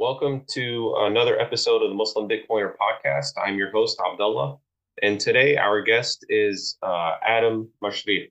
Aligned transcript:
Welcome 0.00 0.44
to 0.52 0.94
another 1.00 1.38
episode 1.38 1.82
of 1.82 1.90
the 1.90 1.94
Muslim 1.94 2.26
Bitcoiner 2.26 2.72
podcast. 2.80 3.32
I'm 3.36 3.58
your 3.58 3.70
host, 3.70 4.00
Abdullah. 4.00 4.56
And 5.02 5.20
today 5.20 5.58
our 5.58 5.82
guest 5.82 6.24
is 6.30 6.78
uh, 6.82 7.16
Adam 7.22 7.68
Mashrique. 7.84 8.30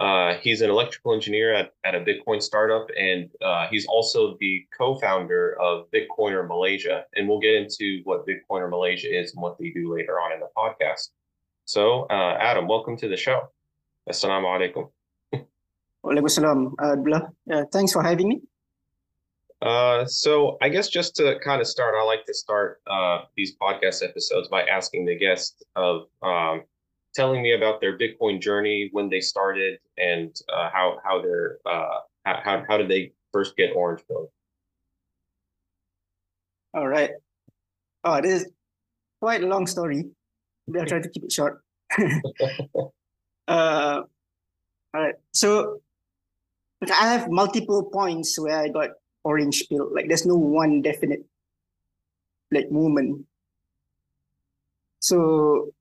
Uh, 0.00 0.34
he's 0.40 0.60
an 0.60 0.70
electrical 0.70 1.14
engineer 1.14 1.54
at, 1.54 1.70
at 1.84 1.94
a 1.94 2.00
Bitcoin 2.00 2.42
startup, 2.42 2.88
and 2.98 3.30
uh, 3.40 3.68
he's 3.70 3.86
also 3.86 4.36
the 4.40 4.66
co 4.76 4.96
founder 4.96 5.56
of 5.60 5.86
Bitcoiner 5.92 6.48
Malaysia. 6.48 7.04
And 7.14 7.28
we'll 7.28 7.38
get 7.38 7.54
into 7.54 8.00
what 8.02 8.26
Bitcoiner 8.26 8.68
Malaysia 8.68 9.06
is 9.06 9.34
and 9.34 9.40
what 9.40 9.56
they 9.56 9.70
do 9.70 9.94
later 9.94 10.14
on 10.14 10.32
in 10.32 10.40
the 10.40 10.48
podcast. 10.58 11.10
So, 11.64 12.08
uh, 12.10 12.38
Adam, 12.40 12.66
welcome 12.66 12.96
to 12.96 13.06
the 13.06 13.16
show. 13.16 13.40
Assalamu 14.10 14.46
alaikum. 14.46 14.88
Abdullah. 16.82 17.28
Uh, 17.48 17.62
thanks 17.72 17.92
for 17.92 18.02
having 18.02 18.30
me. 18.30 18.42
Uh, 19.64 20.04
so 20.04 20.58
I 20.60 20.68
guess 20.68 20.88
just 20.88 21.16
to 21.16 21.38
kind 21.42 21.62
of 21.62 21.66
start, 21.66 21.94
I 21.98 22.04
like 22.04 22.26
to 22.26 22.34
start 22.34 22.82
uh, 22.86 23.20
these 23.34 23.56
podcast 23.56 24.04
episodes 24.06 24.48
by 24.48 24.64
asking 24.64 25.06
the 25.06 25.16
guest 25.16 25.64
of 25.74 26.02
um, 26.22 26.64
telling 27.14 27.42
me 27.42 27.54
about 27.54 27.80
their 27.80 27.96
Bitcoin 27.96 28.42
journey, 28.42 28.90
when 28.92 29.08
they 29.08 29.20
started, 29.20 29.78
and 29.96 30.36
uh, 30.54 30.68
how 30.70 30.98
how 31.02 31.22
their 31.22 31.60
uh, 31.64 32.00
how 32.26 32.62
how 32.68 32.76
did 32.76 32.90
they 32.90 33.12
first 33.32 33.56
get 33.56 33.70
Orange 33.74 34.02
Pill? 34.06 34.30
All 36.74 36.86
right. 36.86 37.12
Oh, 38.04 38.20
this 38.20 38.42
is 38.42 38.52
quite 39.22 39.42
a 39.42 39.46
long 39.46 39.66
story. 39.66 40.04
I'll 40.78 40.84
try 40.84 41.00
to 41.00 41.08
keep 41.08 41.24
it 41.24 41.32
short. 41.32 41.62
uh, 41.98 42.90
all 43.48 44.04
right. 44.92 45.14
So 45.32 45.80
I 46.82 47.12
have 47.12 47.30
multiple 47.30 47.88
points 47.90 48.38
where 48.38 48.60
I 48.60 48.68
got 48.68 48.90
orange 49.24 49.68
pill. 49.68 49.88
Like 49.92 50.08
there's 50.08 50.26
no 50.26 50.36
one 50.36 50.82
definite 50.82 51.24
like 52.52 52.70
moment. 52.70 53.26
So 55.00 55.72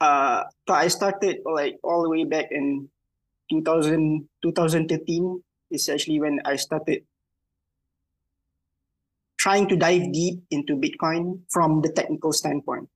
uh 0.00 0.44
I 0.68 0.88
started 0.88 1.42
like 1.44 1.78
all 1.82 2.02
the 2.02 2.08
way 2.08 2.24
back 2.24 2.50
in 2.50 2.88
2000 3.50 4.28
2013 4.42 5.42
is 5.70 5.88
actually 5.88 6.20
when 6.20 6.40
I 6.44 6.56
started 6.56 7.04
trying 9.38 9.68
to 9.68 9.76
dive 9.76 10.12
deep 10.12 10.38
into 10.50 10.76
Bitcoin 10.76 11.42
from 11.50 11.82
the 11.82 11.90
technical 11.90 12.32
standpoint. 12.32 12.88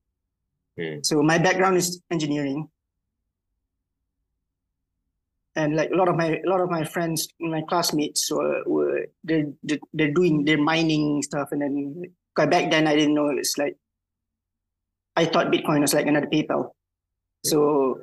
Mm. 0.79 1.05
So 1.05 1.23
my 1.23 1.39
background 1.39 1.77
is 1.77 2.01
engineering 2.11 2.69
and 5.57 5.75
like 5.75 5.91
a 5.91 5.97
lot 5.97 6.09
of 6.09 6.17
my 6.17 6.39
a 6.39 6.49
lot 6.49 6.61
of 6.61 6.71
my 6.71 6.85
friends 6.85 7.29
my 7.41 7.63
classmates 7.63 8.31
were, 8.31 8.63
were 8.67 8.86
they're, 9.25 9.47
they're 9.93 10.13
doing 10.13 10.45
they're 10.45 10.59
mining 10.59 11.23
stuff 11.23 11.49
and 11.53 11.63
then 11.63 12.03
back 12.37 12.71
then 12.71 12.87
i 12.87 12.95
didn't 12.95 13.15
know 13.15 13.29
it's 13.29 13.57
like 13.59 13.77
i 15.17 15.25
thought 15.25 15.49
bitcoin 15.49 15.81
was 15.81 15.95
like 15.95 16.07
another 16.07 16.27
paypal. 16.27 16.71
So 17.45 18.01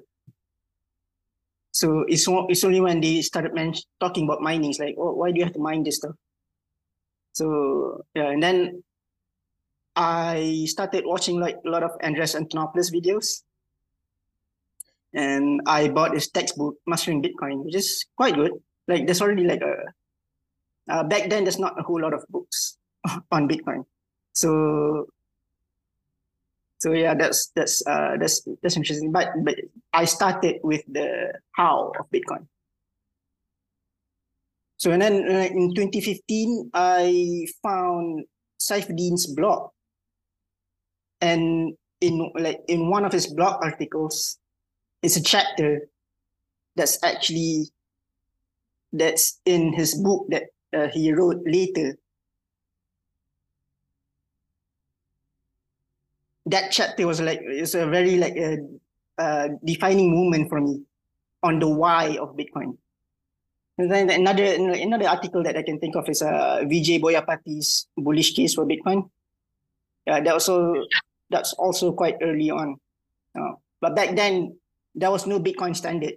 so 1.72 2.06
it's, 2.08 2.28
it's 2.28 2.64
only 2.64 2.82
when 2.82 3.02
they 3.02 3.22
started 3.22 3.54
men- 3.54 3.74
talking 4.00 4.26
about 4.26 4.42
mining 4.42 4.70
it's 4.72 4.80
like 4.80 4.96
oh, 4.98 5.14
why 5.14 5.32
do 5.32 5.38
you 5.38 5.44
have 5.44 5.54
to 5.54 5.60
mine 5.60 5.84
this 5.84 5.98
stuff? 5.98 6.16
So 7.34 8.06
yeah 8.16 8.30
and 8.30 8.42
then 8.42 8.84
i 9.96 10.66
started 10.68 11.04
watching 11.06 11.40
like 11.40 11.58
a 11.66 11.70
lot 11.70 11.84
of 11.84 11.92
andreas 12.02 12.36
antonopoulos 12.36 12.92
videos. 12.92 13.44
And 15.14 15.62
I 15.68 15.90
bought 15.90 16.16
his 16.16 16.30
textbook, 16.30 16.78
Mastering 16.88 17.22
Bitcoin, 17.22 17.64
which 17.64 17.76
is 17.76 18.04
quite 18.18 18.34
good. 18.34 18.54
Like 18.88 19.06
there's 19.06 19.22
already 19.22 19.44
like 19.44 19.62
a 19.62 19.94
uh, 20.90 21.04
back 21.04 21.30
then 21.30 21.44
there's 21.44 21.60
not 21.60 21.80
a 21.80 21.84
whole 21.84 22.02
lot 22.02 22.14
of 22.14 22.24
books 22.30 22.78
on 23.32 23.48
Bitcoin, 23.48 23.86
so 24.34 25.08
so 26.84 26.92
yeah, 26.92 27.16
that's 27.16 27.48
that's 27.56 27.86
uh 27.88 28.18
that's 28.20 28.46
that's 28.62 28.76
interesting. 28.76 29.12
But 29.12 29.30
but 29.44 29.56
I 29.94 30.04
started 30.04 30.60
with 30.64 30.84
the 30.92 31.32
how 31.56 31.94
of 31.98 32.12
Bitcoin. 32.12 32.48
So 34.76 34.92
and 34.92 35.02
then 35.02 35.24
uh, 35.24 35.48
in 35.48 35.74
2015, 35.74 36.72
I 36.74 37.48
found 37.64 38.26
Saifedean's 38.60 39.28
blog, 39.28 39.72
and 41.22 41.72
in 42.02 42.32
like 42.36 42.60
in 42.68 42.90
one 42.90 43.06
of 43.06 43.14
his 43.14 43.34
blog 43.34 43.64
articles, 43.64 44.38
it's 45.02 45.16
a 45.16 45.24
chapter 45.24 45.88
that's 46.76 47.02
actually 47.02 47.72
that's 48.92 49.40
in 49.46 49.72
his 49.72 49.96
book 49.96 50.28
that 50.32 50.52
uh, 50.74 50.88
he 50.92 51.14
wrote 51.14 51.42
later. 51.46 51.98
That 56.46 56.72
chapter 56.72 57.08
was 57.08 57.22
like 57.22 57.40
it's 57.42 57.74
a 57.74 57.88
very 57.88 58.18
like 58.18 58.36
a, 58.36 58.60
defining 59.64 60.12
moment 60.12 60.50
for 60.50 60.60
me 60.60 60.82
on 61.42 61.60
the 61.60 61.70
why 61.70 62.18
of 62.20 62.36
bitcoin. 62.36 62.78
And 63.78 63.90
then 63.90 64.10
another 64.10 64.44
another 64.44 65.08
article 65.08 65.42
that 65.44 65.58
i 65.58 65.64
can 65.64 65.80
think 65.80 65.96
of 65.96 66.08
is 66.10 66.22
uh, 66.22 66.62
vijay 66.68 67.02
boyapati's 67.02 67.88
bullish 67.98 68.34
case 68.34 68.54
for 68.54 68.66
bitcoin. 68.66 69.10
Yeah 70.06 70.20
that 70.20 70.34
also 70.34 70.76
that's 71.30 71.54
also 71.54 71.92
quite 71.94 72.18
early 72.22 72.52
on. 72.52 72.78
Uh, 73.34 73.58
but 73.82 73.96
back 73.96 74.16
then 74.16 74.58
there 74.96 75.12
was 75.12 75.26
no 75.26 75.40
Bitcoin 75.40 75.76
standard. 75.76 76.14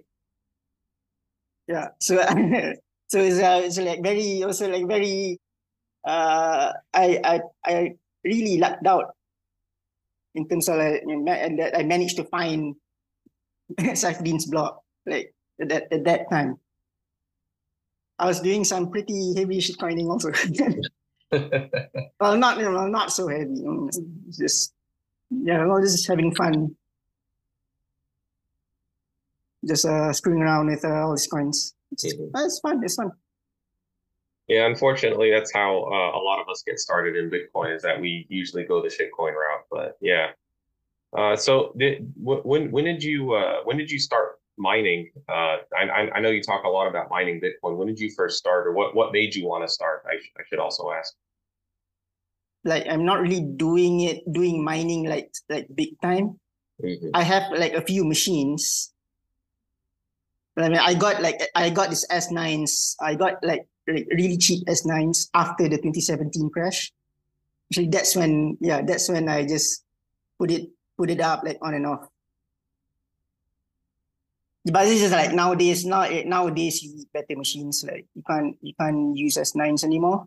Yeah, 1.67 1.89
so 1.99 2.23
so 3.07 3.19
it's 3.19 3.39
uh, 3.39 3.61
it's 3.63 3.77
like 3.77 4.03
very 4.03 4.43
also 4.43 4.69
like 4.69 4.87
very 4.87 5.39
uh 6.05 6.73
I 6.93 7.19
I 7.23 7.41
I 7.65 7.95
really 8.23 8.57
lucked 8.57 8.85
out 8.85 9.15
in 10.35 10.47
terms 10.47 10.69
of 10.69 10.77
like, 10.77 11.03
and 11.03 11.59
that 11.59 11.77
I 11.77 11.83
managed 11.83 12.17
to 12.17 12.23
find 12.25 12.75
Saifedean's 13.79 14.45
blog 14.45 14.79
like 15.05 15.33
at 15.59 15.69
that 15.69 15.91
at 15.91 16.03
that 16.05 16.29
time. 16.29 16.59
I 18.19 18.25
was 18.25 18.41
doing 18.41 18.63
some 18.63 18.89
pretty 18.89 19.35
heavy 19.35 19.59
shit 19.59 19.77
coining 19.79 20.09
also. 20.09 20.31
well, 21.31 22.37
not 22.37 22.57
you 22.57 22.65
know, 22.65 22.87
not 22.87 23.11
so 23.11 23.27
heavy. 23.27 23.63
just 24.31 24.73
yeah, 25.29 25.65
well, 25.65 25.81
just 25.81 26.07
having 26.07 26.33
fun 26.33 26.75
just 29.67 29.85
uh, 29.85 30.13
screwing 30.13 30.41
around 30.41 30.67
with 30.67 30.85
uh, 30.85 31.05
all 31.05 31.11
these 31.11 31.27
coins. 31.27 31.73
It's, 31.91 32.05
mm-hmm. 32.05 32.35
It's 32.35 32.59
fun. 32.59 32.83
It's 32.83 32.95
fun. 32.95 33.11
Yeah, 34.47 34.65
unfortunately, 34.65 35.29
that's 35.29 35.51
how 35.51 35.83
uh, 35.83 36.17
a 36.17 36.21
lot 36.21 36.39
of 36.39 36.47
us 36.47 36.63
get 36.65 36.79
started 36.79 37.17
in 37.17 37.29
Bitcoin. 37.29 37.75
Is 37.75 37.81
that 37.81 37.99
we 37.99 38.25
usually 38.29 38.63
go 38.63 38.81
the 38.81 38.87
shitcoin 38.87 39.33
route. 39.33 39.65
But 39.69 39.97
yeah, 39.99 40.27
uh, 41.17 41.35
so 41.35 41.73
did, 41.77 42.13
when 42.15 42.71
when 42.71 42.85
did 42.85 43.03
you 43.03 43.33
uh, 43.33 43.57
when 43.65 43.77
did 43.77 43.91
you 43.91 43.99
start 43.99 44.39
mining? 44.57 45.11
Uh, 45.27 45.57
I 45.77 46.09
I 46.15 46.19
know 46.21 46.29
you 46.29 46.41
talk 46.41 46.63
a 46.63 46.69
lot 46.69 46.87
about 46.87 47.09
mining 47.09 47.41
Bitcoin. 47.41 47.75
When 47.75 47.87
did 47.87 47.99
you 47.99 48.09
first 48.15 48.37
start, 48.37 48.67
or 48.67 48.71
what 48.71 48.95
what 48.95 49.11
made 49.11 49.35
you 49.35 49.45
want 49.45 49.67
to 49.67 49.71
start? 49.71 50.03
I 50.09 50.17
sh- 50.17 50.31
I 50.37 50.43
should 50.47 50.59
also 50.59 50.91
ask. 50.91 51.13
Like 52.63 52.87
I'm 52.89 53.03
not 53.03 53.19
really 53.19 53.41
doing 53.41 54.01
it 54.01 54.23
doing 54.31 54.63
mining 54.63 55.09
like 55.09 55.29
like 55.49 55.67
big 55.75 55.99
time. 56.01 56.39
Mm-hmm. 56.81 57.09
I 57.13 57.23
have 57.23 57.51
like 57.51 57.73
a 57.73 57.81
few 57.81 58.05
machines 58.05 58.93
I 60.57 60.69
mean, 60.69 60.81
I 60.81 60.93
got 60.95 61.21
like 61.21 61.41
I 61.53 61.69
got 61.69 61.89
this 61.89 62.05
S9s. 62.09 62.95
I 62.99 63.13
got 63.13 63.43
like 63.43 63.67
really 63.85 64.37
cheap 64.37 64.65
S9s 64.65 65.29
after 65.33 65.69
the 65.69 65.77
2017 65.77 66.49
crash. 66.49 66.91
Actually, 67.69 67.89
that's 67.89 68.15
when 68.15 68.57
yeah, 68.59 68.81
that's 68.81 69.09
when 69.09 69.29
I 69.29 69.45
just 69.45 69.85
put 70.39 70.49
it 70.49 70.69
put 70.97 71.11
it 71.11 71.21
up 71.21 71.43
like 71.43 71.59
on 71.61 71.75
and 71.75 71.85
off. 71.85 72.09
But 74.65 74.85
this 74.85 75.01
is 75.01 75.11
like 75.11 75.31
nowadays. 75.31 75.85
Now 75.85 76.09
nowadays 76.25 76.81
you 76.81 76.95
need 76.95 77.07
better 77.13 77.37
machines. 77.37 77.85
Like 77.87 78.07
you 78.15 78.23
can't 78.25 78.57
you 78.61 78.73
can't 78.79 79.15
use 79.15 79.37
S9s 79.37 79.83
anymore. 79.83 80.25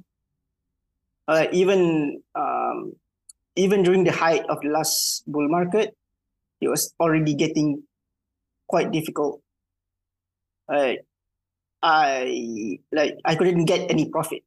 Uh, 1.27 1.47
even 1.51 2.23
um, 2.37 2.95
even 3.57 3.83
during 3.83 4.05
the 4.05 4.13
height 4.13 4.47
of 4.49 4.61
the 4.63 4.69
last 4.69 5.25
bull 5.27 5.49
market, 5.49 5.97
it 6.61 6.69
was 6.69 6.95
already 7.01 7.35
getting 7.35 7.83
quite 8.69 8.93
difficult 8.93 9.43
like 10.71 11.05
I 11.83 12.79
like 12.93 13.19
I 13.25 13.35
couldn't 13.35 13.65
get 13.65 13.91
any 13.91 14.09
profit. 14.09 14.43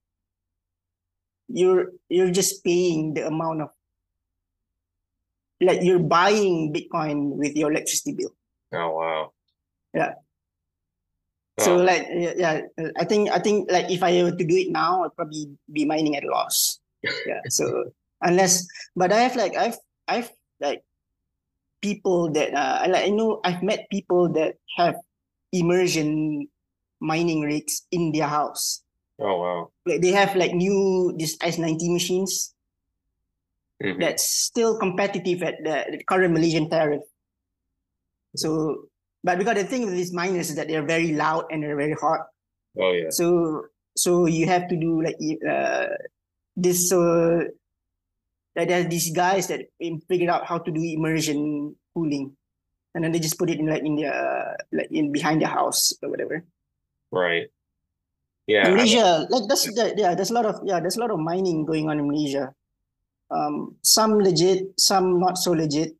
You're 1.49 1.91
you're 2.09 2.31
just 2.31 2.63
paying 2.63 3.13
the 3.13 3.27
amount 3.27 3.61
of 3.61 3.69
like 5.61 5.83
you're 5.83 5.99
buying 5.99 6.73
Bitcoin 6.73 7.35
with 7.35 7.55
your 7.55 7.71
electricity 7.71 8.13
bill. 8.13 8.33
Oh 8.73 8.89
wow. 8.95 9.31
Yeah. 9.93 10.13
So 11.59 11.77
like 11.77 12.07
yeah, 12.09 12.61
I 12.97 13.05
think 13.05 13.29
I 13.29 13.37
think 13.37 13.69
like 13.71 13.91
if 13.91 14.01
I 14.01 14.23
were 14.23 14.33
to 14.33 14.45
do 14.45 14.57
it 14.57 14.71
now, 14.71 15.03
I'd 15.03 15.15
probably 15.15 15.51
be 15.71 15.85
mining 15.85 16.15
at 16.15 16.23
a 16.23 16.31
loss. 16.31 16.79
yeah. 17.03 17.41
So 17.49 17.91
unless 18.21 18.65
but 18.95 19.11
I 19.11 19.21
have 19.21 19.35
like 19.35 19.55
I've 19.55 19.77
I've 20.07 20.31
like 20.59 20.81
people 21.81 22.31
that 22.31 22.53
uh, 22.53 22.87
like 22.89 23.05
I 23.05 23.09
know 23.09 23.39
I've 23.43 23.61
met 23.61 23.89
people 23.91 24.29
that 24.33 24.55
have 24.77 24.95
immersion 25.53 26.47
mining 26.99 27.41
rigs 27.41 27.83
in 27.91 28.11
their 28.11 28.27
house. 28.27 28.83
Oh 29.21 29.37
wow. 29.39 29.71
Like 29.85 30.01
they 30.01 30.11
have 30.11 30.35
like 30.35 30.53
new 30.53 31.13
this 31.17 31.37
S90 31.37 31.93
machines 31.93 32.53
Mhm. 33.81 33.99
that's 33.99 34.23
still 34.23 34.77
competitive 34.79 35.43
at 35.43 35.55
the, 35.63 35.97
the 35.97 36.03
current 36.05 36.33
Malaysian 36.33 36.69
tariff. 36.69 37.01
So, 38.35 38.87
but 39.23 39.37
because 39.37 39.55
the 39.55 39.65
thing 39.65 39.85
with 39.85 39.95
these 39.95 40.13
miners 40.13 40.49
is 40.49 40.55
that 40.55 40.67
they're 40.67 40.85
very 40.85 41.11
loud 41.13 41.45
and 41.51 41.63
they're 41.63 41.75
very 41.75 41.93
hot. 41.93 42.21
Oh 42.79 42.91
yeah. 42.93 43.09
So, 43.09 43.65
so 43.97 44.25
you 44.25 44.47
have 44.47 44.67
to 44.69 44.75
do 44.79 45.01
like 45.03 45.17
uh, 45.47 45.87
this. 46.55 46.89
So, 46.89 47.43
that 48.55 48.67
there's 48.69 48.87
these 48.87 49.11
guys 49.11 49.47
that 49.47 49.61
figured 50.07 50.29
out 50.29 50.45
how 50.45 50.59
to 50.59 50.71
do 50.71 50.81
immersion 50.81 51.75
cooling, 51.93 52.37
and 52.93 53.03
then 53.03 53.11
they 53.11 53.19
just 53.19 53.37
put 53.37 53.49
it 53.49 53.59
in 53.59 53.67
like 53.67 53.83
in 53.83 53.95
their 53.95 54.57
like 54.71 54.91
in 54.91 55.11
behind 55.11 55.41
the 55.41 55.47
house 55.47 55.93
or 56.01 56.09
whatever. 56.09 56.43
Right. 57.11 57.49
Yeah. 58.47 58.67
in 58.67 58.73
I- 58.73 58.75
Malaysia, 58.75 59.27
like 59.29 59.47
that's 59.47 59.65
that, 59.75 59.97
yeah, 59.97 60.15
there's 60.15 60.31
a 60.31 60.33
lot 60.37 60.45
of 60.45 60.61
yeah, 60.63 60.79
there's 60.79 60.97
a 60.97 60.99
lot 60.99 61.11
of 61.11 61.19
mining 61.19 61.65
going 61.65 61.89
on 61.89 61.99
in 61.99 62.07
Malaysia. 62.07 62.53
Um, 63.31 63.75
some 63.81 64.19
legit, 64.19 64.77
some 64.77 65.19
not 65.19 65.37
so 65.37 65.51
legit. 65.51 65.95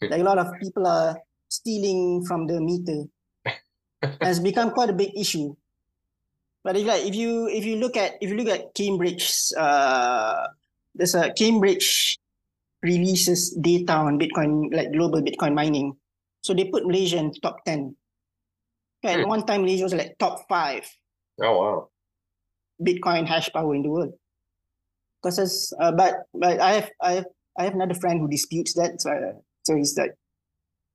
Like 0.02 0.20
a 0.20 0.24
lot 0.24 0.38
of 0.38 0.48
people 0.58 0.86
are 0.86 1.20
stealing 1.48 2.24
from 2.24 2.46
the 2.46 2.56
meter. 2.60 3.04
has 4.22 4.40
become 4.40 4.70
quite 4.70 4.88
a 4.88 4.96
big 4.96 5.12
issue. 5.12 5.54
But 6.64 6.76
if 6.76 6.86
like 6.86 7.04
if 7.04 7.14
you 7.14 7.48
if 7.48 7.64
you 7.64 7.76
look 7.76 7.96
at 7.96 8.16
if 8.20 8.30
you 8.30 8.36
look 8.36 8.48
at 8.48 8.72
Cambridge's 8.74 9.52
uh 9.56 10.48
there's 10.94 11.14
a 11.14 11.32
Cambridge 11.32 12.18
releases 12.82 13.52
data 13.60 13.92
on 13.92 14.18
Bitcoin 14.18 14.72
like 14.72 14.92
global 14.92 15.20
Bitcoin 15.20 15.52
mining. 15.54 15.96
So 16.42 16.54
they 16.54 16.64
put 16.64 16.86
Malaysia 16.86 17.18
in 17.18 17.32
top 17.34 17.64
ten. 17.64 17.96
Okay, 19.04 19.14
at 19.20 19.24
Hmm. 19.24 19.28
one 19.28 19.44
time 19.46 19.62
Malaysia 19.62 19.84
was 19.84 19.94
like 19.94 20.16
top 20.18 20.44
five. 20.48 20.84
oh 21.42 21.58
wow. 21.58 21.88
Bitcoin 22.80 23.26
hash 23.26 23.50
power 23.52 23.74
in 23.74 23.82
the 23.82 23.90
world. 23.90 24.12
Because 25.20 25.38
as, 25.38 25.72
uh, 25.80 25.92
but 25.92 26.24
but 26.32 26.60
I 26.60 26.72
have 26.80 26.90
I 27.00 27.12
have 27.12 27.26
I 27.58 27.64
have 27.64 27.74
another 27.74 27.94
friend 27.94 28.20
who 28.20 28.28
disputes 28.28 28.72
that. 28.74 29.00
So 29.00 29.10
uh, 29.10 29.36
so 29.64 29.76
he's 29.76 29.96
like, 29.96 30.14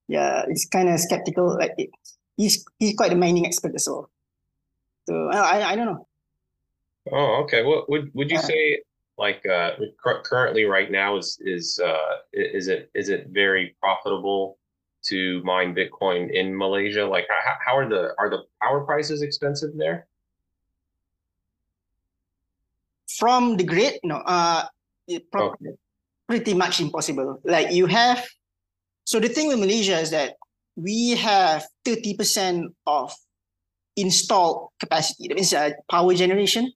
yeah, 0.08 0.46
he's 0.48 0.66
kind 0.66 0.90
of 0.90 1.00
skeptical. 1.00 1.54
Like 1.58 1.74
it, 1.78 1.90
he's 2.38 2.66
he's 2.80 2.96
quite 2.96 3.14
a 3.14 3.16
mining 3.16 3.46
expert 3.46 3.74
as 3.76 3.86
well. 3.88 4.10
So 5.08 5.30
I 5.30 5.38
I, 5.62 5.70
I 5.72 5.76
don't 5.76 5.86
know. 5.86 6.08
Oh, 7.12 7.44
okay. 7.46 7.62
What 7.64 7.88
would 7.90 8.10
would 8.16 8.32
you 8.32 8.38
Uh, 8.38 8.50
say 8.50 8.82
like 9.18 9.46
uh 9.46 9.78
currently 10.26 10.66
right 10.66 10.90
now 10.92 11.18
is 11.18 11.38
is 11.46 11.80
uh 11.80 12.18
is 12.34 12.68
it 12.68 12.90
is 12.96 13.10
it 13.10 13.28
very 13.30 13.76
profitable 13.80 14.58
to 15.10 15.42
mine 15.44 15.76
Bitcoin 15.76 16.32
in 16.32 16.58
Malaysia? 16.58 17.06
Like 17.06 17.26
how 17.30 17.56
how 17.66 17.78
are 17.78 17.90
the 17.90 18.14
are 18.18 18.30
the 18.30 18.44
power 18.62 18.86
prices 18.86 19.22
expensive 19.22 19.72
there? 19.78 20.08
From 23.18 23.56
the 23.56 23.64
grid, 23.64 24.00
no, 24.04 24.18
uh, 24.26 24.66
pretty 26.28 26.54
much 26.54 26.82
impossible. 26.82 27.40
Like 27.46 27.72
you 27.72 27.86
have, 27.86 28.26
so 29.06 29.20
the 29.20 29.30
thing 29.30 29.48
with 29.48 29.60
Malaysia 29.60 29.98
is 30.00 30.12
that 30.12 30.36
we 30.76 31.12
have 31.12 31.64
thirty 31.86 32.16
percent 32.16 32.76
of 32.86 33.14
installed 33.96 34.70
capacity. 34.80 35.30
That 35.30 35.36
means 35.36 35.54
uh, 35.54 35.72
power 35.90 36.14
generation 36.14 36.72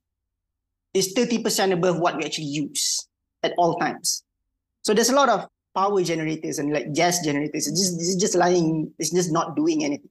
is 0.93 1.11
thirty 1.11 1.43
percent 1.43 1.73
above 1.73 1.99
what 1.99 2.15
we 2.15 2.23
actually 2.23 2.47
use 2.47 3.07
at 3.43 3.53
all 3.57 3.75
times. 3.75 4.23
So 4.81 4.93
there's 4.93 5.09
a 5.09 5.15
lot 5.15 5.29
of 5.29 5.45
power 5.75 6.01
generators 6.03 6.59
and 6.59 6.73
like 6.73 6.93
gas 6.93 7.23
generators. 7.23 7.67
It's 7.67 7.79
just 7.79 7.99
it's 7.99 8.15
just 8.15 8.35
lying. 8.35 8.93
It's 8.99 9.11
just 9.11 9.31
not 9.31 9.55
doing 9.55 9.83
anything. 9.83 10.09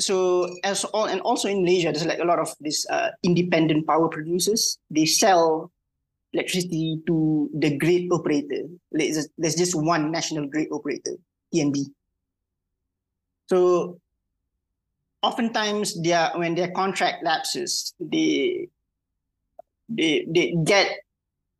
So 0.00 0.50
as 0.64 0.84
all 0.86 1.06
and 1.06 1.20
also 1.20 1.48
in 1.48 1.62
Malaysia, 1.62 1.92
there's 1.92 2.06
like 2.06 2.18
a 2.18 2.24
lot 2.24 2.38
of 2.38 2.54
these 2.60 2.86
uh, 2.90 3.10
independent 3.22 3.86
power 3.86 4.08
producers. 4.08 4.78
They 4.90 5.06
sell 5.06 5.70
electricity 6.32 6.98
to 7.06 7.48
the 7.54 7.78
grid 7.78 8.10
operator. 8.10 8.66
There's 8.90 9.28
just 9.38 9.74
one 9.74 10.10
national 10.10 10.48
grid 10.48 10.68
operator, 10.72 11.14
TNB. 11.54 11.86
So 13.46 14.00
oftentimes 15.22 16.02
their 16.02 16.32
when 16.34 16.54
their 16.54 16.70
contract 16.72 17.22
lapses, 17.22 17.94
they 18.00 18.68
they 19.88 20.26
they 20.28 20.54
get 20.64 20.90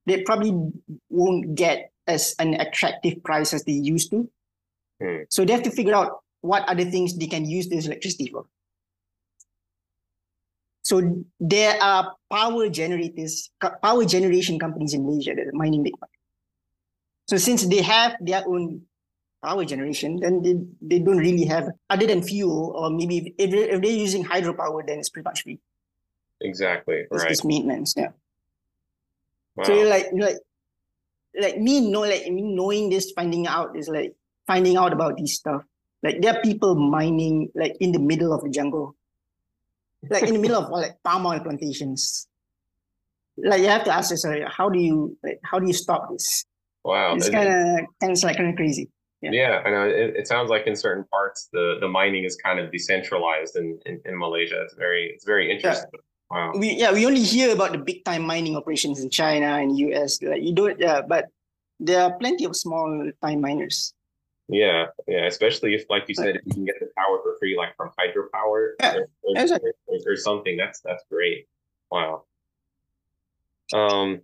they 0.07 0.23
probably 0.23 0.53
won't 1.09 1.55
get 1.55 1.94
as 2.07 2.35
an 2.39 2.55
attractive 2.61 3.23
price 3.23 3.53
as 3.53 3.65
they 3.65 3.73
used 3.73 4.11
to. 4.11 4.29
Hmm. 5.03 5.23
So 5.29 5.45
they 5.45 5.53
have 5.53 5.63
to 5.65 5.71
figure 5.71 5.95
out 5.95 6.23
what 6.41 6.69
other 6.69 6.85
things 6.85 7.17
they 7.17 7.27
can 7.27 7.45
use 7.45 7.69
this 7.69 7.87
electricity 7.87 8.31
for. 8.31 8.45
So 10.83 11.25
there 11.41 11.83
are 11.83 12.15
power 12.31 12.69
generators, 12.69 13.51
power 13.83 14.05
generation 14.05 14.59
companies 14.59 14.93
in 14.93 15.05
Malaysia 15.07 15.35
that 15.35 15.47
are 15.47 15.53
mining 15.53 15.83
Bitcoin. 15.83 16.13
So 17.27 17.39
since 17.39 17.67
they 17.67 17.81
have 17.81 18.17
their 18.21 18.45
own 18.47 18.83
power 19.43 19.65
generation, 19.65 20.21
then 20.21 20.43
they, 20.43 20.55
they 20.83 20.99
don't 21.03 21.17
really 21.17 21.47
have 21.47 21.71
other 21.89 22.07
than 22.07 22.23
fuel 22.23 22.75
or 22.77 22.91
maybe 22.91 23.35
if, 23.39 23.55
if 23.55 23.81
they're 23.81 23.91
using 23.91 24.25
hydropower, 24.25 24.87
then 24.87 24.99
it's 24.99 25.09
pretty 25.09 25.25
much 25.25 25.43
free. 25.43 25.59
Exactly. 26.43 27.07
It's 27.11 27.23
Right. 27.23 27.29
just 27.29 27.45
maintenance. 27.47 27.95
Yeah. 27.97 28.09
Wow. 29.57 29.65
So 29.65 29.75
you're 29.75 29.89
like 29.89 30.07
you're 30.13 30.27
like 30.27 30.39
like 31.41 31.59
me 31.59 31.81
know 31.81 32.01
like 32.01 32.27
me 32.31 32.43
knowing 32.43 32.91
this, 32.91 33.13
finding 33.13 33.47
out 33.47 33.77
is 33.77 33.89
like 33.89 34.15
finding 34.47 34.77
out 34.77 34.93
about 34.93 35.17
these 35.17 35.35
stuff. 35.35 35.63
Like 36.03 36.21
there 36.21 36.37
are 36.37 36.43
people 36.43 36.75
mining 36.75 37.51
like 37.55 37.77
in 37.81 37.93
the 37.93 37.99
middle 37.99 38.33
of 38.33 38.43
the 38.43 38.51
jungle. 38.51 38.95
Like 40.11 40.25
in 40.25 40.35
the 40.35 40.41
middle 40.41 40.63
of 40.63 40.71
like 40.71 40.97
palm 41.05 41.27
oil 41.27 41.41
plantations. 41.41 42.29
Like 43.37 43.61
you 43.61 43.69
have 43.69 43.85
to 43.85 43.93
ask 43.93 44.11
yourself, 44.11 44.37
how 44.47 44.69
do 44.69 44.79
you 44.79 45.17
like 45.23 45.41
how 45.43 45.59
do 45.59 45.67
you 45.67 45.73
stop 45.73 46.11
this? 46.11 46.45
Wow. 46.85 47.15
It's 47.17 47.29
kind 47.29 47.49
of 47.49 47.87
kind 48.01 48.13
of 48.13 48.23
like 48.23 48.37
kind 48.37 48.51
of 48.51 48.57
crazy. 48.57 48.91
yeah. 49.23 49.31
Yeah, 49.33 49.63
I 49.65 49.71
know. 49.71 49.89
It, 49.89 50.17
it 50.17 50.29
sounds 50.29 50.51
like 50.51 50.67
in 50.67 50.77
certain 50.77 51.05
parts 51.05 51.49
the 51.53 51.79
the 51.81 51.89
mining 51.89 52.25
is 52.25 52.37
kind 52.37 52.61
of 52.61 52.71
decentralized 52.71 53.57
in 53.57 53.79
in, 53.87 54.01
in 54.05 54.19
Malaysia. 54.19 54.61
It's 54.63 54.75
very 54.75 55.11
it's 55.15 55.25
very 55.25 55.51
interesting. 55.51 55.91
Wow. 56.35 56.51
We 56.59 56.75
yeah 56.75 56.91
we 56.91 57.07
only 57.07 57.23
hear 57.23 57.55
about 57.55 57.71
the 57.71 57.79
big 57.79 58.05
time 58.05 58.27
mining 58.27 58.57
operations 58.57 58.99
in 58.99 59.09
China 59.09 59.55
and 59.63 59.79
US. 59.79 60.21
Like 60.21 60.43
you 60.43 60.53
don't 60.53 60.75
yeah, 60.81 61.01
but 61.01 61.31
there 61.79 62.03
are 62.03 62.19
plenty 62.19 62.45
of 62.45 62.57
small 62.57 62.91
time 63.23 63.41
miners. 63.41 63.95
Yeah, 64.49 64.87
yeah. 65.07 65.27
Especially 65.27 65.75
if, 65.75 65.87
like 65.89 66.09
you 66.09 66.15
said, 66.17 66.35
if 66.35 66.43
you 66.45 66.53
can 66.53 66.65
get 66.65 66.81
the 66.81 66.91
power 66.99 67.23
for 67.23 67.37
free, 67.39 67.57
like 67.57 67.77
from 67.77 67.91
hydropower 67.97 68.75
Yeah, 68.81 68.97
or, 68.97 69.07
or, 69.23 69.41
exactly. 69.41 69.71
or, 69.87 69.99
or 70.13 70.17
something, 70.17 70.57
that's 70.57 70.81
that's 70.81 71.05
great. 71.09 71.47
Wow. 71.93 72.25
Um, 73.73 74.21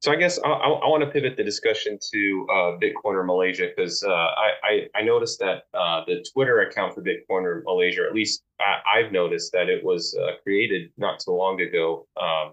so 0.00 0.12
I 0.12 0.16
guess 0.16 0.38
I, 0.44 0.48
I, 0.48 0.68
I 0.68 0.88
want 0.88 1.02
to 1.04 1.10
pivot 1.10 1.36
the 1.36 1.44
discussion 1.44 1.98
to 2.12 2.46
uh, 2.50 2.78
Bitcoiner 2.78 3.24
Malaysia 3.24 3.68
because 3.74 4.02
uh, 4.02 4.10
I, 4.10 4.50
I 4.62 4.88
I 4.96 5.02
noticed 5.02 5.38
that 5.40 5.64
uh, 5.74 6.02
the 6.06 6.24
Twitter 6.32 6.60
account 6.60 6.94
for 6.94 7.02
Malaysia, 7.64 8.02
or 8.02 8.06
at 8.06 8.14
least 8.14 8.44
I, 8.60 8.98
I've 8.98 9.12
noticed 9.12 9.52
that 9.52 9.68
it 9.68 9.84
was 9.84 10.16
uh, 10.20 10.32
created 10.42 10.90
not 10.98 11.20
too 11.20 11.32
long 11.32 11.60
ago. 11.60 12.06
Um, 12.20 12.52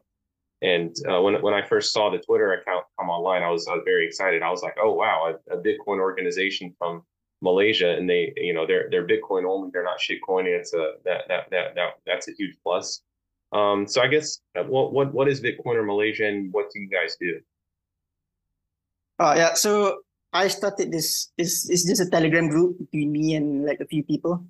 and 0.61 0.95
uh, 1.09 1.21
when 1.21 1.41
when 1.41 1.53
I 1.53 1.61
first 1.61 1.91
saw 1.91 2.09
the 2.09 2.19
Twitter 2.19 2.53
account 2.53 2.85
come 2.97 3.09
online, 3.09 3.43
I 3.43 3.49
was 3.49 3.67
I 3.67 3.73
was 3.73 3.83
very 3.85 4.07
excited. 4.07 4.41
I 4.41 4.49
was 4.49 4.63
like, 4.63 4.75
oh 4.81 4.93
wow, 4.93 5.35
a, 5.51 5.55
a 5.55 5.61
Bitcoin 5.61 5.99
organization 5.99 6.73
from 6.79 7.03
Malaysia, 7.41 7.89
and 7.97 8.09
they 8.09 8.31
you 8.37 8.53
know 8.53 8.65
they're 8.65 8.87
they're 8.89 9.05
Bitcoin 9.05 9.43
only. 9.45 9.69
They're 9.73 9.83
not 9.83 9.99
shitcoining. 9.99 10.57
It's 10.57 10.73
a 10.73 10.93
that 11.03 11.27
that 11.27 11.49
that, 11.51 11.75
that 11.75 11.89
that's 12.05 12.29
a 12.29 12.31
huge 12.31 12.55
plus. 12.63 13.01
Um, 13.53 13.87
so 13.87 14.01
I 14.01 14.07
guess 14.07 14.41
uh, 14.57 14.63
what 14.63 14.91
what 14.93 15.13
what 15.13 15.29
is 15.29 15.39
Bitcoiner 15.39 15.85
Malaysia, 15.85 16.25
and 16.25 16.51
what 16.51 16.71
do 16.73 16.81
you 16.81 16.89
guys 16.89 17.15
do? 17.21 17.39
Oh 19.19 19.33
yeah, 19.33 19.53
so 19.53 20.01
I 20.33 20.47
started 20.49 20.91
this. 20.91 21.29
It's 21.37 21.69
it's 21.69 21.85
just 21.85 22.01
a 22.01 22.09
Telegram 22.09 22.49
group 22.49 22.79
between 22.79 23.11
me 23.11 23.35
and 23.35 23.65
like 23.65 23.79
a 23.79 23.85
few 23.85 24.03
people. 24.03 24.43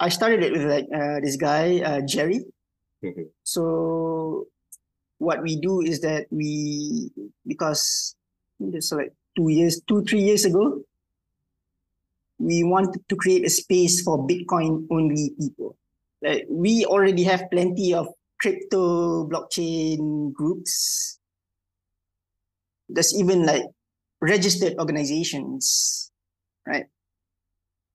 I 0.00 0.08
started 0.08 0.42
it 0.42 0.52
with 0.52 0.64
like 0.64 0.88
uh, 0.88 1.20
this 1.20 1.36
guy 1.36 1.80
uh, 1.84 2.00
Jerry. 2.00 2.40
Mhm. 3.04 3.28
So 3.44 4.48
what 5.18 5.42
we 5.42 5.60
do 5.60 5.80
is 5.84 6.00
that 6.00 6.26
we 6.32 7.12
because 7.46 8.16
just 8.72 8.92
like 8.92 9.12
two 9.36 9.52
years, 9.52 9.80
two 9.84 10.02
three 10.04 10.24
years 10.24 10.48
ago, 10.48 10.80
we 12.38 12.64
wanted 12.64 13.04
to 13.08 13.16
create 13.16 13.44
a 13.44 13.50
space 13.52 14.00
for 14.00 14.26
Bitcoin 14.26 14.88
only 14.88 15.36
people. 15.38 15.76
Like 16.26 16.46
we 16.50 16.84
already 16.84 17.22
have 17.22 17.46
plenty 17.50 17.94
of 17.94 18.08
crypto 18.40 19.28
blockchain 19.28 20.32
groups. 20.32 21.18
There's 22.88 23.14
even 23.14 23.46
like 23.46 23.64
registered 24.20 24.74
organizations, 24.78 26.10
right? 26.66 26.86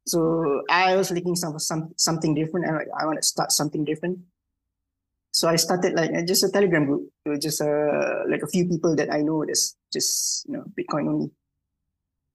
So 0.07 0.63
I 0.69 0.95
was 0.95 1.11
looking 1.11 1.35
some 1.35 1.59
some 1.59 1.91
something 1.97 2.33
different. 2.33 2.67
I 2.67 2.73
like 2.73 2.91
I 2.99 3.05
want 3.05 3.19
to 3.19 3.27
start 3.27 3.51
something 3.51 3.83
different. 3.83 4.19
So 5.31 5.47
I 5.47 5.55
started 5.55 5.93
like 5.93 6.11
uh, 6.11 6.23
just 6.23 6.43
a 6.43 6.49
Telegram 6.49 6.85
group, 6.85 7.09
just 7.39 7.61
uh, 7.61 8.27
like 8.27 8.43
a 8.43 8.47
few 8.47 8.67
people 8.67 8.95
that 8.95 9.13
I 9.13 9.21
know 9.21 9.45
that's 9.45 9.75
just 9.91 10.47
you 10.47 10.55
know 10.55 10.63
Bitcoin 10.75 11.07
only. 11.07 11.31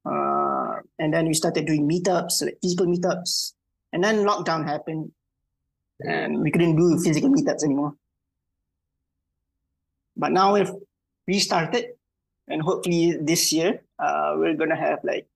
Uh, 0.06 0.80
and 0.98 1.12
then 1.12 1.26
we 1.26 1.34
started 1.34 1.66
doing 1.66 1.88
meetups, 1.88 2.42
like 2.42 2.58
physical 2.62 2.86
meetups. 2.86 3.52
And 3.92 4.02
then 4.04 4.24
lockdown 4.24 4.64
happened, 4.64 5.10
and 6.00 6.40
we 6.42 6.50
couldn't 6.50 6.76
do 6.76 6.98
physical 7.00 7.30
meetups 7.30 7.64
anymore. 7.64 7.94
But 10.16 10.32
now 10.32 10.54
we've 10.54 10.70
restarted, 11.26 11.86
and 12.48 12.62
hopefully 12.62 13.16
this 13.20 13.52
year 13.52 13.80
uh, 13.98 14.34
we're 14.36 14.54
gonna 14.54 14.76
have 14.76 15.00
like 15.04 15.26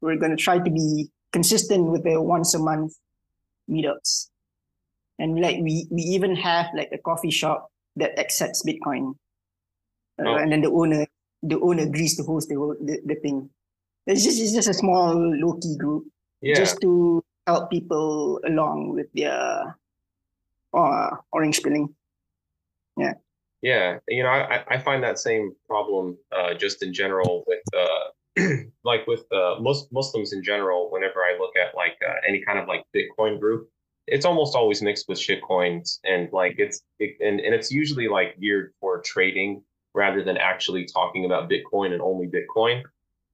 we're 0.00 0.16
gonna 0.16 0.36
try 0.36 0.58
to 0.58 0.70
be 0.70 1.10
consistent 1.32 1.86
with 1.86 2.04
the 2.04 2.20
once 2.20 2.54
a 2.54 2.58
month 2.58 2.94
meetups, 3.70 4.28
and 5.18 5.40
like 5.40 5.56
we 5.62 5.86
we 5.90 6.02
even 6.02 6.36
have 6.36 6.66
like 6.74 6.90
a 6.92 6.98
coffee 6.98 7.30
shop 7.30 7.70
that 7.96 8.18
accepts 8.18 8.62
Bitcoin, 8.64 9.14
uh, 10.18 10.28
Oh. 10.28 10.36
and 10.36 10.52
then 10.52 10.60
the 10.60 10.70
owner 10.70 11.06
the 11.42 11.58
owner 11.60 11.82
agrees 11.84 12.16
to 12.16 12.22
host 12.22 12.48
the 12.48 12.56
the, 12.80 13.00
the 13.06 13.14
thing. 13.16 13.48
It's 14.06 14.24
just 14.24 14.40
it's 14.40 14.52
just 14.52 14.68
a 14.68 14.74
small 14.74 15.14
low 15.16 15.54
key 15.54 15.76
group 15.78 16.04
Yeah. 16.42 16.56
just 16.56 16.80
to 16.82 17.24
help 17.46 17.70
people 17.70 18.40
along 18.46 18.94
with 18.94 19.06
their 19.14 19.76
uh, 20.74 21.10
orange 21.32 21.62
peeling. 21.62 21.94
Yeah, 22.96 23.14
Yeah, 23.62 23.98
you 24.08 24.22
know, 24.22 24.28
I, 24.28 24.64
I- 24.68 24.78
find 24.78 25.02
that 25.02 25.18
same 25.18 25.52
problem 25.66 26.18
uh, 26.32 26.54
just 26.54 26.82
in 26.82 26.92
general 26.92 27.44
with 27.46 27.62
uh, 27.76 28.44
like 28.84 29.06
with 29.06 29.24
uh, 29.32 29.56
most 29.60 29.92
Muslims 29.92 30.32
in 30.32 30.42
general. 30.42 30.90
Whenever 30.90 31.20
I 31.24 31.36
look 31.38 31.56
at 31.56 31.74
like 31.74 31.96
uh, 32.06 32.14
any 32.26 32.42
kind 32.44 32.58
of 32.58 32.68
like 32.68 32.84
Bitcoin 32.94 33.40
group, 33.40 33.68
it's 34.06 34.24
almost 34.24 34.54
always 34.56 34.82
mixed 34.82 35.08
with 35.08 35.18
shitcoins, 35.18 35.98
and 36.04 36.28
like 36.32 36.56
it's 36.58 36.82
it, 36.98 37.16
and 37.20 37.40
and 37.40 37.54
it's 37.54 37.70
usually 37.70 38.08
like 38.08 38.38
geared 38.40 38.72
for 38.80 39.00
trading 39.02 39.62
rather 39.94 40.22
than 40.22 40.36
actually 40.36 40.84
talking 40.86 41.24
about 41.24 41.50
Bitcoin 41.50 41.92
and 41.92 42.02
only 42.02 42.28
Bitcoin. 42.28 42.82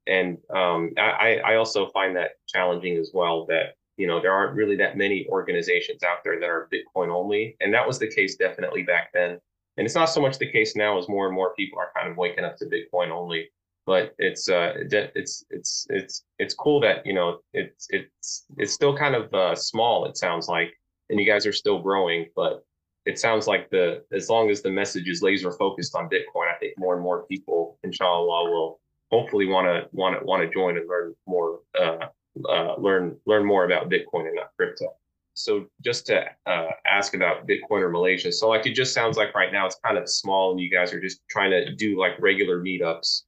And 0.06 0.38
um, 0.54 0.92
I 0.98 1.40
I 1.44 1.56
also 1.56 1.88
find 1.90 2.16
that 2.16 2.32
challenging 2.46 2.96
as 2.98 3.10
well. 3.12 3.46
That 3.46 3.74
you 3.96 4.06
know 4.06 4.20
there 4.20 4.32
aren't 4.32 4.54
really 4.54 4.76
that 4.76 4.96
many 4.96 5.26
organizations 5.28 6.02
out 6.02 6.18
there 6.24 6.38
that 6.40 6.48
are 6.48 6.68
Bitcoin 6.72 7.08
only, 7.08 7.56
and 7.60 7.72
that 7.74 7.86
was 7.86 7.98
the 7.98 8.08
case 8.08 8.36
definitely 8.36 8.82
back 8.82 9.10
then 9.12 9.38
and 9.76 9.84
it's 9.84 9.94
not 9.94 10.06
so 10.06 10.20
much 10.20 10.38
the 10.38 10.50
case 10.50 10.74
now 10.74 10.98
as 10.98 11.08
more 11.08 11.26
and 11.26 11.34
more 11.34 11.54
people 11.54 11.78
are 11.78 11.92
kind 11.94 12.10
of 12.10 12.16
waking 12.16 12.44
up 12.44 12.56
to 12.56 12.66
Bitcoin 12.66 13.10
only. 13.10 13.48
But 13.84 14.14
it's 14.18 14.48
uh 14.48 14.72
it's 14.76 15.44
it's 15.50 15.86
it's 15.90 16.24
it's 16.40 16.54
cool 16.54 16.80
that 16.80 17.06
you 17.06 17.12
know 17.12 17.38
it's 17.52 17.86
it's 17.90 18.46
it's 18.56 18.72
still 18.72 18.96
kind 18.96 19.14
of 19.14 19.32
uh, 19.32 19.54
small. 19.54 20.06
It 20.06 20.16
sounds 20.16 20.48
like, 20.48 20.72
and 21.08 21.20
you 21.20 21.26
guys 21.26 21.46
are 21.46 21.52
still 21.52 21.80
growing. 21.80 22.26
But 22.34 22.64
it 23.04 23.20
sounds 23.20 23.46
like 23.46 23.70
the 23.70 24.02
as 24.12 24.28
long 24.28 24.50
as 24.50 24.60
the 24.60 24.70
message 24.70 25.08
is 25.08 25.22
laser 25.22 25.52
focused 25.52 25.94
on 25.94 26.08
Bitcoin, 26.08 26.52
I 26.52 26.58
think 26.58 26.74
more 26.78 26.94
and 26.94 27.02
more 27.02 27.26
people, 27.26 27.78
inshallah, 27.84 28.50
will 28.50 28.80
hopefully 29.12 29.46
want 29.46 29.66
to 29.66 29.88
want 29.92 30.18
to 30.18 30.26
want 30.26 30.42
to 30.42 30.52
join 30.52 30.76
and 30.76 30.88
learn 30.88 31.14
more 31.26 31.60
uh, 31.80 32.06
uh, 32.48 32.74
learn 32.78 33.16
learn 33.26 33.44
more 33.44 33.64
about 33.64 33.88
Bitcoin 33.90 34.26
and 34.26 34.36
not 34.36 34.50
crypto 34.56 34.94
so 35.36 35.66
just 35.84 36.06
to 36.06 36.24
uh, 36.46 36.68
ask 36.86 37.14
about 37.14 37.46
Bitcoiner 37.46 37.92
Malaysia. 37.92 38.32
So 38.32 38.48
like 38.48 38.66
it 38.66 38.72
just 38.72 38.94
sounds 38.94 39.18
like 39.18 39.34
right 39.34 39.52
now 39.52 39.66
it's 39.66 39.78
kind 39.84 39.98
of 39.98 40.08
small, 40.08 40.52
and 40.52 40.60
you 40.60 40.70
guys 40.70 40.92
are 40.94 41.00
just 41.00 41.20
trying 41.28 41.50
to 41.50 41.74
do 41.74 41.98
like 42.00 42.12
regular 42.18 42.60
meetups. 42.60 43.22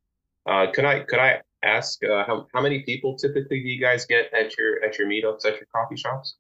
Uh, 0.47 0.73
could 0.73 0.87
I 0.87 1.01
could 1.01 1.19
I 1.19 1.43
ask 1.63 2.03
uh, 2.05 2.25
how 2.27 2.47
how 2.55 2.63
many 2.63 2.81
people 2.83 3.17
typically 3.17 3.61
do 3.63 3.69
you 3.69 3.79
guys 3.81 4.07
get 4.07 4.33
at 4.33 4.57
your 4.57 4.83
at 4.83 4.99
your 4.99 5.07
meetups 5.07 5.45
at 5.45 5.57
your 5.57 5.69
coffee 5.75 5.97
shops? 5.97 6.37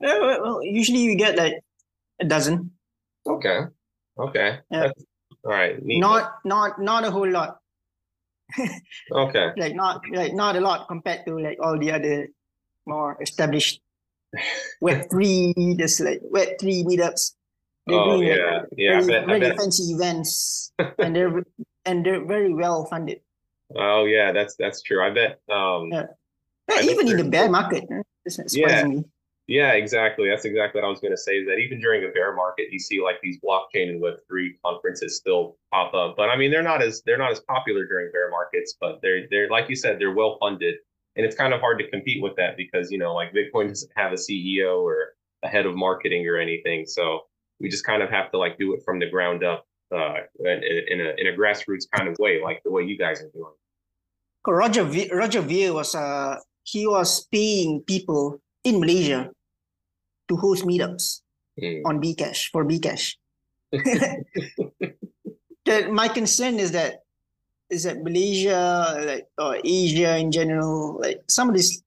Yeah, 0.00 0.18
well, 0.20 0.42
well, 0.42 0.62
usually 0.62 1.00
you 1.00 1.16
get 1.16 1.36
like 1.36 1.54
a 2.20 2.24
dozen, 2.24 2.70
Okay, 3.26 3.62
okay, 4.18 4.58
Yeah. 4.70 4.80
That's- 4.80 5.04
all 5.44 5.50
right. 5.50 5.82
Neat. 5.82 5.98
not 5.98 6.38
not 6.44 6.80
not 6.80 7.02
a 7.04 7.10
whole 7.10 7.28
lot, 7.28 7.58
okay. 9.10 9.50
like 9.56 9.74
not 9.74 10.02
like 10.12 10.34
not 10.34 10.56
a 10.56 10.60
lot 10.60 10.88
compared 10.88 11.24
to 11.26 11.38
like 11.38 11.58
all 11.60 11.78
the 11.78 11.92
other 11.92 12.28
more 12.86 13.16
established 13.20 13.80
Web 14.80 15.10
three, 15.10 15.52
just 15.78 16.00
like 16.00 16.20
Web 16.22 16.56
three 16.60 16.84
meetups. 16.84 17.34
They're 17.86 17.98
Oh 17.98 18.16
doing 18.16 18.28
like, 18.30 18.38
yeah, 18.38 18.62
yeah. 18.76 19.00
Very, 19.00 19.06
bet. 19.06 19.26
Very 19.26 19.56
fancy 19.56 19.92
events, 19.92 20.72
and 20.98 21.14
they're 21.14 21.44
and 21.84 22.06
they're 22.06 22.24
very 22.24 22.54
well 22.54 22.86
funded. 22.86 23.20
Oh 23.76 24.04
yeah, 24.04 24.32
that's 24.32 24.56
that's 24.56 24.82
true. 24.82 25.04
I 25.04 25.10
bet. 25.10 25.40
Um, 25.50 25.90
Yeah. 25.92 26.06
I 26.70 26.74
Yeah, 26.74 26.76
bet 26.76 26.84
even 26.84 27.08
in 27.08 27.16
the 27.16 27.24
bear 27.24 27.50
market, 27.50 27.84
eh, 27.90 28.02
surprisingly. 28.28 29.04
Yeah, 29.52 29.72
exactly. 29.72 30.30
That's 30.30 30.46
exactly 30.46 30.80
what 30.80 30.86
I 30.86 30.88
was 30.88 31.00
going 31.00 31.12
to 31.12 31.18
say. 31.18 31.32
Is 31.32 31.46
that 31.46 31.58
even 31.58 31.78
during 31.78 32.02
a 32.08 32.08
bear 32.08 32.34
market, 32.34 32.68
you 32.70 32.78
see 32.78 33.02
like 33.02 33.16
these 33.22 33.38
blockchain 33.38 33.90
and 33.90 34.00
Web 34.00 34.14
three 34.26 34.56
conferences 34.64 35.18
still 35.18 35.58
pop 35.70 35.92
up. 35.92 36.14
But 36.16 36.30
I 36.30 36.38
mean, 36.38 36.50
they're 36.50 36.62
not 36.62 36.80
as 36.80 37.02
they're 37.04 37.18
not 37.18 37.32
as 37.32 37.40
popular 37.40 37.84
during 37.84 38.10
bear 38.12 38.30
markets. 38.30 38.78
But 38.80 39.00
they're 39.02 39.28
they're 39.30 39.50
like 39.50 39.68
you 39.68 39.76
said, 39.76 39.98
they're 39.98 40.14
well 40.14 40.38
funded, 40.40 40.76
and 41.16 41.26
it's 41.26 41.36
kind 41.36 41.52
of 41.52 41.60
hard 41.60 41.78
to 41.80 41.90
compete 41.90 42.22
with 42.22 42.34
that 42.36 42.56
because 42.56 42.90
you 42.90 42.96
know 42.96 43.12
like 43.12 43.34
Bitcoin 43.34 43.68
doesn't 43.68 43.92
have 43.94 44.12
a 44.12 44.14
CEO 44.14 44.80
or 44.80 45.08
a 45.42 45.48
head 45.48 45.66
of 45.66 45.76
marketing 45.76 46.26
or 46.26 46.38
anything. 46.38 46.86
So 46.86 47.20
we 47.60 47.68
just 47.68 47.84
kind 47.84 48.02
of 48.02 48.08
have 48.08 48.30
to 48.30 48.38
like 48.38 48.56
do 48.56 48.72
it 48.72 48.80
from 48.86 49.00
the 49.00 49.10
ground 49.10 49.44
up 49.44 49.66
uh, 49.94 50.14
in, 50.40 50.62
in 50.88 51.00
a 51.02 51.12
in 51.18 51.26
a 51.26 51.36
grassroots 51.38 51.84
kind 51.94 52.08
of 52.08 52.16
way, 52.18 52.40
like 52.42 52.62
the 52.64 52.70
way 52.70 52.84
you 52.84 52.96
guys 52.96 53.20
are 53.20 53.28
doing. 53.34 53.52
Roger 54.46 54.84
v- 54.84 55.10
Roger 55.12 55.42
Ver 55.42 55.74
was 55.74 55.94
uh 55.94 56.38
he 56.62 56.86
was 56.86 57.28
paying 57.30 57.82
people 57.86 58.40
in 58.64 58.80
Malaysia 58.80 59.30
to 60.28 60.36
host 60.36 60.64
meetups 60.64 61.20
Mm. 61.60 61.82
on 61.84 62.00
Bcash 62.00 62.48
for 62.50 62.64
Bcash. 62.64 63.16
my 65.92 66.08
concern 66.08 66.58
is 66.58 66.72
that 66.72 67.04
is 67.68 67.84
that 67.84 68.02
Malaysia 68.02 68.96
like 69.04 69.28
or 69.36 69.56
Asia 69.64 70.16
in 70.16 70.32
general 70.32 70.96
like 71.00 71.20
some 71.28 71.48
of 71.48 71.54
these 71.54 71.82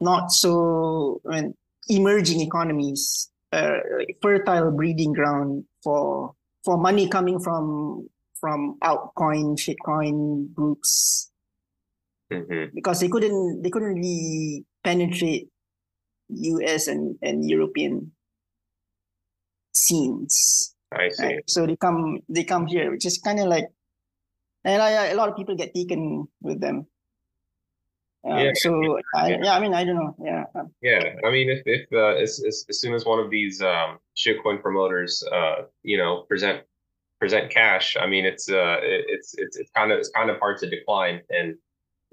not 0.00 0.32
so 0.32 1.20
I 1.28 1.40
mean, 1.42 1.54
emerging 1.88 2.40
economies 2.40 3.28
uh, 3.52 3.76
like 3.98 4.16
fertile 4.22 4.70
breeding 4.72 5.12
ground 5.12 5.64
for 5.84 6.32
for 6.64 6.76
money 6.78 7.08
coming 7.08 7.40
from 7.40 8.08
from 8.40 8.78
altcoin 8.82 9.56
shitcoin 9.60 10.48
groups 10.54 11.28
Mhm. 12.32 12.72
because 12.74 13.00
they 13.00 13.08
couldn't 13.08 13.60
they 13.62 13.68
couldn't 13.70 14.00
really 14.00 14.64
penetrate 14.84 15.48
US 16.32 16.86
and, 16.86 17.16
and 17.22 17.48
European 17.48 18.12
scenes. 19.72 20.74
I 20.92 21.08
see. 21.08 21.24
Right? 21.24 21.50
So 21.50 21.66
they 21.66 21.76
come 21.76 22.20
they 22.28 22.44
come 22.44 22.66
here, 22.66 22.90
which 22.90 23.06
is 23.06 23.18
kind 23.18 23.40
of 23.40 23.46
like 23.46 23.68
and 24.64 24.82
I, 24.82 25.06
a 25.06 25.14
lot 25.14 25.28
of 25.28 25.36
people 25.36 25.56
get 25.56 25.74
taken 25.74 26.28
with 26.42 26.60
them. 26.60 26.86
Uh, 28.28 28.36
Yeah. 28.36 28.52
So 28.54 28.98
I, 29.14 29.30
Yeah. 29.30 29.38
yeah, 29.42 29.56
I 29.56 29.60
mean 29.60 29.72
I 29.74 29.84
don't 29.84 29.96
know. 29.96 30.14
Yeah. 30.22 30.44
Yeah, 30.82 31.14
I 31.24 31.30
mean, 31.30 31.48
if 31.48 31.62
if 31.64 31.86
uh, 31.92 32.20
as, 32.20 32.42
as 32.46 32.64
as 32.68 32.80
soon 32.80 32.94
as 32.94 33.04
one 33.04 33.18
of 33.18 33.30
these 33.30 33.62
um, 33.62 33.98
shitcoin 34.16 34.60
promoters, 34.60 35.24
uh, 35.32 35.62
you 35.82 35.96
know, 35.96 36.22
present 36.28 36.64
present 37.18 37.50
cash, 37.50 37.96
I 37.98 38.06
mean, 38.06 38.24
it's 38.26 38.50
uh, 38.50 38.78
it, 38.82 39.04
it's 39.08 39.34
it's 39.38 39.56
it's 39.56 39.70
kind 39.70 39.92
of 39.92 39.98
it's 39.98 40.10
kind 40.10 40.28
of 40.30 40.38
hard 40.38 40.58
to 40.58 40.68
decline, 40.68 41.22
and 41.30 41.56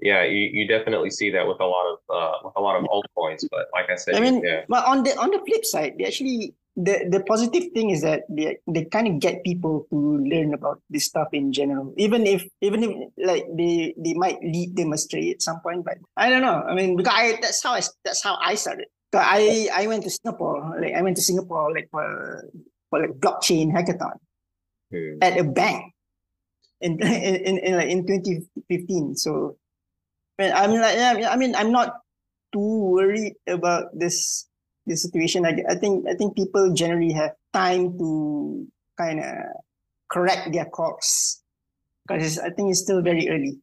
yeah, 0.00 0.24
you, 0.24 0.48
you 0.52 0.68
definitely 0.68 1.10
see 1.10 1.30
that 1.30 1.46
with 1.46 1.60
a 1.60 1.66
lot 1.66 1.86
of 1.92 1.98
uh, 2.08 2.36
with 2.44 2.54
a 2.56 2.60
lot 2.60 2.76
of 2.76 2.84
altcoins. 2.84 3.44
But 3.50 3.68
like 3.72 3.90
I 3.90 3.96
said, 3.96 4.14
I 4.14 4.20
mean, 4.20 4.42
yeah, 4.44 4.62
but 4.68 4.84
on 4.86 5.02
the 5.02 5.16
on 5.18 5.30
the 5.30 5.40
flip 5.46 5.64
side, 5.64 5.94
they 5.98 6.04
actually 6.04 6.54
the 6.76 7.06
the 7.10 7.20
positive 7.24 7.72
thing 7.74 7.90
is 7.90 8.02
that 8.02 8.22
they 8.30 8.58
they 8.66 8.84
kind 8.86 9.08
of 9.08 9.18
get 9.18 9.42
people 9.42 9.86
to 9.90 9.98
learn 10.18 10.54
about 10.54 10.80
this 10.88 11.06
stuff 11.06 11.28
in 11.32 11.52
general. 11.52 11.92
Even 11.96 12.26
if 12.26 12.46
even 12.60 12.82
if 12.84 12.92
like 13.18 13.44
they 13.56 13.94
they 13.98 14.14
might 14.14 14.38
lead 14.42 14.76
them 14.76 14.92
astray 14.92 15.30
at 15.30 15.42
some 15.42 15.60
point, 15.60 15.84
but 15.84 15.98
I 16.16 16.30
don't 16.30 16.42
know. 16.42 16.62
I 16.62 16.74
mean, 16.74 16.96
because 16.96 17.14
I 17.14 17.38
that's 17.42 17.62
how 17.62 17.72
I 17.74 17.82
that's 18.04 18.22
how 18.22 18.38
I 18.40 18.54
started. 18.54 18.86
So 19.12 19.20
I 19.20 19.68
I 19.74 19.86
went 19.88 20.04
to 20.04 20.10
Singapore. 20.10 20.78
Like 20.80 20.94
I 20.94 21.02
went 21.02 21.16
to 21.16 21.22
Singapore 21.22 21.72
like 21.74 21.88
for 21.90 22.48
for 22.90 23.00
like 23.00 23.18
blockchain 23.18 23.72
hackathon 23.74 24.18
Hmm. 24.90 25.20
at 25.20 25.36
a 25.36 25.44
bank 25.44 25.92
in 26.80 26.96
in, 27.02 27.34
in, 27.36 27.58
in 27.58 27.76
like 27.76 27.88
in 27.90 28.06
2015. 28.06 29.16
So 29.16 29.57
I 30.38 30.66
mean, 30.66 30.80
I 30.82 31.36
mean 31.36 31.54
I'm 31.54 31.72
not 31.72 31.94
too 32.52 32.90
worried 32.92 33.34
about 33.46 33.86
this 33.92 34.46
this 34.86 35.02
situation. 35.02 35.44
I, 35.44 35.62
I 35.68 35.74
think 35.74 36.06
I 36.08 36.14
think 36.14 36.36
people 36.36 36.72
generally 36.72 37.12
have 37.12 37.32
time 37.52 37.98
to 37.98 38.66
kind 38.96 39.20
of 39.20 39.34
correct 40.10 40.52
their 40.52 40.64
course 40.66 41.42
because 42.06 42.38
I 42.38 42.50
think 42.50 42.70
it's 42.70 42.80
still 42.80 43.02
very 43.02 43.28
early. 43.28 43.58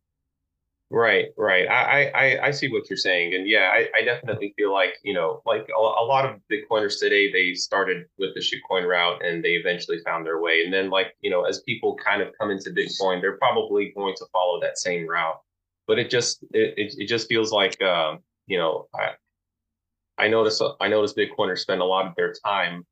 Right, 0.92 1.30
right. 1.36 1.68
I, 1.68 1.82
I, 1.82 2.12
I- 2.14 2.48
I 2.48 2.52
see 2.52 2.70
what 2.70 2.88
you're 2.90 2.96
saying, 2.98 3.34
and 3.34 3.48
yeah, 3.50 3.72
I, 3.74 3.90
I 3.98 4.04
definitely 4.06 4.54
feel 4.56 4.72
like 4.72 4.94
you 5.04 5.16
know, 5.16 5.42
like 5.46 5.68
a, 5.68 5.80
a 5.82 6.06
lot 6.06 6.26
of 6.30 6.40
Bitcoiners 6.52 7.00
today, 7.00 7.32
they 7.32 7.56
started 7.56 8.06
with 8.20 8.36
the 8.36 8.40
shitcoin 8.40 8.88
route, 8.88 9.26
and 9.26 9.44
they 9.44 9.54
eventually 9.54 9.98
found 10.06 10.26
their 10.28 10.40
way. 10.40 10.62
And 10.64 10.72
then, 10.72 10.92
like 10.92 11.16
you 11.22 11.32
know, 11.32 11.44
as 11.44 11.62
people 11.62 11.98
kind 11.98 12.22
of 12.22 12.30
come 12.40 12.52
into 12.52 12.70
Bitcoin, 12.70 13.20
they're 13.20 13.38
probably 13.38 13.94
going 13.96 14.14
to 14.18 14.26
follow 14.32 14.62
that 14.62 14.78
same 14.78 15.08
route. 15.10 15.42
But 15.88 16.00
it 16.00 16.10
just 16.10 16.44
it 16.52 16.94
it, 16.98 17.08
just 17.08 17.28
feels 17.28 17.52
like 17.52 17.82
um, 17.82 18.20
you 18.48 18.58
know, 18.58 18.88
I 18.94 19.12
I 20.18 20.28
notice 20.28 20.62
I 20.82 20.88
notice 20.88 21.14
Bitcoiners 21.14 21.60
spend 21.60 21.82
a 21.82 21.86
lot 21.86 22.08
of 22.08 22.16
their 22.16 22.34
time 22.46 22.86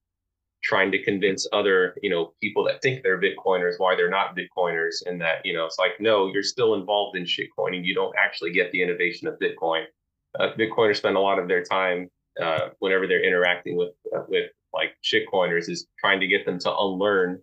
trying 0.63 0.91
to 0.91 1.03
convince 1.03 1.47
other 1.51 1.95
you 2.01 2.09
know 2.09 2.33
people 2.41 2.63
that 2.63 2.81
think 2.81 3.03
they're 3.03 3.19
bitcoiners 3.19 3.73
why 3.77 3.95
they're 3.95 4.09
not 4.09 4.35
bitcoiners 4.35 5.05
and 5.05 5.19
that 5.19 5.45
you 5.45 5.53
know 5.53 5.65
it's 5.65 5.77
like 5.77 5.91
no 5.99 6.27
you're 6.27 6.41
still 6.43 6.73
involved 6.75 7.17
in 7.17 7.23
shitcoining. 7.23 7.83
You 7.85 7.93
don't 7.93 8.15
actually 8.17 8.51
get 8.51 8.71
the 8.71 8.81
innovation 8.81 9.27
of 9.27 9.37
bitcoin. 9.39 9.85
Uh, 10.39 10.49
bitcoiners 10.57 10.97
spend 10.97 11.15
a 11.15 11.19
lot 11.19 11.37
of 11.39 11.47
their 11.47 11.63
time 11.63 12.09
uh, 12.41 12.69
whenever 12.79 13.07
they're 13.07 13.25
interacting 13.25 13.75
with 13.75 13.91
uh, 14.15 14.23
with 14.27 14.49
like 14.73 14.95
shitcoiners 15.03 15.69
is 15.69 15.87
trying 15.99 16.19
to 16.19 16.27
get 16.27 16.45
them 16.45 16.57
to 16.59 16.75
unlearn 16.75 17.39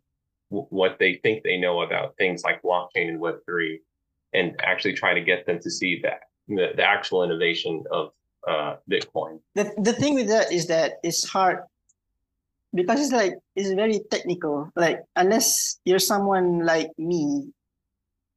w- 0.50 0.66
what 0.70 0.98
they 0.98 1.14
think 1.22 1.42
they 1.42 1.56
know 1.56 1.82
about 1.82 2.16
things 2.16 2.42
like 2.42 2.62
blockchain 2.62 3.08
and 3.08 3.20
Web 3.20 3.36
three, 3.46 3.80
and 4.32 4.54
actually 4.62 4.94
try 4.94 5.14
to 5.14 5.20
get 5.20 5.46
them 5.46 5.58
to 5.60 5.70
see 5.70 6.00
that 6.02 6.20
the, 6.48 6.72
the 6.76 6.84
actual 6.84 7.22
innovation 7.24 7.84
of 7.90 8.12
uh, 8.48 8.76
Bitcoin. 8.90 9.40
The 9.54 9.72
the 9.78 9.92
thing 9.92 10.14
with 10.14 10.28
that 10.28 10.52
is 10.52 10.66
that 10.68 10.94
it's 11.02 11.28
hard 11.28 11.58
because 12.74 13.00
it's 13.00 13.12
like 13.12 13.34
it's 13.56 13.70
very 13.70 14.00
technical. 14.10 14.70
Like 14.76 15.02
unless 15.16 15.80
you're 15.84 15.98
someone 15.98 16.64
like 16.64 16.90
me, 16.98 17.52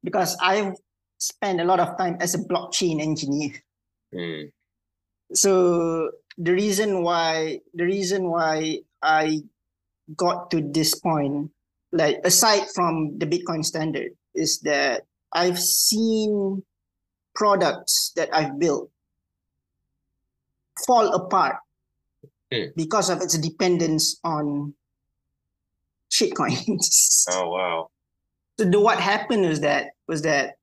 because 0.03 0.37
I've 0.41 0.75
spent 1.17 1.61
a 1.61 1.65
lot 1.65 1.79
of 1.79 1.97
time 1.97 2.17
as 2.19 2.35
a 2.35 2.39
blockchain 2.39 3.01
engineer. 3.01 3.53
Mm. 4.13 4.51
So 5.33 6.11
the 6.37 6.53
reason 6.53 7.03
why 7.03 7.59
the 7.73 7.85
reason 7.85 8.29
why 8.29 8.79
I 9.01 9.41
got 10.15 10.51
to 10.51 10.61
this 10.61 10.95
point, 10.95 11.51
like 11.91 12.19
aside 12.23 12.67
from 12.75 13.17
the 13.19 13.25
Bitcoin 13.25 13.63
standard, 13.63 14.11
is 14.35 14.59
that 14.61 15.03
I've 15.33 15.59
seen 15.59 16.63
products 17.35 18.11
that 18.15 18.29
I've 18.33 18.59
built 18.59 18.89
fall 20.85 21.13
apart 21.13 21.57
Hmm. 22.51 22.69
because 22.75 23.09
of 23.09 23.21
its 23.21 23.35
dependence 23.37 24.19
on 24.23 24.73
shitcoins. 26.11 27.25
Oh 27.31 27.49
wow. 27.49 27.89
so 28.59 28.65
the 28.65 28.79
what 28.79 28.99
happened 28.99 29.45
was 29.47 29.61
that 29.61 29.91
was 30.07 30.21
that 30.23 30.57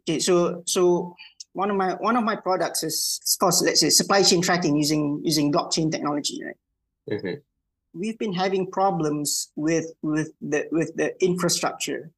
okay 0.00 0.18
so 0.20 0.62
so 0.66 1.16
one 1.54 1.70
of 1.70 1.76
my 1.76 1.94
one 1.94 2.16
of 2.16 2.22
my 2.22 2.36
products 2.36 2.82
is 2.84 3.18
it's 3.22 3.36
called 3.36 3.54
let's 3.64 3.80
say 3.80 3.88
supply 3.90 4.22
chain 4.22 4.42
tracking 4.42 4.76
using 4.76 5.20
using 5.24 5.50
blockchain 5.50 5.90
technology 5.90 6.44
right 6.44 6.56
Mhm. 7.10 7.40
we've 7.94 8.18
been 8.18 8.32
having 8.34 8.70
problems 8.70 9.50
with 9.56 9.86
with 10.02 10.30
the 10.40 10.68
with 10.70 10.94
the 10.96 11.08
infrastructure 11.24 12.10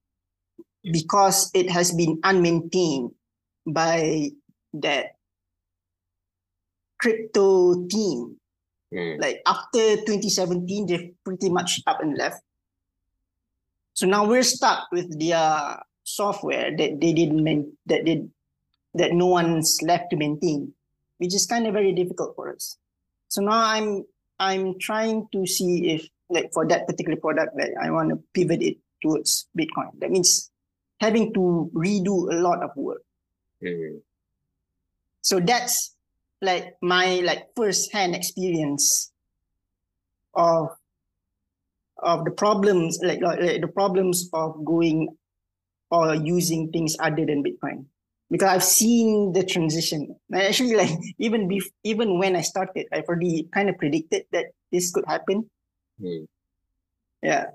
because 0.85 1.51
it 1.55 1.71
has 1.71 1.93
been 1.93 2.21
unmaintained 2.23 3.13
by 3.67 4.31
that 4.75 5.17
crypto 6.99 7.87
team. 7.87 8.37
Mm. 8.89 9.21
like 9.21 9.43
after 9.45 10.01
2017 10.01 10.87
they've 10.87 11.13
pretty 11.23 11.51
much 11.51 11.83
up 11.87 12.01
and 12.01 12.17
left. 12.17 12.41
So 13.93 14.07
now 14.07 14.25
we're 14.25 14.43
stuck 14.43 14.89
with 14.91 15.13
their 15.21 15.83
software 16.05 16.75
that 16.75 16.99
they 16.99 17.13
didn't 17.13 17.45
main, 17.45 17.77
that 17.85 18.07
did 18.07 18.31
that 18.95 19.13
no 19.13 19.27
one's 19.27 19.83
left 19.83 20.09
to 20.11 20.17
maintain 20.17 20.73
which 21.19 21.35
is 21.35 21.47
kind 21.47 21.67
of 21.67 21.75
very 21.75 21.93
difficult 21.93 22.35
for 22.35 22.51
us. 22.55 22.79
So 23.29 23.43
now 23.43 23.61
i'm 23.61 24.05
i'm 24.41 24.79
trying 24.79 25.29
to 25.33 25.47
see 25.47 25.91
if 25.91 26.09
like 26.31 26.51
for 26.55 26.67
that 26.67 26.87
particular 26.87 27.19
product 27.19 27.57
that 27.57 27.75
i 27.83 27.91
want 27.91 28.09
to 28.11 28.23
pivot 28.33 28.63
it 28.63 28.79
towards 29.03 29.47
bitcoin. 29.59 29.93
That 30.01 30.11
means 30.11 30.51
having 31.01 31.33
to 31.35 31.71
redo 31.75 32.33
a 32.33 32.37
lot 32.37 32.63
of 32.63 32.71
work. 32.77 33.03
Mm. 33.63 33.99
so 35.21 35.41
that's 35.41 35.97
like 36.41 36.77
my 36.81 37.21
like 37.25 37.49
first 37.57 37.93
hand 37.93 38.15
experience 38.15 39.11
of 40.35 40.69
of 41.99 42.25
the 42.25 42.31
problems 42.31 43.01
like, 43.03 43.21
like, 43.21 43.61
the 43.61 43.67
problems 43.67 44.31
of 44.33 44.65
going 44.65 45.09
or 45.91 46.15
using 46.15 46.71
things 46.71 46.97
other 47.01 47.27
than 47.27 47.43
bitcoin. 47.43 47.85
Because 48.31 48.49
i've 48.49 48.63
seen 48.63 49.33
the 49.33 49.43
transition. 49.43 50.15
And 50.31 50.43
actually 50.43 50.77
like 50.77 50.91
even 51.19 51.49
bef- 51.49 51.75
even 51.83 52.19
when 52.19 52.37
i 52.37 52.43
started 52.43 52.87
i've 52.93 53.09
already 53.09 53.49
kind 53.53 53.69
of 53.69 53.77
predicted 53.79 54.25
that 54.31 54.47
this 54.71 54.93
could 54.93 55.05
happen. 55.09 55.51
Mm. 56.01 56.27
yeah. 57.23 57.47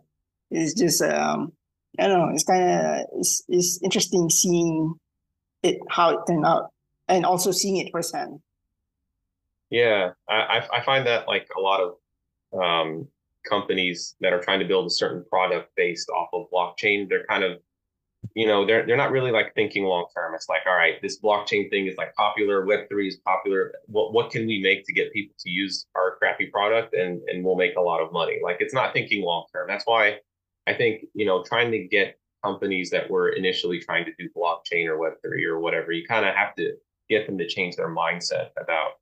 It's 0.52 0.74
just 0.74 1.02
um 1.02 1.54
i 2.00 2.08
don't 2.08 2.20
know 2.20 2.34
it's 2.34 2.44
kind 2.44 2.64
of 2.64 3.06
it's, 3.20 3.44
it's 3.48 3.80
interesting 3.84 4.30
seeing 4.30 4.94
it 5.64 5.78
how 5.90 6.10
it 6.10 6.20
turned 6.28 6.46
out 6.46 6.72
and 7.08 7.25
also 7.25 7.51
seeing 7.51 7.77
it 7.77 7.92
firsthand 7.92 8.40
Yeah, 9.70 10.12
I 10.29 10.68
I- 10.72 10.82
find 10.84 11.06
that 11.08 11.27
like 11.27 11.48
a 11.58 11.62
lot 11.62 11.82
of 11.82 12.60
um, 12.60 13.08
companies 13.44 14.16
that 14.22 14.34
are 14.34 14.40
trying 14.42 14.60
to 14.60 14.66
build 14.66 14.86
a 14.88 14.90
certain 14.92 15.25
product 15.25 15.72
based 15.75 16.10
off 16.10 16.29
of 16.34 16.48
blockchain, 16.51 17.10
they're 17.10 17.25
kind 17.25 17.44
of, 17.44 17.60
you 18.36 18.46
know, 18.48 18.66
they're 18.66 18.86
they're 18.86 18.98
not 18.98 19.12
really 19.12 19.32
like 19.32 19.53
thinking 19.56 19.84
long 19.86 20.06
term. 20.16 20.36
It's 20.36 20.48
like, 20.48 20.62
all 20.68 20.75
right, 20.75 21.01
this 21.01 21.20
blockchain 21.20 21.70
thing 21.72 21.88
is 21.88 21.98
like 21.98 22.14
popular, 22.16 22.66
Web 22.66 22.88
three 22.90 23.08
is 23.08 23.18
popular. 23.18 23.74
What 23.88 24.14
what 24.14 24.32
can 24.32 24.46
we 24.48 24.62
make 24.62 24.86
to 24.86 24.94
get 24.94 25.12
people 25.12 25.36
to 25.40 25.50
use 25.50 25.88
our 25.96 26.18
crappy 26.18 26.48
product 26.48 26.94
and 26.94 27.22
and 27.27 27.44
we'll 27.44 27.56
make 27.56 27.75
a 27.75 27.82
lot 27.82 28.01
of 28.01 28.12
money? 28.14 28.40
Like 28.44 28.58
it's 28.60 28.74
not 28.74 28.94
thinking 28.94 29.24
long 29.24 29.46
term. 29.51 29.68
That's 29.68 29.86
why 29.88 30.20
I 30.68 30.74
think 30.74 31.06
you 31.14 31.26
know 31.26 31.44
trying 31.44 31.72
to 31.72 31.80
get 31.88 32.20
companies 32.44 32.90
that 32.90 33.10
were 33.10 33.30
initially 33.30 33.80
trying 33.80 34.06
to 34.06 34.12
do 34.18 34.30
blockchain 34.36 34.88
or 34.88 34.98
Web 34.98 35.14
three 35.22 35.46
or 35.46 35.60
whatever, 35.60 35.92
you 35.92 36.06
kind 36.08 36.26
of 36.26 36.36
have 36.36 36.56
to 36.56 36.74
get 37.10 37.26
them 37.26 37.38
to 37.38 37.48
change 37.48 37.76
their 37.76 37.90
mindset 37.90 38.50
about 38.58 38.94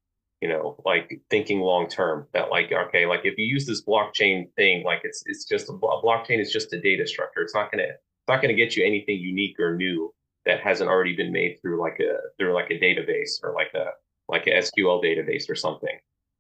you 0.42 0.50
know, 0.50 0.76
like 0.86 1.22
thinking 1.30 1.62
long 1.62 1.88
term 1.88 2.28
that 2.34 2.50
like, 2.50 2.72
okay, 2.72 3.06
like 3.06 3.22
if 3.24 3.38
you 3.38 3.46
use 3.46 3.68
this 3.68 3.86
blockchain 3.86 4.52
thing, 4.56 4.84
like 4.84 5.02
it's 5.04 5.24
it's 5.28 5.46
just 5.46 5.70
a, 5.70 5.74
a 5.74 6.04
blockchain 6.04 6.42
is 6.42 6.52
just 6.52 6.74
a 6.74 6.82
data 6.82 7.06
structure. 7.06 7.42
It's 7.42 7.54
not 7.54 7.72
gonna 7.72 7.84
it's 7.84 8.28
not 8.28 8.42
gonna 8.42 8.56
get 8.56 8.76
you 8.76 8.84
anything 8.84 9.20
unique 9.20 9.60
or 9.60 9.76
new 9.76 10.12
that 10.48 10.60
hasn't 10.60 10.90
already 10.90 11.16
been 11.16 11.32
made 11.32 11.60
through 11.62 11.80
like 11.80 12.00
a 12.00 12.18
through 12.38 12.56
like 12.56 12.72
a 12.72 12.80
database 12.80 13.44
or 13.44 13.54
like 13.54 13.72
a 13.76 13.92
like 14.28 14.48
a 14.48 14.58
SQL 14.58 15.04
database 15.04 15.48
or 15.48 15.56
something. 15.56 16.00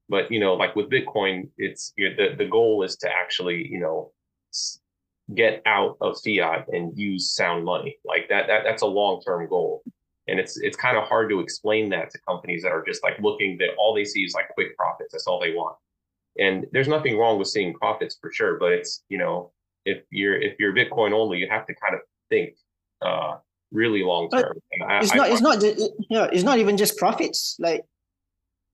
But 0.09 0.31
you 0.31 0.39
know, 0.39 0.55
like 0.55 0.75
with 0.75 0.89
Bitcoin, 0.89 1.49
it's 1.57 1.93
the 1.95 2.33
the 2.35 2.45
goal 2.45 2.81
is 2.81 2.97
to 2.97 3.09
actually 3.09 3.67
you 3.67 3.79
know 3.79 4.11
get 5.35 5.61
out 5.65 5.97
of 6.01 6.17
fiat 6.23 6.67
and 6.71 6.97
use 6.97 7.33
sound 7.33 7.63
money. 7.65 7.97
Like 8.05 8.27
that 8.29 8.47
that 8.47 8.63
that's 8.63 8.81
a 8.81 8.87
long 8.87 9.21
term 9.21 9.47
goal. 9.47 9.83
And 10.27 10.39
it's 10.39 10.57
it's 10.59 10.77
kind 10.77 10.97
of 10.97 11.03
hard 11.05 11.29
to 11.29 11.39
explain 11.39 11.89
that 11.89 12.09
to 12.11 12.19
companies 12.27 12.63
that 12.63 12.71
are 12.71 12.83
just 12.85 13.03
like 13.03 13.19
looking 13.19 13.57
that 13.59 13.69
all 13.77 13.93
they 13.93 14.05
see 14.05 14.21
is 14.21 14.33
like 14.33 14.49
quick 14.49 14.75
profits. 14.77 15.11
That's 15.13 15.27
all 15.27 15.39
they 15.39 15.53
want. 15.53 15.75
And 16.39 16.65
there's 16.71 16.87
nothing 16.87 17.17
wrong 17.17 17.37
with 17.39 17.47
seeing 17.49 17.73
profits 17.73 18.17
for 18.21 18.31
sure 18.31 18.57
but 18.57 18.71
it's 18.71 19.03
you 19.09 19.17
know 19.17 19.51
if 19.85 20.03
you're 20.11 20.39
if 20.39 20.57
you're 20.59 20.73
bitcoin 20.73 21.11
only 21.11 21.37
you 21.39 21.47
have 21.49 21.65
to 21.67 21.73
kind 21.75 21.93
of 21.95 22.01
think 22.29 22.53
uh 23.01 23.35
really 23.71 24.03
long 24.03 24.29
term 24.29 24.53
I- 24.87 24.99
it's 24.99 25.11
I 25.11 25.15
not 25.17 25.23
find- 25.27 25.33
it's 25.33 25.41
not 25.41 25.63
it- 25.63 25.91
yeah 26.09 26.27
it's 26.31 26.43
not 26.43 26.59
even 26.59 26.77
just 26.77 26.97
profits. 26.97 27.57
Like 27.59 27.81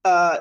uh 0.05 0.37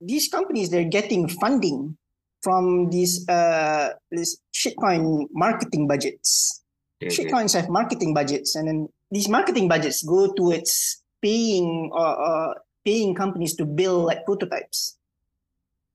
these 0.00 0.28
companies 0.28 0.68
they're 0.70 0.84
getting 0.98 1.28
funding 1.28 1.96
from 2.42 2.90
these 2.90 3.26
uh 3.28 3.94
these 4.10 4.38
shitcoin 4.52 5.26
marketing 5.32 5.86
budgets. 5.86 6.62
Mhm. 7.02 7.10
shitcoins 7.10 7.54
have 7.54 7.68
marketing 7.68 8.14
budgets 8.14 8.54
and 8.54 8.68
then 8.68 8.88
these 9.10 9.28
marketing 9.28 9.66
budgets 9.66 10.02
go 10.02 10.32
towards 10.34 11.02
paying 11.20 11.90
or 11.92 12.06
uh, 12.06 12.54
paying 12.84 13.14
companies 13.14 13.54
to 13.56 13.64
build 13.64 14.04
like 14.06 14.24
prototypes. 14.24 14.98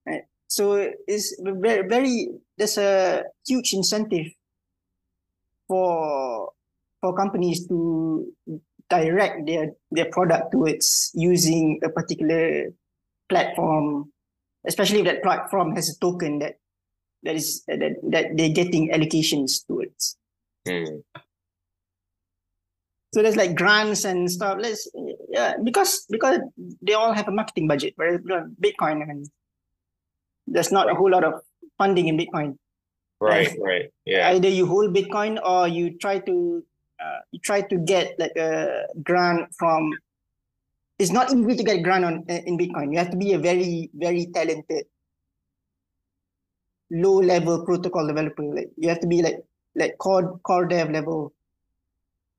Right? 0.04 0.24
So 0.48 0.92
it's 1.06 1.36
very 1.40 1.88
very 1.88 2.28
there's 2.56 2.76
a 2.76 3.24
huge 3.46 3.72
incentive 3.72 4.32
for 5.68 6.52
for 7.00 7.14
companies 7.16 7.66
to 7.68 8.26
direct 8.88 9.44
their 9.46 9.72
their 9.92 10.08
product 10.12 10.52
towards 10.52 11.12
using 11.14 11.80
a 11.84 11.88
particular 11.88 12.72
platform 13.28 14.12
especially 14.68 15.00
if 15.00 15.06
that 15.06 15.22
platform 15.22 15.74
has 15.74 15.88
a 15.88 15.98
token 15.98 16.38
that 16.38 16.54
that 17.24 17.34
is 17.34 17.64
that, 17.66 17.96
that 18.14 18.26
they're 18.36 18.56
getting 18.60 18.90
allocations 18.90 19.66
towards 19.66 20.16
Mhm. 20.68 21.02
so 23.14 23.22
there's 23.22 23.36
like 23.36 23.54
grants 23.56 24.04
and 24.04 24.30
stuff. 24.30 24.58
Let's 24.60 24.82
yeah, 25.30 25.54
because 25.64 26.04
because 26.10 26.40
they 26.82 26.92
all 26.92 27.12
have 27.14 27.26
a 27.28 27.32
marketing 27.40 27.66
budget. 27.66 27.94
Whereas 27.96 28.20
Bitcoin, 28.64 29.02
I 29.02 29.06
mean, 29.06 29.24
there's 30.46 30.70
not 30.70 30.90
a 30.90 30.94
whole 30.94 31.10
lot 31.10 31.24
of 31.24 31.34
funding 31.78 32.08
in 32.08 32.18
Bitcoin. 32.18 32.56
right 33.20 33.50
right 33.68 33.86
yeah 34.06 34.28
Either 34.30 34.48
you 34.56 34.64
hold 34.72 34.94
Bitcoin 34.94 35.40
or 35.52 35.66
you 35.66 35.84
try 35.98 36.18
to 36.28 36.34
uh, 37.04 37.20
you 37.32 37.40
try 37.40 37.60
to 37.70 37.76
get 37.78 38.14
like 38.18 38.36
a 38.36 38.84
grant 39.02 39.48
from. 39.58 39.90
It's 40.98 41.12
not 41.12 41.32
easy 41.32 41.56
to 41.56 41.62
get 41.62 41.78
a 41.78 41.82
grant 41.82 42.04
on 42.04 42.24
in 42.28 42.58
Bitcoin. 42.58 42.92
You 42.92 42.98
have 42.98 43.10
to 43.10 43.16
be 43.16 43.32
a 43.32 43.38
very 43.38 43.90
very 43.94 44.26
talented 44.34 44.86
low 46.90 47.20
level 47.20 47.64
protocol 47.64 48.06
developer. 48.06 48.42
Like 48.42 48.70
you 48.76 48.88
have 48.88 49.00
to 49.00 49.06
be 49.06 49.22
like 49.22 49.38
like 49.76 49.98
core 49.98 50.38
core 50.42 50.66
dev 50.66 50.90
level 50.90 51.32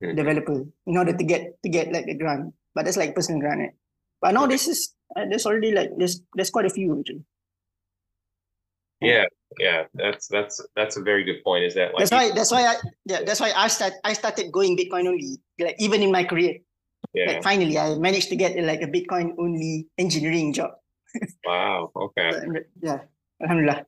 Mhm. 0.02 0.16
developer 0.16 0.64
in 0.88 0.98
order 0.98 1.12
to 1.12 1.24
get 1.24 1.62
to 1.64 1.70
get 1.70 1.92
like 1.92 2.08
a 2.08 2.16
grant. 2.16 2.54
But 2.74 2.86
that's 2.86 2.98
like 2.98 3.16
personal 3.16 3.42
grant. 3.42 3.60
Right? 3.60 3.76
But 4.22 4.34
now 4.34 4.48
this 4.48 4.68
is 4.68 4.96
uh, 5.16 5.26
there's 5.30 5.46
already 5.46 5.72
like 5.72 5.92
there's 5.98 6.22
there's 6.36 6.50
quite 6.50 6.66
a 6.66 6.70
few 6.70 7.00
actually. 7.00 7.24
yeah 9.02 9.26
yeah 9.60 9.84
that's 9.94 10.28
that's 10.28 10.60
that's 10.76 10.98
a 10.98 11.02
very 11.02 11.24
good 11.24 11.44
point 11.44 11.64
is 11.64 11.74
that 11.76 11.94
like 11.96 12.00
That's 12.00 12.12
why 12.12 12.32
that's 12.36 12.52
why 12.52 12.64
I 12.68 12.76
yeah 13.06 13.24
that's 13.24 13.40
why 13.40 13.52
I 13.56 13.68
start 13.68 13.94
I 14.04 14.14
started 14.14 14.52
going 14.52 14.76
Bitcoin 14.78 15.08
only. 15.08 15.40
Like 15.60 15.76
even 15.80 16.04
in 16.04 16.12
my 16.12 16.24
career, 16.24 16.60
yeah 17.14 17.26
like 17.28 17.44
finally 17.44 17.78
I 17.78 17.96
managed 17.96 18.30
to 18.30 18.36
get 18.36 18.58
like 18.64 18.82
a 18.82 18.88
Bitcoin 18.88 19.34
only 19.38 19.88
engineering 19.98 20.54
job. 20.54 20.72
Wow. 21.44 21.92
Okay. 21.96 22.32
yeah, 22.84 23.00
alhamdulillah. 23.42 23.84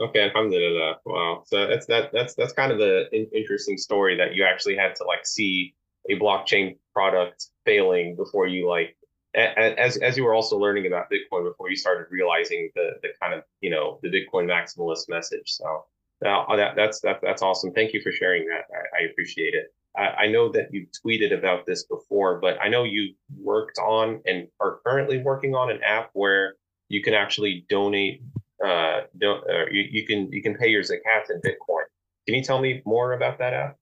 Okay, 0.00 0.22
alhamdulillah. 0.22 1.00
Wow. 1.04 1.42
So 1.46 1.66
that's 1.66 1.86
that 1.86 2.10
that's 2.12 2.34
that's 2.34 2.52
kind 2.52 2.72
of 2.72 2.78
the 2.78 3.10
interesting 3.36 3.76
story 3.76 4.16
that 4.16 4.34
you 4.34 4.44
actually 4.44 4.76
had 4.76 4.94
to 4.96 5.04
like 5.04 5.26
see 5.26 5.74
a 6.08 6.18
blockchain 6.18 6.78
product 6.94 7.48
failing 7.64 8.16
before 8.16 8.46
you 8.46 8.68
like 8.68 8.96
as 9.34 9.96
as 9.98 10.16
you 10.16 10.24
were 10.24 10.34
also 10.34 10.58
learning 10.58 10.86
about 10.86 11.10
Bitcoin 11.10 11.44
before 11.44 11.70
you 11.70 11.76
started 11.76 12.06
realizing 12.10 12.70
the 12.74 12.92
the 13.02 13.08
kind 13.20 13.34
of 13.34 13.44
you 13.60 13.70
know 13.70 13.98
the 14.02 14.08
Bitcoin 14.08 14.46
maximalist 14.46 15.08
message. 15.08 15.50
So 15.52 15.84
uh, 16.24 16.56
that 16.56 16.76
that's 16.76 17.00
that, 17.00 17.20
that's 17.22 17.42
awesome. 17.42 17.72
Thank 17.72 17.92
you 17.92 18.00
for 18.00 18.12
sharing 18.12 18.46
that. 18.46 18.64
I, 18.72 19.02
I 19.02 19.10
appreciate 19.10 19.54
it. 19.54 19.72
I, 19.96 20.24
I 20.24 20.26
know 20.28 20.50
that 20.52 20.68
you've 20.72 20.88
tweeted 21.04 21.36
about 21.36 21.66
this 21.66 21.84
before, 21.84 22.40
but 22.40 22.58
I 22.62 22.68
know 22.68 22.84
you 22.84 23.14
worked 23.36 23.78
on 23.78 24.20
and 24.26 24.48
are 24.60 24.80
currently 24.86 25.18
working 25.18 25.54
on 25.54 25.70
an 25.70 25.80
app 25.82 26.10
where 26.12 26.54
you 26.88 27.02
can 27.02 27.14
actually 27.14 27.66
donate. 27.68 28.22
Uh, 28.64 29.02
don't 29.18 29.42
uh, 29.48 29.66
you, 29.70 29.84
you 29.90 30.06
can 30.06 30.30
you 30.30 30.42
can 30.42 30.54
pay 30.54 30.68
your 30.68 30.82
zakat 30.82 31.30
in 31.30 31.40
Bitcoin. 31.40 31.84
Can 32.26 32.34
you 32.34 32.42
tell 32.42 32.60
me 32.60 32.82
more 32.84 33.14
about 33.14 33.38
that 33.38 33.54
app? 33.54 33.76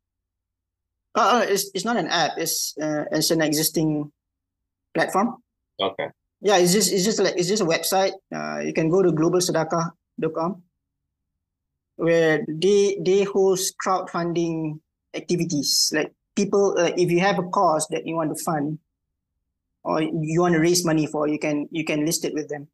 Uh, 1.15 1.41
uh 1.41 1.47
it's 1.49 1.71
it's 1.75 1.85
not 1.85 1.97
an 1.97 2.07
app. 2.09 2.33
It's 2.39 2.75
uh, 2.81 3.05
it's 3.11 3.31
an 3.31 3.43
existing 3.43 4.13
platform. 4.95 5.37
Okay. 5.81 6.09
Yeah, 6.41 6.59
it's 6.59 6.73
just 6.73 6.93
it's 6.93 7.05
just 7.05 7.19
like 7.19 7.35
it's 7.37 7.49
just 7.49 7.63
a 7.63 7.67
website. 7.67 8.13
Uh, 8.35 8.61
you 8.61 8.73
can 8.73 8.89
go 8.89 9.03
to 9.03 9.11
globalsedekah.com 9.11 10.63
where 11.97 12.45
they 12.47 12.97
they 13.05 13.25
host 13.25 13.75
crowdfunding 13.85 14.79
activities. 15.15 15.93
Like 15.95 16.13
people, 16.37 16.77
uh, 16.79 16.93
if 16.97 17.11
you 17.11 17.21
have 17.21 17.39
a 17.39 17.49
cause 17.49 17.87
that 17.91 18.07
you 18.07 18.15
want 18.17 18.37
to 18.37 18.45
fund 18.45 18.79
or 19.85 20.03
you 20.03 20.41
want 20.41 20.55
to 20.55 20.61
raise 20.61 20.85
money 20.85 21.07
for, 21.07 21.29
you 21.29 21.39
can 21.39 21.69
you 21.71 21.85
can 21.85 22.05
list 22.05 22.25
it 22.25 22.35
with 22.35 22.49
them. 22.49 22.69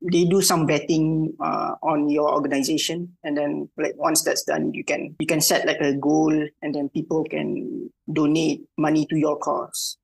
They 0.00 0.24
do 0.24 0.40
some 0.40 0.66
betting 0.66 1.34
uh, 1.40 1.74
on 1.82 2.08
your 2.08 2.32
organization, 2.32 3.16
and 3.24 3.36
then 3.36 3.68
like 3.76 3.94
once 3.96 4.22
that's 4.22 4.44
done, 4.44 4.72
you 4.72 4.84
can 4.84 5.16
you 5.18 5.26
can 5.26 5.40
set 5.40 5.66
like 5.66 5.80
a 5.80 5.94
goal, 5.94 6.32
and 6.62 6.74
then 6.74 6.88
people 6.88 7.24
can 7.24 7.90
donate 8.10 8.62
money 8.78 9.06
to 9.06 9.16
your 9.16 9.36
cause. 9.38 9.98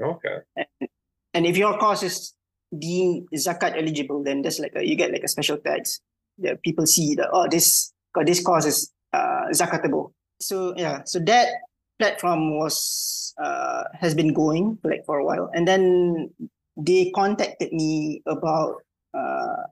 Okay. 0.00 0.38
And, 0.56 0.66
and 1.34 1.46
if 1.46 1.56
your 1.56 1.76
cause 1.78 2.02
is 2.02 2.32
deemed 2.70 3.28
zakat 3.34 3.76
eligible, 3.76 4.22
then 4.22 4.42
there's 4.42 4.58
like 4.58 4.74
a, 4.76 4.86
you 4.86 4.94
get 4.94 5.12
like 5.12 5.24
a 5.24 5.28
special 5.28 5.58
tax 5.58 6.00
that 6.38 6.62
people 6.62 6.86
see 6.86 7.14
that 7.14 7.28
oh 7.32 7.46
this 7.50 7.92
this 8.24 8.42
cause 8.42 8.66
is 8.66 8.92
uh, 9.12 9.50
zakatable. 9.50 10.13
So 10.40 10.74
yeah, 10.76 11.02
so 11.04 11.18
that 11.20 11.48
platform 11.98 12.58
was 12.58 13.34
uh, 13.42 13.84
has 13.94 14.14
been 14.14 14.32
going 14.32 14.78
like 14.84 15.04
for 15.06 15.18
a 15.18 15.24
while, 15.24 15.50
and 15.54 15.66
then 15.66 16.30
they 16.76 17.10
contacted 17.14 17.72
me 17.72 18.22
about 18.26 18.82
uh, 19.14 19.64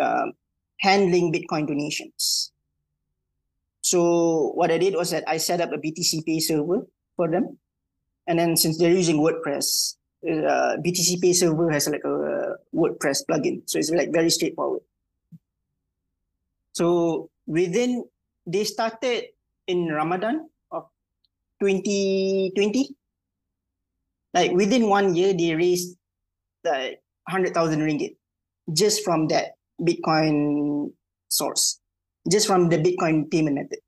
uh, 0.00 0.26
handling 0.80 1.32
Bitcoin 1.32 1.66
donations. 1.66 2.52
So 3.80 4.52
what 4.54 4.70
I 4.70 4.78
did 4.78 4.94
was 4.94 5.10
that 5.10 5.24
I 5.26 5.36
set 5.36 5.60
up 5.60 5.72
a 5.72 5.78
BTC 5.78 6.24
Pay 6.24 6.40
server 6.40 6.86
for 7.16 7.28
them, 7.28 7.58
and 8.26 8.38
then 8.38 8.56
since 8.56 8.78
they're 8.78 8.92
using 8.92 9.18
WordPress, 9.18 9.96
uh, 10.24 10.76
BTC 10.80 11.20
Pay 11.20 11.32
server 11.32 11.70
has 11.70 11.88
like 11.88 12.04
a 12.04 12.56
WordPress 12.74 13.24
plugin, 13.28 13.62
so 13.66 13.78
it's 13.78 13.90
like 13.90 14.12
very 14.12 14.30
straightforward. 14.30 14.82
So 16.72 17.30
within, 17.46 18.04
they 18.46 18.64
started 18.64 19.26
in 19.66 19.88
Ramadan 19.88 20.48
of 20.70 20.84
2020. 21.60 22.96
Like 24.32 24.52
within 24.52 24.88
one 24.88 25.14
year, 25.14 25.32
they 25.32 25.54
raised 25.54 25.96
like 26.64 27.00
100,000 27.28 27.80
ringgit 27.80 28.16
just 28.72 29.04
from 29.04 29.28
that 29.28 29.54
Bitcoin 29.80 30.90
source, 31.28 31.80
just 32.30 32.46
from 32.46 32.68
the 32.68 32.78
Bitcoin 32.78 33.30
payment 33.30 33.56
method. 33.56 33.78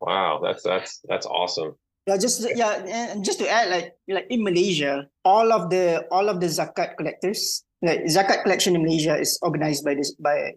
Wow, 0.00 0.40
that's 0.42 0.62
that's 0.62 1.00
that's 1.08 1.26
awesome. 1.26 1.74
Yeah, 2.06 2.16
just 2.18 2.46
yeah, 2.54 2.84
and 2.86 3.24
just 3.24 3.38
to 3.40 3.48
add, 3.48 3.70
like 3.70 3.96
like 4.08 4.26
in 4.30 4.44
Malaysia, 4.44 5.08
all 5.24 5.52
of 5.52 5.70
the 5.70 6.06
all 6.10 6.28
of 6.28 6.40
the 6.40 6.46
zakat 6.46 6.96
collectors, 6.96 7.64
like 7.82 8.04
zakat 8.04 8.44
collection 8.44 8.76
in 8.76 8.82
Malaysia 8.82 9.18
is 9.18 9.38
organized 9.42 9.84
by 9.84 9.94
this 9.94 10.14
by 10.14 10.54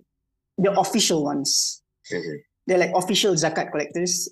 the 0.58 0.72
official 0.78 1.24
ones. 1.24 1.82
Mm-hmm. 2.12 2.38
They're 2.68 2.78
like 2.78 2.94
official 2.94 3.34
zakat 3.34 3.72
collectors 3.72 4.30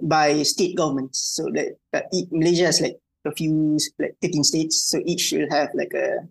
by 0.00 0.42
state 0.42 0.76
governments. 0.76 1.18
So 1.20 1.44
that, 1.54 1.76
that 1.92 2.06
Malaysia 2.30 2.66
has 2.66 2.80
like 2.80 2.98
a 3.24 3.32
few 3.32 3.78
like 3.98 4.16
13 4.22 4.44
states. 4.44 4.82
So 4.82 5.00
each 5.04 5.32
will 5.32 5.50
have 5.50 5.70
like 5.74 5.92
a 5.94 6.26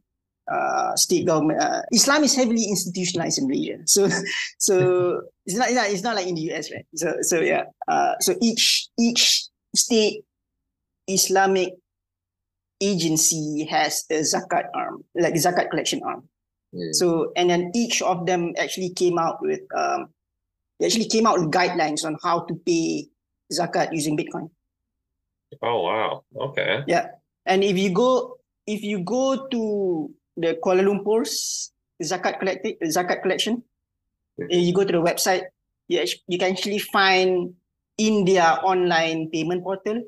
uh, 0.52 0.96
state 0.96 1.26
government. 1.26 1.62
Uh, 1.62 1.82
Islam 1.92 2.24
is 2.24 2.36
heavily 2.36 2.64
institutionalized 2.66 3.40
in 3.40 3.48
Malaysia. 3.48 3.80
So 3.86 4.10
so 4.60 5.22
it's 5.46 5.58
not, 5.58 5.68
it's 5.68 5.76
not 5.76 5.90
it's 5.90 6.04
not 6.04 6.16
like 6.16 6.28
in 6.28 6.36
the 6.36 6.54
US, 6.54 6.72
right? 6.72 6.86
So 6.96 7.18
so 7.22 7.40
yeah. 7.42 7.66
Uh, 7.88 8.16
so 8.20 8.36
each 8.42 8.90
each 8.98 9.48
state 9.76 10.24
Islamic 11.08 11.74
agency 12.80 13.66
has 13.70 14.06
a 14.12 14.22
zakat 14.22 14.70
arm, 14.74 15.04
like 15.16 15.34
zakat 15.36 15.70
collection 15.70 16.02
arm. 16.04 16.24
Mm. 16.74 16.94
So 16.94 17.32
and 17.36 17.50
then 17.50 17.72
each 17.76 18.02
of 18.02 18.26
them 18.26 18.54
actually 18.60 18.92
came 18.92 19.18
out 19.18 19.42
with 19.42 19.62
um, 19.76 20.10
they 20.80 20.86
actually 20.86 21.10
came 21.10 21.26
out 21.26 21.40
with 21.40 21.52
guidelines 21.52 22.06
on 22.06 22.18
how 22.24 22.42
to 22.46 22.56
pay 22.66 23.10
zakat 23.52 23.92
using 23.92 24.18
Bitcoin. 24.18 24.50
Oh 25.64 25.88
wow! 25.88 26.24
Okay. 26.52 26.84
Yeah, 26.88 27.16
and 27.48 27.64
if 27.64 27.78
you 27.80 27.92
go 27.92 28.38
if 28.68 28.84
you 28.84 29.00
go 29.00 29.48
to 29.48 29.62
the 30.36 30.60
Kuala 30.60 30.84
Lumpur's 30.84 31.72
zakat 32.04 32.40
collecting 32.40 32.76
zakat 32.84 33.24
collection, 33.24 33.64
mm-hmm. 34.40 34.52
you 34.52 34.74
go 34.76 34.84
to 34.84 34.92
the 34.92 35.04
website, 35.04 35.48
you 35.88 36.04
you 36.28 36.38
can 36.38 36.52
actually 36.52 36.80
find 36.80 37.56
in 37.98 38.26
their 38.26 38.60
online 38.62 39.32
payment 39.32 39.64
portal 39.64 40.04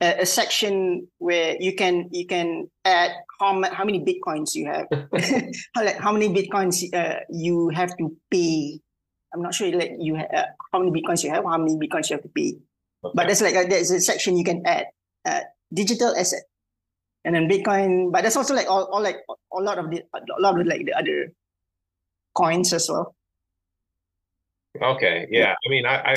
a, 0.00 0.20
a 0.20 0.26
section 0.26 1.06
where 1.18 1.56
you 1.60 1.74
can 1.74 2.08
you 2.12 2.26
can 2.26 2.68
add 2.84 3.12
how 3.40 3.54
how 3.72 3.84
many 3.84 4.00
bitcoins 4.00 4.54
you 4.54 4.66
have, 4.66 4.86
how 5.74 5.84
like 5.84 5.98
how 5.98 6.12
many 6.12 6.28
bitcoins 6.28 6.82
uh, 6.94 7.20
you 7.30 7.68
have 7.70 7.96
to 7.96 8.14
pay 8.30 8.80
I'm 9.36 9.42
not 9.42 9.54
sure 9.54 9.70
like 9.70 9.92
you 9.98 10.16
uh, 10.16 10.44
how 10.72 10.78
many 10.78 10.90
bitcoins 10.90 11.22
you 11.22 11.30
have, 11.30 11.44
how 11.44 11.58
many 11.58 11.76
bitcoins 11.76 12.08
you 12.08 12.16
have 12.16 12.22
to 12.22 12.28
pay. 12.30 12.56
Okay. 13.04 13.12
But 13.14 13.26
there's 13.26 13.42
like 13.42 13.54
a, 13.54 13.68
there's 13.68 13.90
a 13.90 14.00
section 14.00 14.36
you 14.36 14.44
can 14.44 14.62
add 14.64 14.86
uh, 15.26 15.40
digital 15.72 16.16
asset, 16.16 16.42
and 17.24 17.34
then 17.34 17.48
Bitcoin. 17.48 18.10
But 18.12 18.22
there's 18.22 18.36
also 18.36 18.54
like 18.54 18.66
all, 18.66 18.84
all 18.84 19.02
like 19.02 19.18
a 19.52 19.60
lot 19.60 19.78
of 19.78 19.90
the 19.90 20.02
a 20.14 20.40
lot 20.40 20.58
of 20.58 20.66
like 20.66 20.86
the 20.86 20.94
other 20.94 21.32
coins 22.34 22.72
as 22.72 22.88
well. 22.88 23.14
Okay, 24.80 25.26
yeah. 25.30 25.52
I 25.52 25.68
mean, 25.68 25.84
I 25.84 25.96
I, 25.96 26.12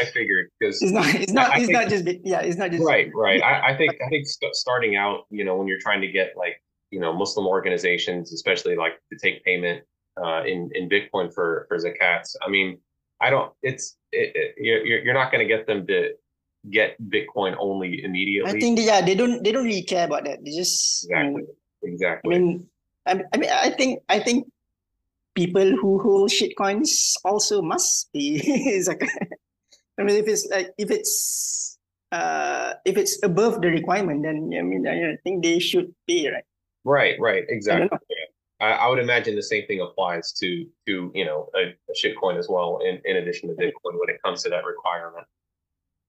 I 0.00 0.04
figured 0.14 0.48
because 0.58 0.80
it's 0.80 0.92
not 0.92 1.14
it's 1.14 1.32
not 1.32 1.50
I, 1.50 1.56
it's 1.56 1.66
think, 1.66 1.78
not 1.78 1.88
just 1.88 2.06
yeah 2.24 2.40
it's 2.40 2.56
not 2.56 2.70
just 2.70 2.84
right 2.84 3.10
right. 3.14 3.42
I, 3.42 3.72
I 3.72 3.76
think 3.76 3.92
I 4.06 4.08
think 4.08 4.26
st- 4.26 4.54
starting 4.54 4.96
out, 4.96 5.26
you 5.28 5.44
know, 5.44 5.56
when 5.56 5.68
you're 5.68 5.80
trying 5.80 6.00
to 6.00 6.08
get 6.08 6.32
like 6.38 6.56
you 6.90 7.00
know 7.00 7.12
Muslim 7.12 7.46
organizations, 7.46 8.32
especially 8.32 8.76
like 8.76 8.94
to 9.12 9.18
take 9.18 9.44
payment 9.44 9.84
uh, 10.16 10.42
in 10.44 10.70
in 10.74 10.88
Bitcoin 10.88 11.32
for 11.32 11.66
for 11.68 11.78
zakats. 11.78 12.36
I 12.44 12.48
mean, 12.48 12.78
I 13.20 13.30
don't. 13.30 13.52
It's 13.62 13.96
it, 14.12 14.32
it, 14.34 14.54
you're 14.58 15.04
you're 15.04 15.14
not 15.14 15.30
going 15.30 15.46
to 15.46 15.48
get 15.48 15.66
them 15.66 15.86
to 15.86 16.10
get 16.70 16.96
Bitcoin 17.00 17.56
only 17.58 18.04
immediately. 18.04 18.50
I 18.50 18.60
think 18.60 18.78
they, 18.78 18.86
yeah, 18.86 19.00
they 19.00 19.14
don't 19.14 19.42
they 19.42 19.52
don't 19.52 19.64
really 19.64 19.82
care 19.82 20.06
about 20.06 20.24
that. 20.24 20.44
They 20.44 20.52
just 20.52 21.04
exactly 21.04 21.44
exactly. 21.82 22.34
I 22.34 22.38
mean, 22.38 22.66
I, 23.06 23.22
I 23.32 23.36
mean, 23.36 23.50
I 23.50 23.70
think 23.70 24.00
I 24.08 24.18
think 24.18 24.46
people 25.34 25.70
who 25.76 25.98
hold 25.98 26.30
shit 26.30 26.56
coins 26.56 27.16
also 27.24 27.62
must 27.62 28.12
be 28.12 28.40
zakat. 28.86 29.08
I 29.98 30.02
mean, 30.02 30.16
if 30.16 30.28
it's 30.28 30.46
like 30.50 30.70
if 30.78 30.90
it's 30.90 31.78
uh 32.12 32.74
if 32.84 32.96
it's 32.96 33.18
above 33.22 33.60
the 33.62 33.68
requirement, 33.68 34.22
then 34.22 34.50
I 34.56 34.62
mean, 34.62 34.86
I 34.86 35.16
think 35.24 35.42
they 35.42 35.58
should 35.58 35.94
pay, 36.08 36.28
right? 36.28 36.44
Right, 36.84 37.16
right, 37.20 37.44
exactly. 37.48 37.96
I, 38.62 38.70
I, 38.70 38.88
would 38.88 39.00
imagine 39.00 39.34
the 39.34 39.42
same 39.42 39.66
thing 39.66 39.80
applies 39.80 40.32
to 40.34 40.66
to 40.86 41.10
you 41.14 41.24
know 41.24 41.48
a, 41.54 41.74
a 41.90 41.94
shitcoin 41.94 42.38
as 42.38 42.48
well. 42.48 42.78
In 42.84 43.00
in 43.04 43.16
addition 43.16 43.48
to 43.48 43.54
Bitcoin, 43.54 43.98
when 43.98 44.08
it 44.08 44.22
comes 44.24 44.42
to 44.44 44.50
that 44.50 44.64
requirement. 44.64 45.26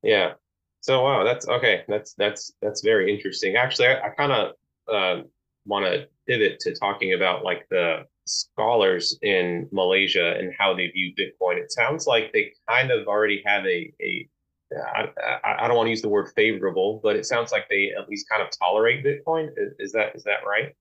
Yeah. 0.04 0.34
So 0.82 1.04
wow, 1.04 1.24
that's 1.24 1.48
okay. 1.48 1.84
That's 1.88 2.14
that's 2.14 2.54
that's 2.62 2.82
very 2.82 3.14
interesting. 3.14 3.56
Actually, 3.56 3.88
I, 3.88 4.08
I 4.08 4.10
kind 4.10 4.32
of 4.32 4.54
uh, 4.88 5.24
want 5.66 5.86
to 5.86 6.08
pivot 6.28 6.60
to 6.62 6.76
talking 6.76 7.14
about 7.14 7.44
like 7.44 7.68
the 7.70 8.06
scholars 8.26 9.18
in 9.22 9.68
Malaysia 9.72 10.36
and 10.38 10.54
how 10.58 10.74
they 10.76 10.88
view 10.88 11.14
Bitcoin. 11.16 11.58
It 11.58 11.72
sounds 11.72 12.06
like 12.06 12.32
they 12.34 12.54
kind 12.70 12.92
of 12.92 13.08
already 13.08 13.42
have 13.46 13.66
a 13.66 13.94
a 14.02 14.30
I, 14.76 15.08
I, 15.44 15.68
don't 15.68 15.78
want 15.78 15.86
to 15.86 15.92
use 15.92 16.02
the 16.02 16.10
word 16.10 16.32
favorable, 16.36 17.00
but 17.04 17.16
it 17.16 17.28
sounds 17.28 17.52
like 17.52 17.70
they 17.70 17.92
at 17.96 18.10
least 18.10 18.28
kind 18.28 18.42
of 18.42 18.50
tolerate 18.58 19.06
Bitcoin. 19.06 19.50
Is, 19.56 19.74
is 19.78 19.92
that 19.94 20.16
is 20.16 20.24
that 20.24 20.40
right? 20.48 20.76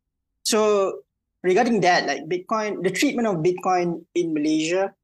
So 0.45 1.01
regarding 1.43 1.81
that, 1.81 2.07
like 2.07 2.29
Bitcoin, 2.29 2.83
the 2.83 2.91
treatment 2.91 3.29
of 3.29 3.37
Bitcoin 3.37 4.05
in 4.15 4.35
Malaysia 4.35 4.95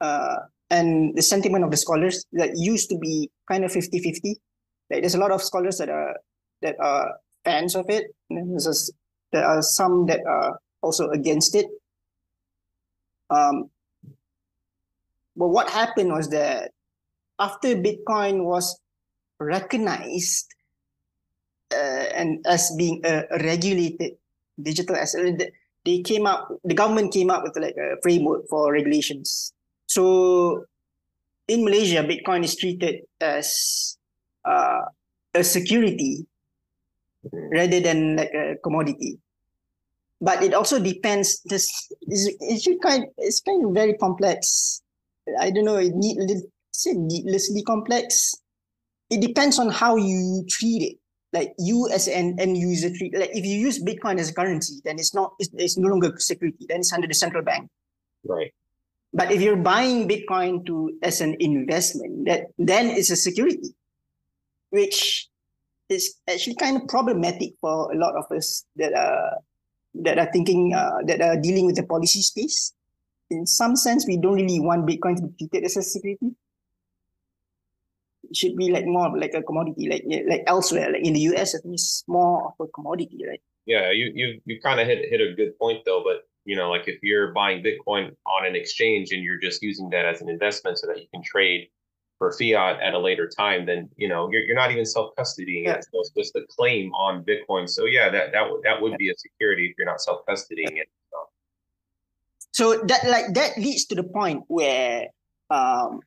uh, 0.00 0.36
and 0.70 1.16
the 1.16 1.22
sentiment 1.22 1.64
of 1.64 1.70
the 1.70 1.76
scholars 1.76 2.24
that 2.32 2.56
used 2.56 2.90
to 2.90 2.98
be 2.98 3.30
kind 3.50 3.64
of 3.64 3.72
50-50. 3.72 4.36
Like 4.90 5.02
there's 5.02 5.14
a 5.14 5.18
lot 5.20 5.32
of 5.32 5.42
scholars 5.42 5.78
that 5.78 5.88
are 5.88 6.16
that 6.62 6.76
are 6.80 7.16
fans 7.44 7.74
of 7.76 7.88
it. 7.88 8.14
And 8.30 8.52
there's 8.52 8.90
there 9.32 9.44
are 9.44 9.62
some 9.62 10.06
that 10.06 10.20
are 10.26 10.58
also 10.82 11.10
against 11.10 11.54
it. 11.54 11.66
Um, 13.30 13.70
but 15.36 15.48
what 15.48 15.68
happened 15.68 16.12
was 16.12 16.30
that 16.30 16.72
after 17.38 17.76
Bitcoin 17.76 18.44
was 18.44 18.80
recognized 19.38 20.48
uh, 21.72 22.08
and 22.16 22.44
as 22.46 22.72
being 22.76 23.00
a, 23.04 23.24
a 23.30 23.38
regulated 23.44 24.16
digital 24.60 24.96
asset, 24.96 25.52
they 25.84 26.02
came 26.02 26.26
up. 26.26 26.48
The 26.64 26.74
government 26.74 27.12
came 27.12 27.30
up 27.30 27.42
with 27.42 27.56
like 27.56 27.76
a 27.76 28.00
framework 28.02 28.48
for 28.48 28.72
regulations. 28.72 29.52
So 29.86 30.64
in 31.48 31.64
Malaysia, 31.64 32.04
Bitcoin 32.04 32.44
is 32.44 32.56
treated 32.56 33.02
as 33.20 33.96
uh, 34.44 34.82
a 35.34 35.44
security 35.44 36.26
rather 37.32 37.80
than 37.80 38.16
like 38.16 38.32
a 38.34 38.56
commodity. 38.62 39.18
But 40.20 40.42
it 40.42 40.52
also 40.52 40.78
depends. 40.78 41.40
This 41.46 41.70
is 42.08 42.34
it's 42.40 42.66
kind 42.82 43.06
it's 43.18 43.40
kind 43.40 43.64
of 43.64 43.72
very 43.72 43.94
complex. 43.94 44.82
I 45.38 45.50
don't 45.50 45.64
know. 45.64 45.76
It 45.76 45.94
need 45.94 46.18
say 46.72 46.92
needlessly 46.94 47.62
complex. 47.62 48.34
It 49.10 49.20
depends 49.20 49.58
on 49.58 49.70
how 49.70 49.96
you 49.96 50.44
treat 50.48 50.82
it. 50.82 50.96
Like 51.32 51.52
you 51.58 51.88
as 51.92 52.08
an 52.08 52.36
end 52.40 52.56
user 52.56 52.88
treat. 52.88 53.16
Like 53.16 53.30
if 53.36 53.44
you 53.44 53.56
use 53.56 53.82
Bitcoin 53.82 54.18
as 54.18 54.30
a 54.30 54.34
currency, 54.34 54.80
then 54.84 54.98
it's 54.98 55.14
not. 55.14 55.34
It's, 55.38 55.50
it's 55.54 55.76
no 55.76 55.88
longer 55.88 56.14
security. 56.18 56.64
Then 56.68 56.80
it's 56.80 56.92
under 56.92 57.06
the 57.06 57.14
central 57.14 57.44
bank. 57.44 57.68
Right. 58.24 58.52
But 59.12 59.32
if 59.32 59.40
you're 59.40 59.56
buying 59.56 60.08
Bitcoin 60.08 60.64
to 60.66 60.96
as 61.02 61.20
an 61.20 61.36
investment, 61.40 62.26
that 62.26 62.48
then 62.58 62.88
it's 62.88 63.10
a 63.10 63.16
security, 63.16 63.74
which 64.70 65.28
is 65.88 66.16
actually 66.28 66.56
kind 66.56 66.76
of 66.76 66.88
problematic 66.88 67.54
for 67.60 67.92
a 67.92 67.96
lot 67.96 68.14
of 68.16 68.24
us 68.34 68.64
that 68.76 68.92
are 68.92 69.38
that 69.94 70.18
are 70.18 70.30
thinking 70.32 70.74
uh, 70.74 70.98
that 71.06 71.20
are 71.20 71.36
dealing 71.36 71.66
with 71.66 71.76
the 71.76 71.82
policy 71.82 72.22
space. 72.22 72.72
In 73.30 73.46
some 73.46 73.76
sense, 73.76 74.06
we 74.06 74.16
don't 74.16 74.34
really 74.34 74.60
want 74.60 74.86
Bitcoin 74.86 75.16
to 75.16 75.22
be 75.28 75.48
treated 75.48 75.64
as 75.64 75.76
a 75.76 75.82
security. 75.82 76.34
Should 78.34 78.56
be 78.56 78.70
like 78.70 78.84
more 78.86 79.16
like 79.16 79.34
a 79.34 79.42
commodity, 79.42 79.88
like 79.88 80.04
like 80.28 80.44
elsewhere, 80.46 80.92
like 80.92 81.04
in 81.04 81.14
the 81.14 81.20
US, 81.32 81.54
I 81.54 81.58
think 81.58 81.74
it's 81.74 82.04
more 82.06 82.54
of 82.58 82.66
a 82.66 82.70
commodity, 82.70 83.24
right? 83.26 83.40
Yeah, 83.66 83.90
you 83.90 84.10
you 84.14 84.40
you 84.44 84.60
kind 84.60 84.80
of 84.80 84.86
hit 84.86 85.08
hit 85.10 85.20
a 85.20 85.34
good 85.34 85.58
point 85.58 85.84
though, 85.84 86.02
but 86.04 86.28
you 86.44 86.56
know, 86.56 86.70
like 86.70 86.88
if 86.88 87.02
you're 87.02 87.32
buying 87.32 87.62
Bitcoin 87.62 88.14
on 88.26 88.46
an 88.46 88.56
exchange 88.56 89.12
and 89.12 89.22
you're 89.22 89.38
just 89.38 89.62
using 89.62 89.90
that 89.90 90.06
as 90.06 90.22
an 90.22 90.30
investment 90.30 90.78
so 90.78 90.86
that 90.86 90.98
you 90.98 91.06
can 91.12 91.22
trade 91.22 91.68
for 92.16 92.32
fiat 92.32 92.80
at 92.80 92.94
a 92.94 92.98
later 92.98 93.28
time, 93.28 93.66
then 93.66 93.88
you 93.96 94.08
know 94.08 94.30
you're, 94.30 94.42
you're 94.42 94.56
not 94.56 94.70
even 94.70 94.86
self 94.86 95.14
custodying 95.16 95.64
yeah. 95.64 95.74
it. 95.74 95.84
So 95.84 96.00
it's 96.00 96.10
just 96.16 96.36
a 96.36 96.46
claim 96.48 96.92
on 96.94 97.24
Bitcoin. 97.24 97.68
So 97.68 97.84
yeah, 97.84 98.08
that 98.08 98.32
that 98.32 98.50
would 98.50 98.62
that 98.62 98.80
would 98.80 98.96
be 98.96 99.10
a 99.10 99.14
security 99.16 99.66
if 99.66 99.76
you're 99.76 99.86
not 99.86 100.00
self 100.00 100.24
custodying 100.26 100.78
it. 100.78 100.88
So. 101.12 101.18
so 102.52 102.84
that 102.86 103.06
like 103.06 103.34
that 103.34 103.58
leads 103.58 103.84
to 103.86 103.94
the 103.94 104.04
point 104.04 104.44
where 104.48 105.08
um, 105.50 106.00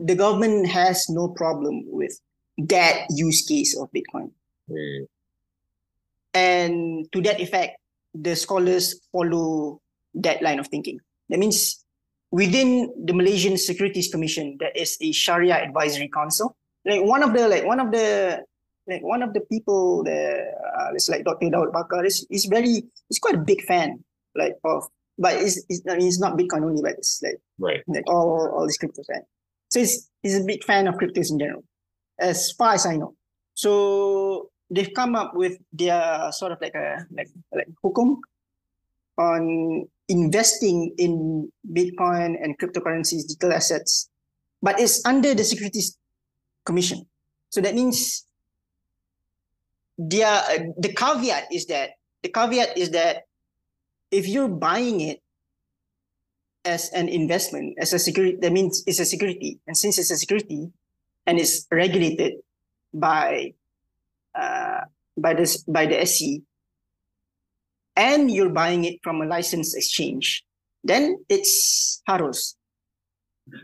the 0.00 0.14
government 0.14 0.68
has 0.68 1.06
no 1.08 1.28
problem 1.28 1.84
with 1.86 2.18
that 2.58 3.06
use 3.10 3.42
case 3.42 3.76
of 3.76 3.90
Bitcoin. 3.92 4.30
Mm. 4.70 5.06
And 6.34 7.12
to 7.12 7.22
that 7.22 7.40
effect, 7.40 7.78
the 8.14 8.34
scholars 8.34 9.00
follow 9.12 9.80
that 10.14 10.42
line 10.42 10.58
of 10.58 10.68
thinking. 10.68 11.00
That 11.28 11.38
means 11.38 11.84
within 12.30 12.92
the 13.04 13.12
Malaysian 13.12 13.56
Securities 13.56 14.08
Commission, 14.08 14.56
there 14.58 14.72
is 14.74 14.96
a 15.00 15.12
Sharia 15.12 15.56
Advisory 15.56 16.08
Council. 16.08 16.56
Like 16.84 17.02
one 17.02 17.22
of 17.22 17.32
the 17.32 17.48
like 17.48 17.64
one 17.64 17.80
of 17.80 17.90
the 17.90 18.44
like 18.86 19.02
one 19.02 19.22
of 19.22 19.32
the 19.32 19.40
people 19.40 20.04
there, 20.04 20.52
uh, 20.78 20.90
it's 20.92 21.08
like 21.08 21.24
Dr. 21.24 21.50
Daud 21.50 21.72
Bakar 21.72 22.04
is 22.04 22.26
is 22.30 22.44
very 22.44 22.84
he's 23.08 23.18
quite 23.18 23.34
a 23.34 23.38
big 23.38 23.62
fan 23.62 24.04
like 24.34 24.54
of 24.64 24.84
but 25.18 25.34
it's, 25.34 25.62
it's 25.68 25.82
I 25.88 25.96
mean 25.96 26.08
it's 26.08 26.20
not 26.20 26.36
Bitcoin 26.36 26.64
only, 26.64 26.82
but 26.82 26.92
it's 26.92 27.22
like 27.22 27.40
right 27.58 27.82
like 27.86 28.04
all 28.08 28.50
all 28.50 28.66
these 28.66 28.78
cryptos 28.78 29.08
right. 29.08 29.22
So 29.74 29.80
he's 29.80 30.08
he's 30.22 30.38
a 30.38 30.44
big 30.44 30.62
fan 30.62 30.86
of 30.86 30.94
cryptos 30.94 31.34
in 31.34 31.40
general, 31.40 31.64
as 32.20 32.52
far 32.52 32.74
as 32.74 32.86
I 32.86 32.94
know. 32.94 33.16
So 33.54 34.50
they've 34.70 34.94
come 34.94 35.16
up 35.16 35.34
with 35.34 35.58
their 35.72 36.30
sort 36.30 36.52
of 36.52 36.60
like 36.60 36.76
a 36.76 37.04
like 37.10 37.26
like 37.52 37.66
hukum 37.82 38.22
on 39.18 39.88
investing 40.08 40.94
in 40.96 41.50
Bitcoin 41.66 42.38
and 42.40 42.56
cryptocurrencies, 42.56 43.26
digital 43.26 43.52
assets, 43.52 44.08
but 44.62 44.78
it's 44.78 45.04
under 45.04 45.34
the 45.34 45.42
Securities 45.42 45.98
Commission. 46.64 47.04
So 47.50 47.60
that 47.60 47.74
means 47.74 48.24
their 49.98 50.70
the 50.78 50.94
caveat 50.94 51.50
is 51.50 51.66
that 51.66 51.98
the 52.22 52.28
caveat 52.28 52.78
is 52.78 52.90
that 52.90 53.24
if 54.12 54.28
you're 54.28 54.46
buying 54.46 55.00
it 55.00 55.20
as 56.64 56.90
an 56.90 57.08
investment, 57.08 57.76
as 57.78 57.92
a 57.92 57.98
security, 57.98 58.36
that 58.40 58.52
means 58.52 58.82
it's 58.86 58.98
a 58.98 59.04
security. 59.04 59.60
And 59.66 59.76
since 59.76 59.98
it's 59.98 60.10
a 60.10 60.16
security 60.16 60.70
and 61.26 61.38
it's 61.38 61.66
regulated 61.70 62.34
by 62.92 63.54
uh, 64.34 64.80
by 65.16 65.34
this 65.34 65.62
by 65.64 65.86
the 65.86 66.04
SC, 66.04 66.42
and 67.96 68.30
you're 68.30 68.50
buying 68.50 68.84
it 68.84 69.00
from 69.02 69.20
a 69.20 69.26
licensed 69.26 69.76
exchange, 69.76 70.44
then 70.82 71.18
it's 71.28 72.02
harus. 72.08 72.54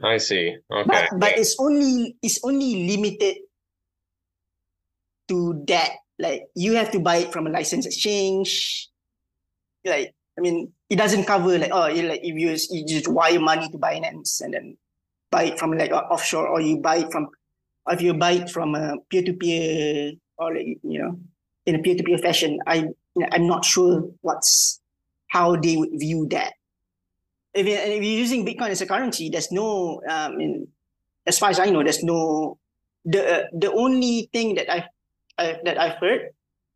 I 0.04 0.18
see. 0.18 0.56
Okay. 0.70 0.84
But, 0.86 1.08
but 1.18 1.38
it's 1.38 1.56
only 1.58 2.16
it's 2.22 2.38
only 2.44 2.86
limited 2.86 3.38
to 5.28 5.64
that. 5.68 5.90
Like 6.18 6.44
you 6.54 6.74
have 6.74 6.90
to 6.92 7.00
buy 7.00 7.16
it 7.24 7.32
from 7.32 7.46
a 7.46 7.50
licensed 7.50 7.86
exchange. 7.86 8.88
Like 9.84 10.14
I 10.40 10.42
mean, 10.42 10.72
it 10.88 10.96
doesn't 10.96 11.24
cover 11.24 11.58
like 11.58 11.68
oh, 11.70 11.86
you 11.86 12.08
like 12.08 12.20
if 12.24 12.34
you, 12.34 12.56
you 12.70 12.86
just 12.86 13.08
wire 13.08 13.38
money 13.38 13.68
to 13.68 13.76
Binance 13.76 14.40
and 14.40 14.54
then 14.54 14.76
buy 15.30 15.44
it 15.44 15.58
from 15.58 15.76
like 15.76 15.92
offshore, 15.92 16.48
or 16.48 16.60
you 16.62 16.78
buy 16.78 16.96
it 16.96 17.12
from, 17.12 17.28
or 17.84 17.92
if 17.92 18.00
you 18.00 18.14
buy 18.14 18.32
it 18.32 18.48
from 18.48 18.74
a 18.74 18.96
peer 19.10 19.22
to 19.22 19.34
peer 19.34 20.12
or 20.38 20.54
like, 20.54 20.80
you 20.82 20.98
know 20.98 21.20
in 21.66 21.74
a 21.74 21.78
peer 21.78 21.94
to 21.94 22.02
peer 22.02 22.16
fashion. 22.16 22.58
I 22.66 22.88
I'm 23.32 23.46
not 23.46 23.64
sure 23.64 24.08
what's 24.22 24.80
how 25.28 25.56
they 25.56 25.76
would 25.76 25.90
view 25.92 26.26
that. 26.30 26.54
If, 27.52 27.66
you, 27.66 27.74
if 27.74 28.02
you're 28.02 28.18
using 28.24 28.46
Bitcoin 28.46 28.70
as 28.70 28.80
a 28.80 28.86
currency, 28.86 29.28
there's 29.28 29.50
no, 29.50 30.00
um, 30.08 30.40
in, 30.40 30.68
as 31.26 31.38
far 31.38 31.50
as 31.50 31.58
I 31.58 31.66
know, 31.66 31.82
there's 31.82 32.02
no, 32.02 32.58
the 33.04 33.20
uh, 33.26 33.46
the 33.52 33.72
only 33.72 34.30
thing 34.32 34.54
that 34.54 34.70
I've, 34.70 34.88
I, 35.38 35.58
that 35.64 35.78
I've 35.78 35.98
heard 35.98 36.30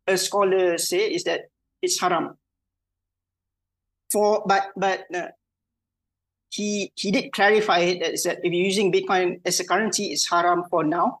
a 0.07 0.17
scholar 0.17 0.77
say 0.77 1.11
is 1.11 1.23
that 1.23 1.49
it's 1.81 1.99
haram. 1.99 2.37
For 4.15 4.47
but 4.47 4.71
but 4.79 5.03
uh, 5.13 5.35
he 6.47 6.89
he 6.95 7.11
did 7.11 7.33
clarify 7.33 7.79
it 7.79 7.99
that 7.99 8.15
that 8.23 8.39
if 8.47 8.53
you're 8.53 8.63
using 8.63 8.87
Bitcoin 8.87 9.41
as 9.43 9.59
a 9.59 9.67
currency, 9.67 10.15
it's 10.15 10.23
haram 10.31 10.63
for 10.71 10.85
now, 10.85 11.19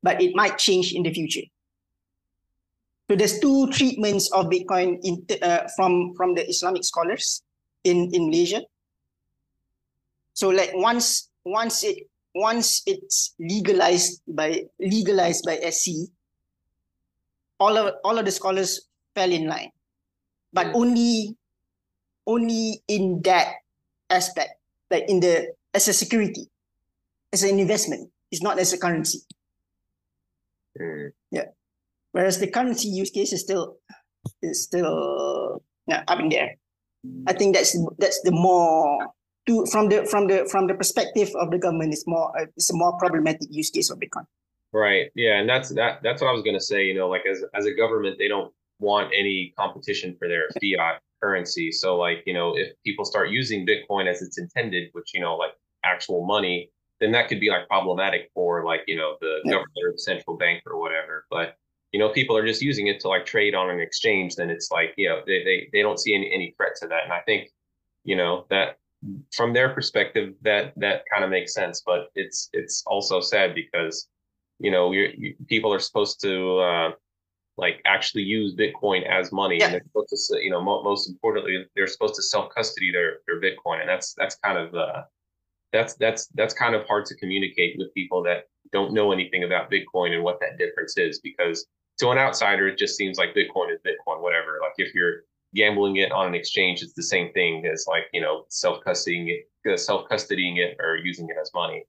but 0.00 0.22
it 0.22 0.30
might 0.36 0.58
change 0.58 0.94
in 0.94 1.02
the 1.02 1.12
future. 1.12 1.42
So 3.10 3.16
there's 3.16 3.40
two 3.40 3.66
treatments 3.72 4.30
of 4.30 4.46
Bitcoin 4.46 5.02
in, 5.02 5.26
uh, 5.42 5.66
from 5.74 6.14
from 6.14 6.36
the 6.36 6.46
Islamic 6.48 6.84
scholars 6.84 7.42
in 7.82 8.14
in 8.14 8.30
Malaysia. 8.30 8.62
So 10.34 10.54
like 10.54 10.70
once 10.74 11.30
once 11.42 11.82
it 11.82 12.06
once 12.32 12.86
it's 12.86 13.34
legalized 13.40 14.22
by 14.28 14.70
legalized 14.78 15.42
by 15.50 15.58
SC, 15.66 16.14
all 17.58 17.76
of 17.76 17.98
all 18.04 18.18
of 18.18 18.24
the 18.24 18.30
scholars 18.30 18.86
fell 19.18 19.32
in 19.32 19.50
line, 19.50 19.74
but 20.52 20.74
only 20.74 21.36
only 22.26 22.82
in 22.88 23.20
that 23.22 23.54
aspect, 24.10 24.60
like 24.90 25.04
in 25.08 25.20
the 25.20 25.52
as 25.74 25.88
a 25.88 25.92
security, 25.92 26.48
as 27.32 27.42
an 27.42 27.58
investment, 27.58 28.10
it's 28.30 28.42
not 28.42 28.58
as 28.58 28.72
a 28.72 28.78
currency. 28.78 29.20
Mm. 30.78 31.12
Yeah. 31.30 31.46
Whereas 32.12 32.38
the 32.38 32.46
currency 32.46 32.88
use 32.88 33.10
case 33.10 33.32
is 33.32 33.40
still 33.40 33.76
is 34.42 34.64
still 34.64 35.62
yeah, 35.86 36.04
up 36.06 36.20
in 36.20 36.28
there. 36.28 36.56
I 37.26 37.32
think 37.32 37.56
that's 37.56 37.76
that's 37.98 38.20
the 38.22 38.30
more 38.30 39.08
to 39.46 39.66
from 39.66 39.88
the 39.88 40.06
from 40.06 40.28
the 40.28 40.46
from 40.50 40.68
the 40.68 40.74
perspective 40.74 41.30
of 41.40 41.50
the 41.50 41.58
government 41.58 41.92
is 41.92 42.04
more 42.06 42.30
it's 42.56 42.70
a 42.70 42.76
more 42.76 42.96
problematic 42.98 43.48
use 43.50 43.70
case 43.70 43.90
of 43.90 43.98
Bitcoin. 43.98 44.26
Right. 44.72 45.10
Yeah, 45.14 45.38
and 45.38 45.48
that's 45.48 45.70
that 45.74 46.02
that's 46.02 46.22
what 46.22 46.28
I 46.28 46.32
was 46.32 46.42
going 46.42 46.56
to 46.56 46.64
say, 46.64 46.84
you 46.84 46.94
know, 46.94 47.08
like 47.08 47.26
as 47.26 47.42
as 47.54 47.66
a 47.66 47.72
government 47.72 48.18
they 48.18 48.28
don't 48.28 48.52
want 48.82 49.12
any 49.16 49.54
competition 49.58 50.16
for 50.18 50.28
their 50.28 50.48
fiat 50.60 51.00
currency. 51.22 51.72
So 51.72 51.96
like, 51.96 52.22
you 52.26 52.34
know, 52.34 52.54
if 52.56 52.72
people 52.84 53.04
start 53.04 53.30
using 53.30 53.66
Bitcoin 53.66 54.06
as 54.06 54.22
it's 54.22 54.38
intended, 54.38 54.90
which 54.92 55.14
you 55.14 55.20
know 55.20 55.36
like 55.36 55.52
actual 55.84 56.26
money, 56.26 56.70
then 57.00 57.12
that 57.12 57.28
could 57.28 57.40
be 57.40 57.48
like 57.48 57.66
problematic 57.68 58.30
for 58.34 58.64
like, 58.64 58.82
you 58.86 58.96
know, 58.96 59.16
the 59.20 59.40
yeah. 59.44 59.52
government 59.52 59.78
or 59.86 59.92
the 59.92 59.98
central 59.98 60.36
bank 60.36 60.62
or 60.66 60.78
whatever. 60.78 61.24
But 61.30 61.56
you 61.92 61.98
know 62.00 62.08
people 62.08 62.36
are 62.36 62.46
just 62.46 62.62
using 62.62 62.86
it 62.88 62.98
to 63.00 63.08
like 63.08 63.24
trade 63.24 63.54
on 63.54 63.70
an 63.70 63.80
exchange 63.80 64.34
then 64.34 64.50
it's 64.50 64.70
like 64.70 64.94
you 64.96 65.08
know 65.08 65.20
they 65.26 65.44
they, 65.44 65.68
they 65.72 65.82
don't 65.82 66.00
see 66.00 66.14
any, 66.14 66.32
any 66.32 66.54
threat 66.56 66.72
to 66.80 66.88
that 66.88 67.04
and 67.04 67.12
i 67.12 67.20
think 67.20 67.48
you 68.04 68.16
know 68.16 68.46
that 68.50 68.78
from 69.32 69.52
their 69.52 69.68
perspective 69.68 70.34
that 70.42 70.72
that 70.76 71.02
kind 71.12 71.24
of 71.24 71.30
makes 71.30 71.54
sense 71.54 71.82
but 71.84 72.08
it's 72.14 72.48
it's 72.52 72.82
also 72.86 73.20
sad 73.20 73.54
because 73.54 74.08
you 74.58 74.70
know 74.70 74.92
you 74.92 75.34
people 75.46 75.72
are 75.72 75.78
supposed 75.78 76.20
to 76.20 76.58
uh 76.58 76.90
like 77.62 77.80
actually 77.86 78.24
use 78.24 78.54
Bitcoin 78.54 79.08
as 79.08 79.32
money, 79.32 79.56
Yeah. 79.58 79.66
and 79.66 79.74
they're 79.74 79.84
supposed 79.86 80.28
to, 80.30 80.42
you 80.44 80.50
know, 80.50 80.60
mo- 80.60 80.82
most 80.82 81.08
importantly, 81.08 81.64
they're 81.74 81.86
supposed 81.86 82.16
to 82.16 82.22
self 82.22 82.52
custody 82.54 82.90
their 82.92 83.20
their 83.26 83.40
Bitcoin, 83.40 83.80
and 83.80 83.88
that's 83.88 84.12
that's 84.18 84.34
kind 84.44 84.58
of 84.58 84.74
uh, 84.74 85.02
that's 85.72 85.94
that's 85.94 86.26
that's 86.34 86.52
kind 86.54 86.74
of 86.74 86.84
hard 86.86 87.06
to 87.06 87.14
communicate 87.16 87.76
with 87.78 87.94
people 87.94 88.22
that 88.24 88.44
don't 88.72 88.92
know 88.92 89.12
anything 89.12 89.44
about 89.44 89.70
Bitcoin 89.70 90.12
and 90.14 90.24
what 90.24 90.40
that 90.40 90.58
difference 90.58 90.98
is, 90.98 91.20
because 91.20 91.66
to 91.98 92.10
an 92.10 92.18
outsider, 92.18 92.66
it 92.68 92.78
just 92.78 92.96
seems 92.96 93.16
like 93.16 93.30
Bitcoin 93.34 93.72
is 93.72 93.78
Bitcoin, 93.86 94.20
whatever. 94.20 94.58
Like 94.60 94.74
if 94.78 94.92
you're 94.94 95.22
gambling 95.54 95.96
it 95.96 96.10
on 96.10 96.26
an 96.26 96.34
exchange, 96.34 96.82
it's 96.82 96.94
the 96.94 97.02
same 97.02 97.32
thing 97.32 97.64
as 97.66 97.84
like 97.88 98.04
you 98.12 98.20
know 98.20 98.44
self 98.48 98.82
custodying 98.84 99.28
it, 99.28 99.78
self 99.78 100.08
custodying 100.10 100.58
it, 100.58 100.76
or 100.80 100.96
using 100.96 101.28
it 101.28 101.36
as 101.40 101.50
money. 101.54 101.84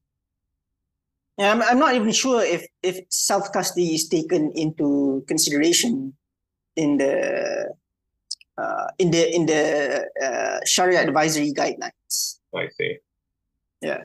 Yeah, 1.37 1.51
I'm, 1.51 1.61
I'm 1.63 1.79
not 1.79 1.95
even 1.95 2.11
sure 2.11 2.43
if 2.43 2.65
if 2.83 2.99
self 3.09 3.51
custody 3.51 3.95
is 3.95 4.07
taken 4.07 4.51
into 4.55 5.23
consideration 5.27 6.13
in 6.75 6.97
the 6.97 7.73
uh, 8.57 8.87
in 8.99 9.11
the 9.11 9.33
in 9.33 9.45
the 9.45 10.05
uh, 10.21 10.59
Sharia 10.65 11.01
advisory 11.01 11.51
guidelines. 11.51 12.37
I 12.55 12.69
see. 12.77 12.97
Yeah, 13.81 14.03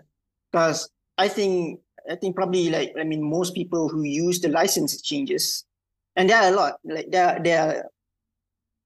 because 0.50 0.88
I 1.18 1.28
think 1.28 1.80
I 2.10 2.16
think 2.16 2.34
probably 2.34 2.70
like 2.70 2.92
I 2.98 3.04
mean 3.04 3.22
most 3.22 3.54
people 3.54 3.88
who 3.88 4.02
use 4.02 4.40
the 4.40 4.48
license 4.48 4.94
exchanges, 4.94 5.64
and 6.16 6.30
there 6.30 6.40
are 6.40 6.48
a 6.48 6.56
lot 6.56 6.80
like 6.84 7.10
there 7.10 7.38
there. 7.42 7.60
Are, 7.60 7.90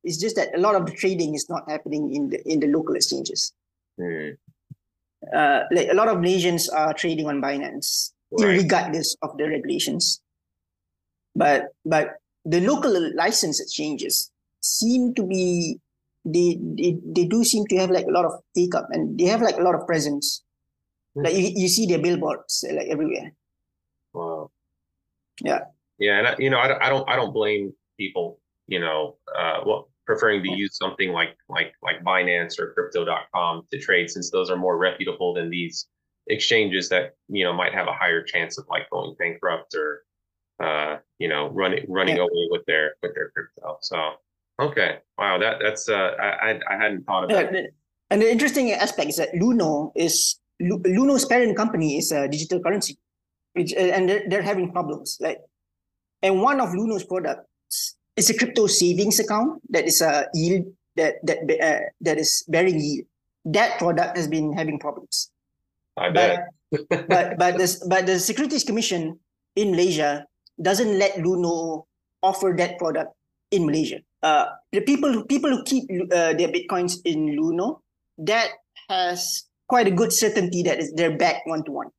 it's 0.05 0.18
just 0.18 0.35
that 0.35 0.48
a 0.52 0.59
lot 0.59 0.74
of 0.74 0.87
the 0.87 0.92
trading 0.92 1.37
is 1.37 1.48
not 1.48 1.70
happening 1.70 2.12
in 2.12 2.28
the 2.31 2.42
in 2.42 2.59
the 2.59 2.66
local 2.66 2.96
exchanges. 2.96 3.52
Hmm. 4.00 4.31
Uh, 5.33 5.62
like 5.70 5.88
a 5.88 5.94
lot 5.94 6.09
of 6.09 6.16
Malaysians 6.18 6.66
are 6.72 6.92
trading 6.92 7.28
on 7.28 7.40
Binance, 7.40 8.12
Right. 8.38 8.62
regardless 8.62 9.16
of 9.23 9.37
the 9.37 9.49
regulations. 9.49 10.21
But 11.35 11.68
but 11.85 12.16
the 12.45 12.61
local 12.61 12.92
license 13.14 13.61
exchanges 13.61 14.31
seem 14.61 15.14
to 15.14 15.23
be 15.23 15.79
they, 16.25 16.59
they 16.61 16.99
they 17.05 17.25
do 17.25 17.45
seem 17.45 17.66
to 17.66 17.77
have 17.77 17.90
like 17.90 18.07
a 18.07 18.11
lot 18.11 18.25
of 18.25 18.33
take 18.57 18.75
up 18.75 18.88
and 18.90 19.18
they 19.18 19.25
have 19.25 19.42
like 19.42 19.57
a 19.57 19.62
lot 19.62 19.75
of 19.75 19.87
presence. 19.87 20.42
Hmm. 21.14 21.25
Like 21.25 21.35
you, 21.35 21.53
you 21.55 21.68
see 21.68 21.87
their 21.87 21.99
billboards 21.99 22.64
uh, 22.68 22.75
like 22.75 22.88
everywhere. 22.88 23.33
Wow. 24.12 24.51
Yeah. 25.40 25.61
Yeah, 25.99 26.18
and 26.18 26.29
I, 26.29 26.37
you 26.38 26.51
know, 26.51 26.59
I 26.59 26.68
don't, 26.68 26.83
I 26.83 26.88
don't, 26.88 27.09
I 27.09 27.16
don't 27.16 27.33
blame 27.33 27.73
people. 27.99 28.40
You 28.66 28.81
know, 28.81 29.16
uh, 29.38 29.61
well, 29.64 29.90
preferring 30.07 30.42
to 30.42 30.53
use 30.53 30.77
something 30.77 31.12
like 31.12 31.37
like 31.49 31.73
like 31.83 32.03
Binance 32.03 32.59
or 32.59 32.73
Crypto.com 32.73 33.66
to 33.71 33.79
trade, 33.79 34.11
since 34.11 34.31
those 34.31 34.51
are 34.51 34.57
more 34.57 34.79
reputable 34.79 35.35
than 35.35 35.51
these 35.51 35.87
exchanges 36.29 36.89
that 36.89 37.15
you 37.29 37.45
know 37.45 37.53
might 37.53 37.75
have 37.75 37.89
a 37.89 37.93
higher 37.93 38.23
chance 38.23 38.59
of 38.59 38.65
like 38.69 38.89
going 38.91 39.15
bankrupt 39.19 39.75
or 39.75 40.03
uh, 40.63 40.99
you 41.19 41.29
know 41.29 41.49
running 41.51 41.85
running 41.89 42.17
Yeah. 42.17 42.23
away 42.23 42.49
with 42.51 42.65
their 42.67 42.95
with 43.03 43.15
their 43.15 43.31
crypto. 43.31 43.79
So 43.81 44.15
okay, 44.61 44.99
wow, 45.19 45.39
that 45.39 45.59
that's 45.63 45.89
uh, 45.89 46.15
I 46.21 46.61
I, 46.71 46.77
hadn't 46.77 47.05
thought 47.05 47.25
about. 47.25 47.55
it. 47.55 47.75
the 48.11 48.31
interesting 48.31 48.71
aspect 48.71 49.09
is 49.11 49.17
that 49.17 49.33
Luno 49.35 49.91
is 49.97 50.39
Luno's 50.61 51.25
parent 51.25 51.57
company 51.57 51.99
is 51.99 52.13
a 52.13 52.29
digital 52.29 52.61
currency, 52.61 52.97
which 53.55 53.75
uh, 53.75 53.81
and 53.81 54.09
they're, 54.09 54.23
they're 54.29 54.43
having 54.43 54.71
problems. 54.71 55.19
Like, 55.21 55.39
and 56.23 56.41
one 56.41 56.61
of 56.61 56.69
Luno's 56.71 57.05
products 57.05 57.97
is 58.17 58.31
a 58.31 58.37
crypto 58.37 58.69
savings 58.69 59.19
account 59.19 59.61
that 59.71 59.87
is 59.87 60.01
a 60.01 60.29
yield 60.35 60.67
that 60.95 61.17
that 61.25 61.39
uh, 61.61 61.81
that 62.03 62.19
is 62.19 62.45
bearing 62.49 62.79
yield. 62.79 63.07
That 63.45 63.79
product 63.81 64.17
has 64.17 64.29
been 64.29 64.53
having 64.53 64.79
problems. 64.79 65.32
I 65.96 66.11
bet. 66.11 66.48
But 66.70 67.09
but 67.09 67.26
but 67.38 67.52
the 67.61 67.68
but 67.88 68.07
the 68.07 68.18
Securities 68.18 68.64
Commission 68.64 69.18
in 69.57 69.70
Malaysia 69.72 70.24
doesn't 70.61 70.98
let 70.98 71.16
Luno 71.16 71.85
offer 72.22 72.55
that 72.57 72.78
product 72.78 73.12
in 73.50 73.66
Malaysia. 73.66 74.00
Uh, 74.22 74.46
the 74.72 74.81
people 74.81 75.12
who 75.12 75.24
people 75.26 75.50
who 75.50 75.62
keep 75.64 75.85
uh, 76.12 76.33
their 76.33 76.48
bitcoins 76.48 76.98
in 77.05 77.37
Luno, 77.37 77.81
that 78.18 78.50
has 78.88 79.44
quite 79.68 79.87
a 79.87 79.94
good 79.94 80.12
certainty 80.12 80.62
that 80.62 80.78
is 80.78 80.92
they're 80.94 81.16
back 81.16 81.44
one 81.46 81.64
to 81.64 81.72
one. 81.72 81.90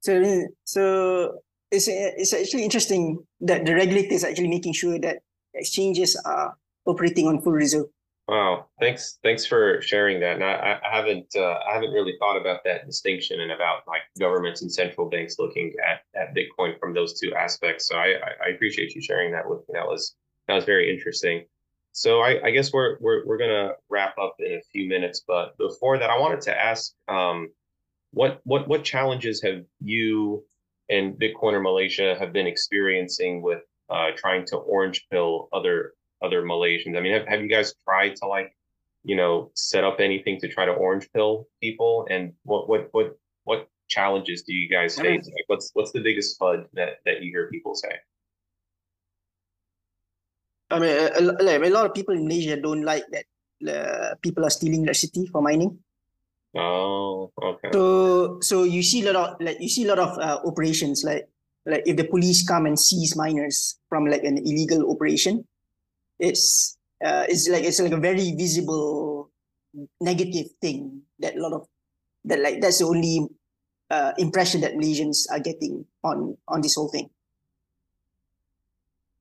So 0.00 0.20
so 0.64 1.40
it's 1.70 1.88
it's 1.88 2.32
actually 2.32 2.64
interesting 2.64 3.24
that 3.40 3.64
the 3.64 3.74
regulator 3.74 4.14
is 4.14 4.24
actually 4.24 4.48
making 4.48 4.74
sure 4.74 4.98
that 4.98 5.22
exchanges 5.54 6.16
are 6.24 6.56
operating 6.86 7.26
on 7.28 7.40
full 7.40 7.52
reserve. 7.52 7.86
Wow, 8.28 8.66
thanks 8.78 9.18
thanks 9.24 9.44
for 9.44 9.82
sharing 9.82 10.20
that. 10.20 10.36
And 10.36 10.44
I, 10.44 10.78
I 10.84 10.96
haven't 10.96 11.26
uh, 11.34 11.58
I 11.68 11.74
haven't 11.74 11.90
really 11.90 12.14
thought 12.20 12.36
about 12.36 12.60
that 12.64 12.86
distinction 12.86 13.40
and 13.40 13.50
about 13.50 13.82
like 13.88 14.02
governments 14.20 14.62
and 14.62 14.72
central 14.72 15.08
banks 15.08 15.36
looking 15.38 15.72
at, 15.84 16.02
at 16.20 16.34
Bitcoin 16.34 16.78
from 16.78 16.94
those 16.94 17.18
two 17.18 17.34
aspects. 17.34 17.88
So 17.88 17.96
I, 17.96 18.14
I, 18.46 18.50
appreciate 18.50 18.94
you 18.94 19.02
sharing 19.02 19.32
that 19.32 19.48
with 19.48 19.60
me. 19.60 19.72
That 19.72 19.86
was 19.86 20.14
that 20.46 20.54
was 20.54 20.64
very 20.64 20.92
interesting. 20.92 21.44
So 21.90 22.20
I, 22.20 22.40
I 22.44 22.50
guess 22.52 22.72
we're 22.72 22.98
we're 23.00 23.26
we're 23.26 23.38
gonna 23.38 23.72
wrap 23.88 24.16
up 24.16 24.36
in 24.38 24.52
a 24.52 24.62
few 24.72 24.88
minutes, 24.88 25.24
but 25.26 25.58
before 25.58 25.98
that, 25.98 26.10
I 26.10 26.18
wanted 26.18 26.40
to 26.42 26.56
ask 26.56 26.92
um, 27.08 27.48
what 28.12 28.40
what 28.44 28.68
what 28.68 28.84
challenges 28.84 29.42
have 29.42 29.64
you 29.80 30.44
and 30.88 31.14
Bitcoiner 31.14 31.62
Malaysia 31.62 32.16
have 32.18 32.32
been 32.32 32.46
experiencing 32.46 33.42
with 33.42 33.62
uh, 33.88 34.10
trying 34.16 34.44
to 34.46 34.56
orange 34.56 35.06
pill 35.10 35.48
other 35.52 35.94
other 36.22 36.42
Malaysians? 36.42 36.96
I 36.96 37.00
mean, 37.00 37.12
have, 37.12 37.26
have 37.26 37.40
you 37.40 37.48
guys 37.48 37.74
tried 37.84 38.16
to 38.16 38.26
like, 38.26 38.54
you 39.04 39.16
know, 39.16 39.50
set 39.54 39.84
up 39.84 40.00
anything 40.00 40.38
to 40.40 40.48
try 40.48 40.64
to 40.66 40.72
orange 40.72 41.08
pill 41.12 41.48
people? 41.62 42.06
And 42.10 42.32
what 42.44 42.68
what 42.68 42.88
what 42.92 43.16
what 43.44 43.68
challenges 43.88 44.42
do 44.42 44.54
you 44.54 44.68
guys 44.68 44.98
I 44.98 45.02
mean- 45.02 45.22
face? 45.22 45.26
Like, 45.26 45.44
what's 45.48 45.70
what's 45.74 45.92
the 45.92 46.00
biggest 46.00 46.38
FUD 46.38 46.66
that 46.74 47.00
that 47.06 47.22
you 47.22 47.30
hear 47.30 47.48
people 47.50 47.74
say? 47.74 47.92
I 50.70 50.78
mean, 50.78 50.94
a, 50.94 51.18
a, 51.18 51.22
like, 51.42 51.62
a 51.62 51.70
lot 51.70 51.86
of 51.86 51.94
people 51.94 52.14
in 52.14 52.22
Malaysia 52.22 52.54
don't 52.54 52.82
like 52.82 53.02
that 53.10 53.26
uh, 53.66 54.14
people 54.22 54.46
are 54.46 54.50
stealing 54.50 54.84
electricity 54.84 55.26
for 55.26 55.42
mining. 55.42 55.78
Oh, 56.54 57.30
okay. 57.42 57.70
So 57.72 58.38
so 58.40 58.64
you 58.64 58.82
see 58.82 59.06
a 59.06 59.12
lot 59.12 59.34
of 59.34 59.40
like 59.40 59.60
you 59.60 59.68
see 59.68 59.84
a 59.84 59.88
lot 59.88 59.98
of 59.98 60.18
uh, 60.18 60.38
operations 60.44 61.04
like 61.04 61.28
like 61.66 61.82
if 61.86 61.96
the 61.96 62.04
police 62.04 62.46
come 62.46 62.66
and 62.66 62.78
seize 62.78 63.14
miners 63.14 63.78
from 63.88 64.06
like 64.06 64.24
an 64.24 64.38
illegal 64.38 64.90
operation, 64.90 65.46
it's 66.20 66.76
uh, 67.04 67.24
it's 67.28 67.48
like 67.48 67.64
it's 67.64 67.80
like 67.80 67.92
a 67.92 68.00
very 68.00 68.36
visible 68.36 69.30
negative 70.00 70.52
thing 70.60 71.02
that 71.18 71.36
a 71.36 71.40
lot 71.40 71.52
of 71.52 71.66
that 72.24 72.40
like 72.40 72.60
that's 72.60 72.78
the 72.78 72.86
only 72.86 73.26
uh, 73.90 74.12
impression 74.18 74.60
that 74.60 74.74
Malaysians 74.76 75.24
are 75.32 75.40
getting 75.40 75.84
on 76.04 76.36
on 76.46 76.60
this 76.60 76.76
whole 76.76 76.88
thing. 76.88 77.08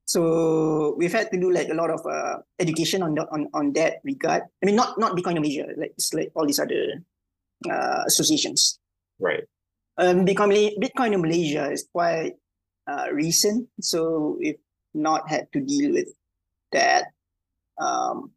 So 0.05 0.95
we've 0.97 1.13
had 1.13 1.29
to 1.31 1.39
do 1.39 1.51
like 1.51 1.69
a 1.69 1.77
lot 1.77 1.89
of 1.91 2.01
uh, 2.05 2.41
education 2.59 3.03
on 3.03 3.13
the, 3.13 3.29
on 3.31 3.47
on 3.53 3.73
that 3.73 4.01
regard. 4.03 4.43
I 4.61 4.65
mean, 4.65 4.75
not 4.75 4.97
not 4.99 5.15
Bitcoiner 5.15 5.39
Malaysia, 5.39 5.69
like 5.77 5.93
it's 5.95 6.13
like 6.13 6.31
all 6.35 6.45
these 6.45 6.59
other 6.59 6.99
uh, 7.69 8.03
associations. 8.07 8.79
Right. 9.19 9.43
Um, 9.99 10.25
Bitcoin, 10.25 10.79
Bitcoin 10.79 11.13
in 11.13 11.21
Malaysia 11.21 11.69
is 11.69 11.85
quite 11.91 12.39
uh, 12.87 13.11
recent, 13.11 13.67
so 13.81 14.37
we've 14.39 14.63
not 14.93 15.29
had 15.29 15.51
to 15.51 15.59
deal 15.59 15.91
with 15.91 16.07
that. 16.71 17.05
Um, 17.81 18.31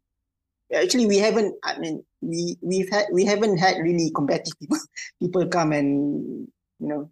actually, 0.73 1.07
we 1.07 1.17
haven't. 1.19 1.55
I 1.63 1.79
mean, 1.79 2.03
we 2.21 2.57
we've 2.61 2.89
had 2.91 3.07
we 3.13 3.25
haven't 3.25 3.57
had 3.59 3.77
really 3.81 4.11
combative 4.15 4.57
people 4.59 4.79
people 5.21 5.47
come 5.47 5.73
and 5.73 6.47
you 6.79 6.87
know 6.87 7.11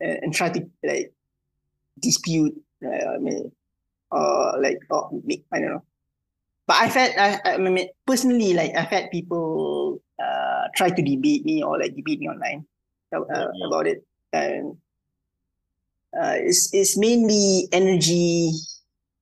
and, 0.00 0.18
and 0.22 0.34
try 0.34 0.48
to 0.50 0.66
like 0.84 1.12
dispute. 2.00 2.54
Uh, 2.84 3.16
I 3.16 3.18
mean, 3.18 3.52
or 4.10 4.60
like 4.62 4.78
or 4.90 5.10
make 5.24 5.44
I 5.52 5.60
don't 5.60 5.70
know. 5.70 5.84
But 6.66 6.76
I've 6.80 6.94
had 6.94 7.12
I, 7.18 7.54
I 7.54 7.58
mean 7.58 7.88
personally 8.06 8.54
like 8.54 8.76
I've 8.76 8.88
had 8.90 9.10
people 9.10 10.02
uh 10.22 10.68
try 10.76 10.90
to 10.90 11.02
debate 11.02 11.44
me 11.44 11.62
or 11.62 11.78
like 11.78 11.96
debate 11.96 12.20
me 12.20 12.28
online 12.28 12.66
uh, 13.14 13.20
Yeah. 13.28 13.66
about 13.68 13.86
it 13.86 14.04
and 14.32 14.76
uh 16.16 16.36
it's 16.38 16.70
it's 16.72 16.96
mainly 16.96 17.68
energy 17.72 18.52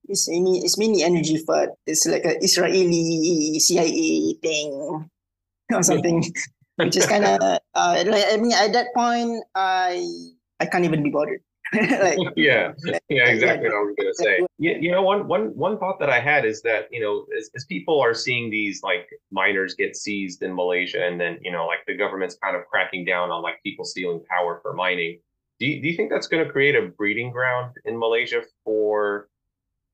it's 0.07 0.27
mainly 0.29 0.59
it's 0.59 0.77
mainly 0.77 1.03
energy 1.03 1.43
but 1.45 1.75
it's 1.85 2.05
like 2.05 2.25
a 2.25 2.37
Israeli 2.43 3.59
CIA 3.59 4.35
thing 4.41 4.71
or 5.73 5.83
something 5.83 6.23
which 6.75 6.95
is 6.95 7.05
kind 7.05 7.25
of 7.25 7.39
uh 7.75 8.03
like 8.05 8.25
I 8.31 8.37
mean 8.37 8.53
at 8.53 8.73
that 8.73 8.87
point 8.95 9.43
I 9.55 10.05
I 10.59 10.65
can't 10.65 10.85
even 10.85 11.03
be 11.03 11.09
bothered 11.09 11.41
like 11.73 12.17
yeah, 12.35 12.71
yeah, 13.09 13.27
exactly 13.27 13.67
what 13.67 13.75
I 13.75 13.81
was 13.81 13.95
gonna 13.97 14.13
say. 14.13 14.39
Yeah, 14.57 14.77
you 14.79 14.91
know, 14.91 15.01
one 15.01 15.27
one 15.27 15.47
one 15.55 15.77
thought 15.77 15.99
that 15.99 16.09
I 16.09 16.19
had 16.19 16.45
is 16.45 16.61
that 16.61 16.87
you 16.91 17.01
know, 17.01 17.25
as, 17.37 17.49
as 17.55 17.65
people 17.65 17.99
are 17.99 18.13
seeing 18.13 18.49
these 18.49 18.83
like 18.83 19.09
miners 19.31 19.75
get 19.75 19.95
seized 19.95 20.43
in 20.43 20.55
Malaysia, 20.55 21.05
and 21.05 21.19
then 21.19 21.39
you 21.41 21.51
know, 21.51 21.65
like 21.65 21.79
the 21.85 21.95
government's 21.95 22.35
kind 22.35 22.55
of 22.55 22.65
cracking 22.67 23.03
down 23.03 23.31
on 23.31 23.41
like 23.41 23.61
people 23.63 23.83
stealing 23.83 24.23
power 24.29 24.59
for 24.61 24.73
mining. 24.73 25.19
Do 25.59 25.65
you, 25.65 25.81
do 25.81 25.87
you 25.87 25.97
think 25.97 26.11
that's 26.11 26.27
going 26.27 26.45
to 26.45 26.51
create 26.51 26.75
a 26.75 26.83
breeding 26.83 27.31
ground 27.31 27.75
in 27.85 27.97
Malaysia 27.97 28.43
for 28.63 29.27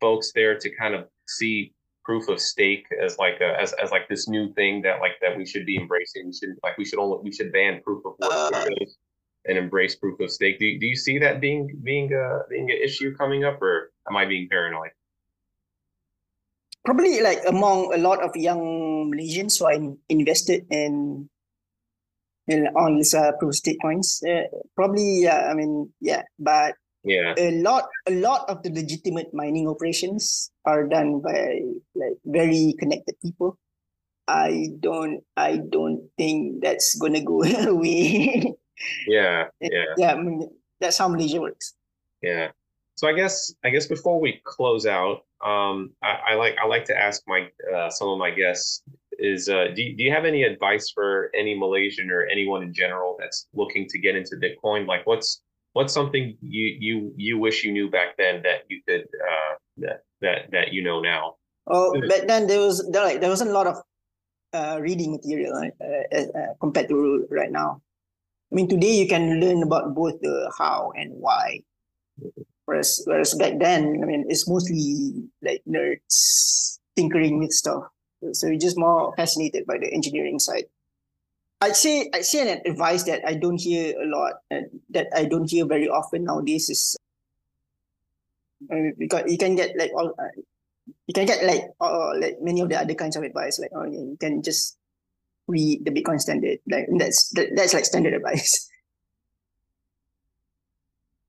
folks 0.03 0.33
there 0.33 0.55
to 0.63 0.69
kind 0.81 0.93
of 0.97 1.01
see 1.27 1.73
proof 2.03 2.27
of 2.27 2.37
stake 2.51 2.85
as 3.05 3.17
like 3.17 3.39
a, 3.39 3.49
as, 3.63 3.71
as 3.83 3.89
like 3.95 4.05
this 4.09 4.27
new 4.27 4.51
thing 4.57 4.81
that 4.85 4.99
like 4.99 5.15
that 5.21 5.37
we 5.39 5.45
should 5.45 5.65
be 5.65 5.77
embracing? 5.77 6.23
We 6.27 6.33
should 6.39 6.55
like 6.65 6.77
we 6.77 6.85
should 6.87 6.99
only 6.99 7.19
we 7.23 7.31
should 7.31 7.51
ban 7.53 7.81
proof 7.85 8.01
of 8.05 8.13
work. 8.19 8.51
Uh, 8.53 8.67
and 9.45 9.57
embrace 9.57 9.95
proof 9.95 10.19
of 10.19 10.31
stake. 10.31 10.59
Do, 10.59 10.79
do 10.79 10.85
you 10.85 10.95
see 10.95 11.17
that 11.19 11.41
being 11.41 11.67
being 11.83 12.13
uh, 12.13 12.39
being 12.49 12.69
an 12.71 12.79
issue 12.87 13.15
coming 13.15 13.43
up, 13.43 13.61
or 13.61 13.91
am 14.09 14.15
I 14.15 14.25
being 14.25 14.47
paranoid? 14.49 14.91
Probably 16.85 17.21
like 17.21 17.39
among 17.47 17.93
a 17.93 17.97
lot 17.97 18.23
of 18.23 18.35
young 18.35 19.11
Malaysians 19.11 19.59
who 19.59 19.65
are 19.65 19.73
in, 19.73 19.97
invested 20.09 20.65
in 20.69 21.29
in 22.47 22.67
on 22.75 22.97
these 22.97 23.13
uh, 23.13 23.31
proof 23.39 23.49
of 23.49 23.55
stake 23.55 23.79
coins. 23.81 24.21
Uh, 24.23 24.47
probably, 24.75 25.23
yeah. 25.23 25.47
I 25.49 25.53
mean, 25.53 25.91
yeah, 25.99 26.23
but 26.39 26.75
yeah, 27.03 27.33
a 27.37 27.51
lot 27.61 27.89
a 28.07 28.13
lot 28.15 28.49
of 28.49 28.63
the 28.63 28.71
legitimate 28.71 29.33
mining 29.33 29.67
operations 29.67 30.51
are 30.65 30.87
done 30.87 31.19
by 31.19 31.61
like 31.95 32.17
very 32.25 32.75
connected 32.79 33.19
people. 33.21 33.57
I 34.27 34.69
don't 34.79 35.23
I 35.35 35.57
don't 35.57 36.09
think 36.17 36.61
that's 36.61 36.95
gonna 36.95 37.21
go 37.21 37.43
away. 37.67 38.53
yeah, 39.07 39.45
yeah, 39.59 39.85
yeah. 39.97 40.11
I 40.13 40.15
mean, 40.15 40.49
that's 40.79 40.97
how 40.97 41.07
Malaysia 41.07 41.41
works. 41.41 41.75
Yeah. 42.21 42.51
So 42.95 43.07
I 43.07 43.13
guess 43.13 43.53
I 43.63 43.69
guess 43.69 43.87
before 43.87 44.19
we 44.19 44.39
close 44.45 44.85
out, 44.85 45.25
um, 45.43 45.91
I, 46.01 46.31
I 46.31 46.33
like 46.35 46.55
I 46.61 46.67
like 46.67 46.85
to 46.85 46.97
ask 46.97 47.21
my 47.27 47.49
uh, 47.73 47.89
some 47.89 48.07
of 48.07 48.17
my 48.17 48.31
guests 48.31 48.83
is 49.19 49.49
uh, 49.49 49.67
do 49.75 49.95
do 49.95 50.03
you 50.03 50.11
have 50.11 50.25
any 50.25 50.43
advice 50.43 50.91
for 50.93 51.31
any 51.35 51.57
Malaysian 51.57 52.09
or 52.11 52.23
anyone 52.31 52.63
in 52.63 52.73
general 52.73 53.17
that's 53.19 53.47
looking 53.53 53.87
to 53.89 53.99
get 53.99 54.15
into 54.15 54.35
Bitcoin? 54.37 54.87
Like, 54.87 55.05
what's 55.05 55.41
what's 55.73 55.93
something 55.93 56.37
you 56.41 56.77
you 56.79 57.13
you 57.17 57.37
wish 57.37 57.63
you 57.63 57.71
knew 57.71 57.89
back 57.89 58.17
then 58.17 58.41
that 58.43 58.63
you 58.69 58.81
could 58.87 59.01
uh, 59.01 59.53
that 59.77 60.03
that 60.21 60.51
that 60.51 60.73
you 60.73 60.81
know 60.81 61.01
now? 61.01 61.35
Oh, 61.67 61.99
back 62.07 62.27
then 62.27 62.47
there 62.47 62.59
was 62.59 62.87
there 62.91 63.03
like 63.03 63.21
there 63.21 63.29
wasn't 63.29 63.51
a 63.51 63.53
lot 63.53 63.67
of 63.67 63.77
uh, 64.53 64.79
reading 64.81 65.11
material 65.11 65.53
uh, 65.57 65.85
uh, 65.85 66.39
uh, 66.39 66.53
compared 66.59 66.89
to 66.89 67.27
right 67.29 67.51
now. 67.51 67.81
I 68.51 68.55
mean, 68.55 68.69
today 68.69 68.93
you 68.93 69.07
can 69.07 69.41
learn 69.41 69.63
about 69.63 69.95
both 69.95 70.21
the 70.21 70.51
how 70.57 70.93
and 70.95 71.11
why. 71.17 71.61
Whereas, 72.65 73.01
whereas 73.05 73.33
back 73.33 73.59
then, 73.59 73.99
I 74.01 74.05
mean, 74.05 74.25
it's 74.29 74.47
mostly 74.47 75.25
like 75.41 75.63
nerds 75.67 76.77
tinkering 76.95 77.39
with 77.39 77.51
stuff. 77.51 77.83
So 78.31 78.47
you're 78.47 78.59
just 78.59 78.77
more 78.77 79.13
fascinated 79.17 79.65
by 79.65 79.79
the 79.79 79.91
engineering 79.91 80.39
side. 80.39 80.65
I'd 81.63 81.79
say 81.79 82.09
I'd 82.13 82.25
say 82.25 82.43
an 82.43 82.59
advice 82.67 83.03
that 83.03 83.23
I 83.25 83.35
don't 83.35 83.55
hear 83.55 83.95
a 83.95 84.05
lot 84.05 84.43
and 84.51 84.67
that 84.91 85.07
I 85.15 85.23
don't 85.23 85.49
hear 85.49 85.65
very 85.65 85.87
often 85.87 86.25
nowadays 86.25 86.69
is 86.69 86.97
uh, 88.67 88.91
because 88.99 89.31
you 89.31 89.37
can 89.37 89.55
get 89.55 89.71
like 89.79 89.91
all 89.95 90.11
uh, 90.19 90.35
you 91.07 91.13
can 91.13 91.25
get 91.25 91.39
like 91.45 91.63
uh, 91.79 92.11
like 92.19 92.35
many 92.41 92.59
of 92.59 92.67
the 92.67 92.75
other 92.75 92.93
kinds 92.95 93.15
of 93.15 93.23
advice 93.23 93.59
like 93.59 93.71
oh 93.73 93.85
you 93.85 94.17
can 94.19 94.43
just 94.43 94.75
read 95.47 95.85
the 95.85 95.91
Bitcoin 95.91 96.19
standard 96.19 96.59
like 96.69 96.87
that's 96.99 97.29
that, 97.31 97.55
that's 97.55 97.73
like 97.73 97.85
standard 97.85 98.13
advice. 98.13 98.69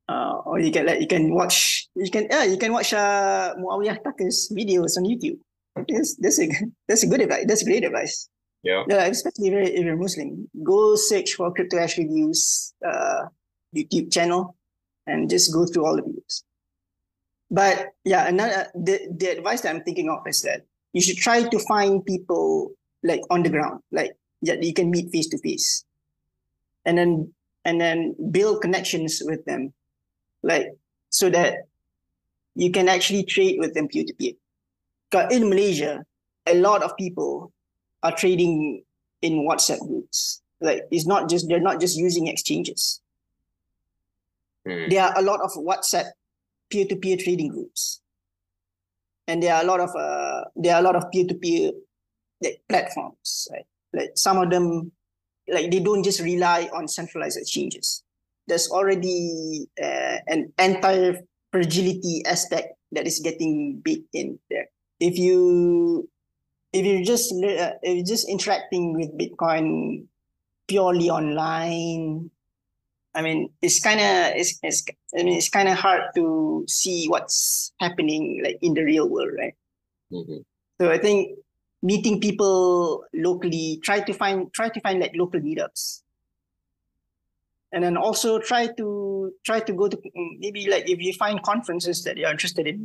Uh, 0.07 0.37
or 0.45 0.61
you 0.61 0.71
can 0.71 0.85
like 0.85 1.01
you 1.01 1.07
can 1.07 1.33
watch 1.33 1.89
you 1.97 2.11
can 2.11 2.29
yeah 2.29 2.45
you 2.45 2.59
can 2.59 2.75
watch 2.75 2.93
uh 2.93 3.55
Muawiyah 3.57 4.05
Tucker's 4.05 4.53
videos 4.53 4.99
on 5.01 5.09
YouTube. 5.09 5.41
That's 5.89 6.21
that's 6.21 6.39
a 6.39 6.53
that's 6.87 7.05
a 7.05 7.07
good 7.07 7.23
advice. 7.23 7.47
That's 7.49 7.65
great 7.65 7.85
advice. 7.85 8.29
Yeah. 8.65 8.85
Yeah, 8.89 9.05
especially 9.05 9.49
if 9.49 9.85
you're 9.85 9.97
Muslim. 9.97 10.49
Go 10.63 10.97
search 10.97 11.35
for 11.35 11.53
crypto 11.53 11.79
hash 11.79 11.99
reviews 11.99 12.73
uh 12.85 13.27
YouTube 13.77 14.11
channel 14.13 14.57
and 15.07 15.29
just 15.29 15.53
go 15.53 15.67
through 15.67 15.85
all 15.87 15.97
the 15.97 16.03
videos. 16.03 16.43
But 17.51 17.93
yeah, 18.05 18.27
another 18.27 18.69
the, 18.75 19.07
the 19.15 19.27
advice 19.37 19.61
that 19.61 19.75
I'm 19.75 19.83
thinking 19.83 20.09
of 20.09 20.27
is 20.27 20.43
that 20.43 20.63
you 20.95 21.03
should 21.03 21.19
try 21.19 21.43
to 21.43 21.59
find 21.69 22.05
people 22.05 22.73
like 23.03 23.21
on 23.31 23.43
the 23.43 23.51
ground, 23.51 23.81
like 23.93 24.17
that 24.43 24.63
you 24.63 24.73
can 24.73 24.91
meet 24.91 25.13
face 25.13 25.29
to 25.29 25.39
face. 25.39 25.85
And 26.87 26.97
then 26.97 27.35
and 27.67 27.81
then 27.81 28.17
build 28.31 28.63
connections 28.63 29.23
with 29.25 29.45
them. 29.45 29.75
Like 30.43 30.69
so 31.11 31.29
that 31.31 31.69
you 32.55 32.71
can 32.71 32.89
actually 32.89 33.25
trade 33.25 33.59
with 33.59 33.75
them 33.75 33.89
peer 33.89 34.05
to 34.05 34.15
peer. 34.15 34.33
Because 35.11 35.35
In 35.35 35.51
Malaysia, 35.51 36.05
a 36.47 36.55
lot 36.55 36.83
of 36.83 36.97
people 36.97 37.53
are 38.05 38.15
trading 38.15 38.85
in 39.23 39.47
WhatsApp 39.49 39.81
groups. 39.81 40.41
Like 40.61 40.83
it's 40.93 41.07
not 41.07 41.29
just 41.29 41.49
they're 41.49 41.59
not 41.61 41.81
just 41.81 41.97
using 41.97 42.29
exchanges. 42.29 43.01
Mm. 44.69 44.91
There 44.91 45.03
are 45.03 45.19
a 45.19 45.23
lot 45.23 45.41
of 45.41 45.51
WhatsApp 45.55 46.11
peer-to-peer 46.71 47.17
trading 47.17 47.49
groups 47.49 48.01
and 49.27 49.43
there 49.43 49.55
are 49.55 49.63
a 49.63 49.67
lot 49.67 49.81
of 49.81 49.91
uh, 49.97 50.45
there 50.57 50.75
are 50.75 50.81
a 50.81 50.85
lot 50.85 50.97
of 50.97 51.11
peer-to-peer 51.11 51.73
like, 52.43 52.61
platforms 52.69 53.49
right 53.53 53.67
like 53.93 54.11
some 54.17 54.39
of 54.39 54.51
them 54.51 54.91
like 55.49 55.71
they 55.71 55.81
don't 55.81 56.03
just 56.03 56.21
rely 56.21 56.69
on 56.73 56.89
centralized 56.89 57.39
exchanges 57.39 58.03
there's 58.47 58.69
already 58.71 59.67
uh, 59.83 60.17
an 60.27 60.53
entire 60.59 61.17
fragility 61.53 62.23
aspect 62.27 62.75
that 62.93 63.07
is 63.07 63.21
getting 63.21 63.81
baked 63.85 64.15
in 64.15 64.39
there 64.51 64.67
if 65.01 65.19
you 65.19 66.09
if 66.75 66.85
you're 66.85 67.05
just 67.05 67.33
uh, 67.33 67.79
if 67.83 67.97
you're 67.97 68.05
just 68.05 68.29
interacting 68.29 68.93
with 68.93 69.17
bitcoin 69.17 70.05
purely 70.67 71.09
online 71.09 72.31
I 73.15 73.23
mean, 73.23 73.51
it's 73.63 73.81
kind 73.81 74.01
of 74.01 74.37
it's, 74.37 74.59
it's 74.63 74.85
I 75.17 75.23
mean 75.23 75.37
it's 75.37 75.49
kind 75.49 75.69
of 75.69 75.77
hard 75.79 76.03
to 76.17 76.65
see 76.69 77.07
what's 77.07 77.73
happening 77.81 78.43
like 78.43 78.59
in 78.61 78.75
the 78.75 78.83
real 78.83 79.09
world, 79.09 79.31
right? 79.39 79.55
Mm-hmm. 80.13 80.39
So 80.81 80.91
I 80.91 80.99
think 80.99 81.39
meeting 81.83 82.21
people 82.21 83.05
locally, 83.15 83.79
try 83.85 84.01
to 84.01 84.13
find 84.13 84.53
try 84.53 84.69
to 84.69 84.81
find 84.81 84.99
like 84.99 85.13
local 85.15 85.41
meetups, 85.41 86.03
and 87.73 87.85
then 87.85 87.97
also 87.97 88.41
try 88.41 88.67
to 88.67 89.33
try 89.45 89.61
to 89.61 89.73
go 89.73 89.87
to 89.87 89.97
maybe 90.39 90.69
like 90.69 90.91
if 90.91 90.99
you 90.99 91.13
find 91.13 91.41
conferences 91.43 92.03
that 92.03 92.17
you're 92.17 92.31
interested 92.31 92.67
in, 92.67 92.85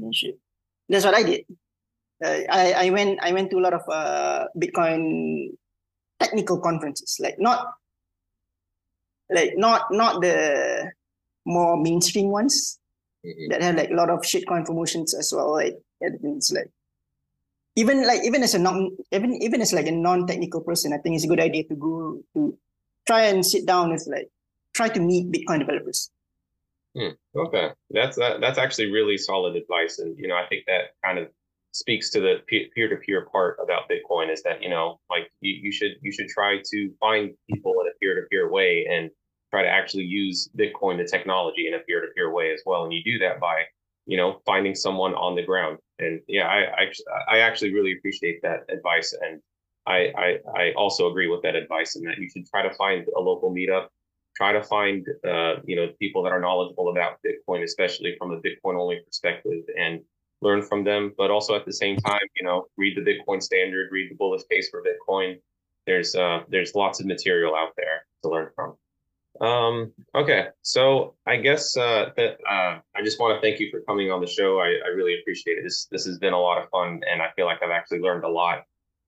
that's 0.87 1.05
what 1.05 1.15
I 1.15 1.23
did. 1.23 1.45
Uh, 2.23 2.41
I 2.49 2.87
I 2.87 2.89
went 2.89 3.19
I 3.21 3.31
went 3.31 3.49
to 3.51 3.57
a 3.57 3.63
lot 3.63 3.73
of 3.73 3.81
uh, 3.87 4.45
Bitcoin 4.57 5.55
technical 6.19 6.59
conferences, 6.59 7.17
like 7.19 7.39
not 7.39 7.73
like 9.29 9.53
not 9.55 9.91
not 9.91 10.21
the 10.21 10.91
more 11.45 11.77
mainstream 11.77 12.29
ones 12.29 12.79
mm-hmm. 13.25 13.51
that 13.51 13.61
have 13.61 13.75
like 13.75 13.91
a 13.91 13.93
lot 13.93 14.09
of 14.09 14.19
shitcoin 14.21 14.65
promotions 14.65 15.13
as 15.13 15.31
well. 15.33 15.51
Like 15.51 15.77
it's 16.01 16.51
like 16.51 16.69
even 17.75 18.05
like 18.05 18.23
even 18.23 18.43
as 18.43 18.53
a 18.53 18.59
non 18.59 18.91
even 19.11 19.41
even 19.41 19.61
as 19.61 19.73
like 19.73 19.87
a 19.87 19.91
non-technical 19.91 20.61
person, 20.61 20.93
I 20.93 20.97
think 20.97 21.15
it's 21.15 21.25
a 21.25 21.27
good 21.27 21.39
idea 21.39 21.63
to 21.65 21.75
go 21.75 22.19
to 22.33 22.57
try 23.07 23.23
and 23.23 23.45
sit 23.45 23.65
down 23.65 23.91
with 23.91 24.07
like 24.11 24.29
try 24.73 24.89
to 24.89 24.99
meet 24.99 25.31
Bitcoin 25.31 25.59
developers. 25.59 26.11
Hmm. 26.97 27.15
Okay, 27.35 27.71
that's 27.91 28.17
that, 28.17 28.41
that's 28.41 28.57
actually 28.57 28.91
really 28.91 29.17
solid 29.17 29.55
advice, 29.55 29.99
and 29.99 30.17
you 30.17 30.27
know 30.27 30.35
I 30.35 30.45
think 30.47 30.65
that 30.65 30.95
kind 31.05 31.19
of 31.19 31.29
speaks 31.79 32.09
to 32.11 32.19
the 32.19 32.35
peer 32.47 32.89
to 32.89 32.97
peer 32.97 33.27
part 33.31 33.57
about 33.63 33.89
Bitcoin 33.89 34.31
is 34.31 34.43
that 34.43 34.61
you 34.61 34.69
know 34.69 34.99
like 35.09 35.31
you, 35.41 35.53
you 35.63 35.71
should 35.71 35.93
you 36.01 36.11
should 36.11 36.27
try 36.27 36.57
to 36.71 36.91
find 36.99 37.31
people 37.49 37.73
in 37.81 37.87
a 37.87 37.95
peer 37.99 38.15
to 38.15 38.27
peer 38.29 38.51
way 38.51 38.85
and 38.89 39.09
try 39.51 39.63
to 39.63 39.69
actually 39.69 40.03
use 40.03 40.49
Bitcoin, 40.57 40.97
the 40.97 41.05
technology, 41.05 41.67
in 41.67 41.73
a 41.73 41.79
peer 41.79 42.01
to 42.01 42.07
peer 42.15 42.31
way 42.31 42.51
as 42.53 42.61
well. 42.65 42.83
And 42.83 42.93
you 42.93 43.03
do 43.03 43.17
that 43.19 43.39
by, 43.39 43.63
you 44.05 44.17
know, 44.17 44.41
finding 44.45 44.75
someone 44.75 45.13
on 45.15 45.35
the 45.35 45.43
ground. 45.43 45.79
And 45.97 46.21
yeah, 46.27 46.47
I, 46.47 46.59
I, 46.83 47.37
I 47.37 47.39
actually 47.39 47.73
really 47.73 47.93
appreciate 47.97 48.41
that 48.43 48.65
advice. 48.69 49.15
And 49.21 49.41
I, 49.87 50.11
I, 50.15 50.37
I 50.55 50.73
also 50.73 51.09
agree 51.09 51.27
with 51.27 51.41
that 51.43 51.55
advice 51.55 51.95
in 51.95 52.03
that 52.03 52.17
you 52.17 52.29
should 52.29 52.45
try 52.45 52.61
to 52.61 52.73
find 52.75 53.05
a 53.17 53.19
local 53.19 53.51
meetup, 53.51 53.87
try 54.35 54.53
to 54.53 54.63
find, 54.63 55.05
uh, 55.27 55.55
you 55.65 55.75
know, 55.75 55.87
people 55.99 56.23
that 56.23 56.31
are 56.31 56.39
knowledgeable 56.39 56.89
about 56.89 57.17
Bitcoin, 57.25 57.63
especially 57.63 58.15
from 58.17 58.31
a 58.31 58.37
Bitcoin 58.37 58.79
only 58.79 58.99
perspective 59.05 59.63
and 59.77 60.01
learn 60.41 60.61
from 60.61 60.83
them. 60.83 61.13
But 61.17 61.31
also 61.31 61.55
at 61.55 61.65
the 61.65 61.73
same 61.73 61.97
time, 61.97 62.21
you 62.35 62.45
know, 62.45 62.67
read 62.77 62.97
the 62.97 63.01
Bitcoin 63.01 63.41
standard, 63.41 63.89
read 63.91 64.11
the 64.11 64.15
bullish 64.15 64.43
case 64.49 64.69
for 64.69 64.83
Bitcoin. 64.83 65.39
There's, 65.85 66.15
uh, 66.15 66.41
there's 66.49 66.75
lots 66.75 66.99
of 66.99 67.05
material 67.05 67.55
out 67.55 67.73
there 67.77 68.05
to 68.23 68.29
learn 68.29 68.49
from. 68.55 68.75
Um, 69.41 69.93
okay, 70.15 70.47
so 70.63 71.15
I 71.25 71.37
guess 71.37 71.77
uh, 71.77 72.09
that 72.17 72.37
uh, 72.49 72.79
I 72.95 73.01
just 73.03 73.19
want 73.19 73.35
to 73.35 73.41
thank 73.41 73.59
you 73.59 73.69
for 73.71 73.81
coming 73.81 74.11
on 74.11 74.19
the 74.19 74.27
show. 74.27 74.59
I, 74.59 74.75
I 74.85 74.89
really 74.89 75.17
appreciate 75.19 75.57
it. 75.57 75.63
This 75.63 75.87
this 75.91 76.05
has 76.05 76.17
been 76.17 76.33
a 76.33 76.39
lot 76.39 76.61
of 76.61 76.69
fun, 76.69 77.01
and 77.09 77.21
I 77.21 77.29
feel 77.35 77.45
like 77.45 77.63
I've 77.63 77.71
actually 77.71 77.99
learned 77.99 78.25
a 78.25 78.29
lot. 78.29 78.63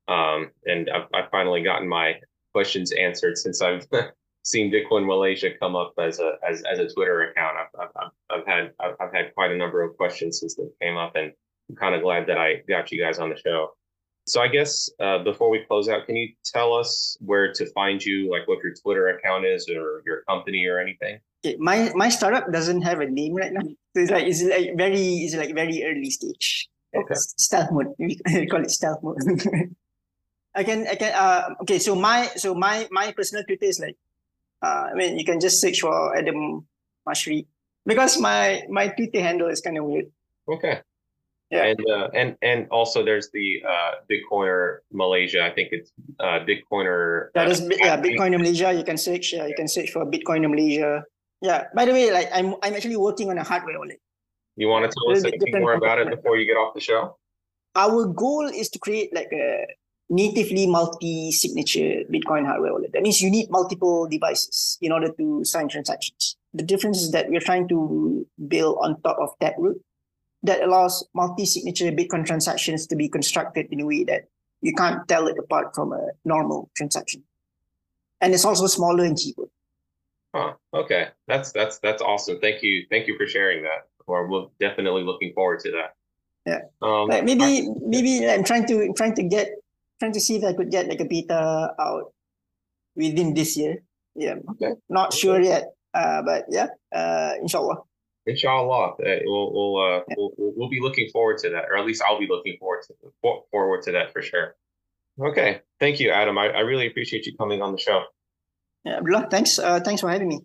Um, 0.07 0.51
and 0.65 0.89
I've, 0.89 1.07
I've 1.13 1.29
finally 1.31 1.63
gotten 1.63 1.87
my 1.87 2.15
questions 2.53 2.91
answered 2.93 3.37
since 3.37 3.61
I've 3.61 3.85
seen 4.43 4.71
Bitcoiner 4.71 5.05
Malaysia 5.05 5.49
come 5.59 5.75
up 5.75 5.93
as 5.99 6.19
a 6.19 6.33
as, 6.47 6.63
as 6.63 6.79
a 6.79 6.87
Twitter 6.87 7.29
account. 7.29 7.57
I've, 7.57 7.89
I've, 7.95 8.11
I've 8.29 8.47
had 8.47 8.71
I've, 8.79 8.95
I've 8.99 9.13
had 9.13 9.33
quite 9.35 9.51
a 9.51 9.57
number 9.57 9.81
of 9.81 9.95
questions 9.97 10.39
since 10.39 10.55
they 10.55 10.63
came 10.81 10.97
up, 10.97 11.15
and 11.15 11.31
I'm 11.69 11.75
kind 11.75 11.95
of 11.95 12.01
glad 12.01 12.27
that 12.27 12.37
I 12.37 12.61
got 12.67 12.91
you 12.91 13.01
guys 13.01 13.19
on 13.19 13.29
the 13.29 13.37
show. 13.37 13.71
So 14.27 14.41
I 14.41 14.47
guess 14.47 14.89
uh, 14.99 15.23
before 15.23 15.49
we 15.49 15.65
close 15.67 15.89
out, 15.89 16.05
can 16.05 16.15
you 16.15 16.29
tell 16.45 16.73
us 16.73 17.17
where 17.21 17.51
to 17.53 17.65
find 17.73 18.03
you, 18.03 18.29
like 18.29 18.47
what 18.47 18.59
your 18.63 18.73
Twitter 18.73 19.07
account 19.09 19.45
is 19.45 19.67
or 19.67 20.03
your 20.05 20.21
company 20.29 20.65
or 20.67 20.79
anything? 20.79 21.19
Okay, 21.43 21.57
my 21.57 21.91
my 21.95 22.09
startup 22.09 22.51
doesn't 22.51 22.81
have 22.83 22.99
a 22.99 23.09
name 23.09 23.33
right 23.35 23.51
now. 23.51 23.61
So 23.61 23.75
it's 23.95 24.11
like 24.11 24.25
it's 24.25 24.43
like 24.43 24.77
very 24.77 25.25
it's 25.25 25.35
like 25.35 25.53
very 25.55 25.83
early 25.83 26.09
stage. 26.09 26.69
Okay. 26.95 27.15
stealth 27.15 27.71
mode. 27.71 27.87
We 27.99 28.47
call 28.47 28.61
it 28.61 28.71
stealth 28.71 29.01
mode. 29.01 29.17
I 30.55 30.63
can 30.63 30.85
I 30.87 30.95
can 30.95 31.13
uh 31.13 31.55
okay 31.61 31.79
so 31.79 31.95
my 31.95 32.27
so 32.35 32.53
my 32.53 32.87
my 32.91 33.13
personal 33.13 33.43
Twitter 33.45 33.65
is 33.65 33.79
like 33.79 33.95
Uh, 34.61 34.89
I 34.91 34.93
mean, 34.93 35.17
you 35.17 35.25
can 35.25 35.39
just 35.39 35.59
search 35.59 35.81
for 35.81 36.15
Adam 36.15 36.65
Mashrique 37.07 37.47
because 37.85 38.19
my 38.19 38.63
my 38.69 38.87
Twitter 38.89 39.21
handle 39.21 39.49
is 39.49 39.61
kind 39.61 39.77
of 39.77 39.85
weird. 39.85 40.11
Okay. 40.47 40.81
Yeah. 41.49 41.65
And 41.65 41.79
uh, 41.89 42.07
and 42.13 42.37
and 42.41 42.67
also 42.71 43.03
there's 43.03 43.29
the 43.33 43.61
uh, 43.67 43.91
Bitcoiner 44.09 44.87
Malaysia. 44.93 45.43
I 45.43 45.51
think 45.51 45.69
it's 45.71 45.91
uh, 46.19 46.39
Bitcoiner. 46.47 47.27
Yeah, 47.35 47.41
uh, 47.41 47.45
there's 47.45 47.61
yeah, 47.61 47.93
at- 47.93 48.03
Bitcoiner 48.03 48.37
Malaysia. 48.37 48.71
You 48.71 48.83
can 48.83 48.97
search. 48.97 49.33
Yeah, 49.33 49.47
you 49.47 49.55
can 49.55 49.67
search 49.67 49.91
for 49.91 50.05
Bitcoiner 50.05 50.49
Malaysia. 50.49 51.03
Yeah. 51.41 51.67
By 51.75 51.85
the 51.85 51.91
way, 51.91 52.11
like 52.11 52.29
I'm 52.31 52.55
I'm 52.63 52.73
actually 52.73 52.95
working 52.95 53.29
on 53.29 53.37
a 53.37 53.43
hardware 53.43 53.77
wallet. 53.77 53.99
You 54.55 54.67
want 54.67 54.85
to 54.85 54.91
tell 54.93 55.11
us 55.11 55.23
Little 55.23 55.31
bit 55.31 55.41
anything 55.41 55.61
more 55.61 55.73
about 55.73 55.99
it 55.99 56.09
before 56.09 56.37
you 56.37 56.45
get 56.45 56.55
off 56.55 56.73
the 56.73 56.79
show? 56.79 57.17
Our 57.75 58.05
goal 58.05 58.47
is 58.47 58.69
to 58.71 58.79
create 58.79 59.15
like 59.15 59.31
a 59.31 59.65
natively 60.11 60.67
multi-signature 60.67 62.03
Bitcoin 62.11 62.45
hardware 62.45 62.73
wallet. 62.73 62.91
That 62.91 63.01
means 63.01 63.21
you 63.21 63.31
need 63.31 63.49
multiple 63.49 64.07
devices 64.07 64.77
in 64.81 64.91
order 64.91 65.09
to 65.13 65.45
sign 65.45 65.69
transactions. 65.69 66.35
The 66.53 66.63
difference 66.63 67.01
is 67.01 67.11
that 67.11 67.29
we're 67.29 67.39
trying 67.39 67.69
to 67.69 68.27
build 68.49 68.77
on 68.81 69.01
top 69.01 69.17
of 69.19 69.29
Taproot 69.39 69.81
that 70.43 70.61
allows 70.61 71.07
multi-signature 71.13 71.91
Bitcoin 71.91 72.25
transactions 72.25 72.87
to 72.87 72.95
be 72.97 73.07
constructed 73.07 73.67
in 73.71 73.79
a 73.79 73.85
way 73.85 74.03
that 74.03 74.25
you 74.61 74.73
can't 74.73 75.07
tell 75.07 75.27
it 75.27 75.37
apart 75.39 75.73
from 75.73 75.93
a 75.93 76.09
normal 76.25 76.69
transaction. 76.75 77.23
And 78.19 78.33
it's 78.33 78.43
also 78.43 78.67
smaller 78.67 79.05
and 79.05 79.17
cheaper. 79.17 79.45
Huh. 80.35 80.53
Okay. 80.73 81.07
That's 81.27 81.51
that's 81.51 81.79
that's 81.79 82.01
awesome. 82.01 82.39
Thank 82.39 82.63
you. 82.63 82.85
Thank 82.89 83.07
you 83.07 83.17
for 83.17 83.27
sharing 83.27 83.63
that. 83.63 83.87
Or 84.07 84.27
we're 84.29 84.47
definitely 84.59 85.03
looking 85.03 85.33
forward 85.33 85.61
to 85.61 85.71
that. 85.71 85.95
Yeah. 86.45 86.61
Um, 86.81 87.07
Like 87.07 87.23
maybe 87.23 87.69
maybe 87.81 88.27
I'm 88.27 88.43
trying 88.43 88.65
to 88.67 88.93
trying 88.93 89.15
to 89.15 89.23
get 89.23 89.49
trying 90.01 90.13
to 90.13 90.19
see 90.19 90.35
if 90.35 90.43
I 90.43 90.53
could 90.53 90.71
get 90.71 90.89
like 90.89 90.99
a 90.99 91.05
beta 91.05 91.75
out 91.79 92.11
within 92.95 93.35
this 93.35 93.55
year. 93.55 93.83
Yeah. 94.15 94.35
Okay. 94.51 94.73
Not 94.89 95.13
sure 95.13 95.39
yet. 95.39 95.63
Uh 95.93 96.21
but 96.25 96.45
yeah, 96.49 96.67
uh 96.91 97.33
inshallah. 97.39 97.77
Inshallah, 98.25 98.93
uh, 99.01 99.19
we'll 99.25 99.49
we'll, 99.53 99.75
uh, 99.77 99.99
Yeah. 100.09 100.15
we'll 100.17 100.31
we'll 100.37 100.53
we'll 100.57 100.69
be 100.69 100.79
looking 100.79 101.09
forward 101.09 101.37
to 101.39 101.49
that, 101.49 101.65
or 101.69 101.77
at 101.77 101.85
least 101.85 102.01
I'll 102.05 102.19
be 102.19 102.27
looking 102.29 102.55
forward 102.59 102.81
to 102.87 102.93
forward 103.51 103.81
to 103.83 103.91
that 103.93 104.11
for 104.13 104.21
sure. 104.21 104.55
Okay, 105.19 105.61
thank 105.79 105.99
you, 105.99 106.09
Adam. 106.11 106.37
I, 106.37 106.45
I 106.49 106.59
really 106.61 106.87
appreciate 106.87 107.25
you 107.25 107.35
coming 107.35 107.61
on 107.61 107.71
the 107.73 107.77
show. 107.77 108.03
Yeah, 108.85 108.97
Abdullah, 108.97 109.27
thanks 109.29 109.59
uh 109.59 109.79
thanks 109.81 110.01
for 110.01 110.09
having 110.09 110.27
me. 110.29 110.39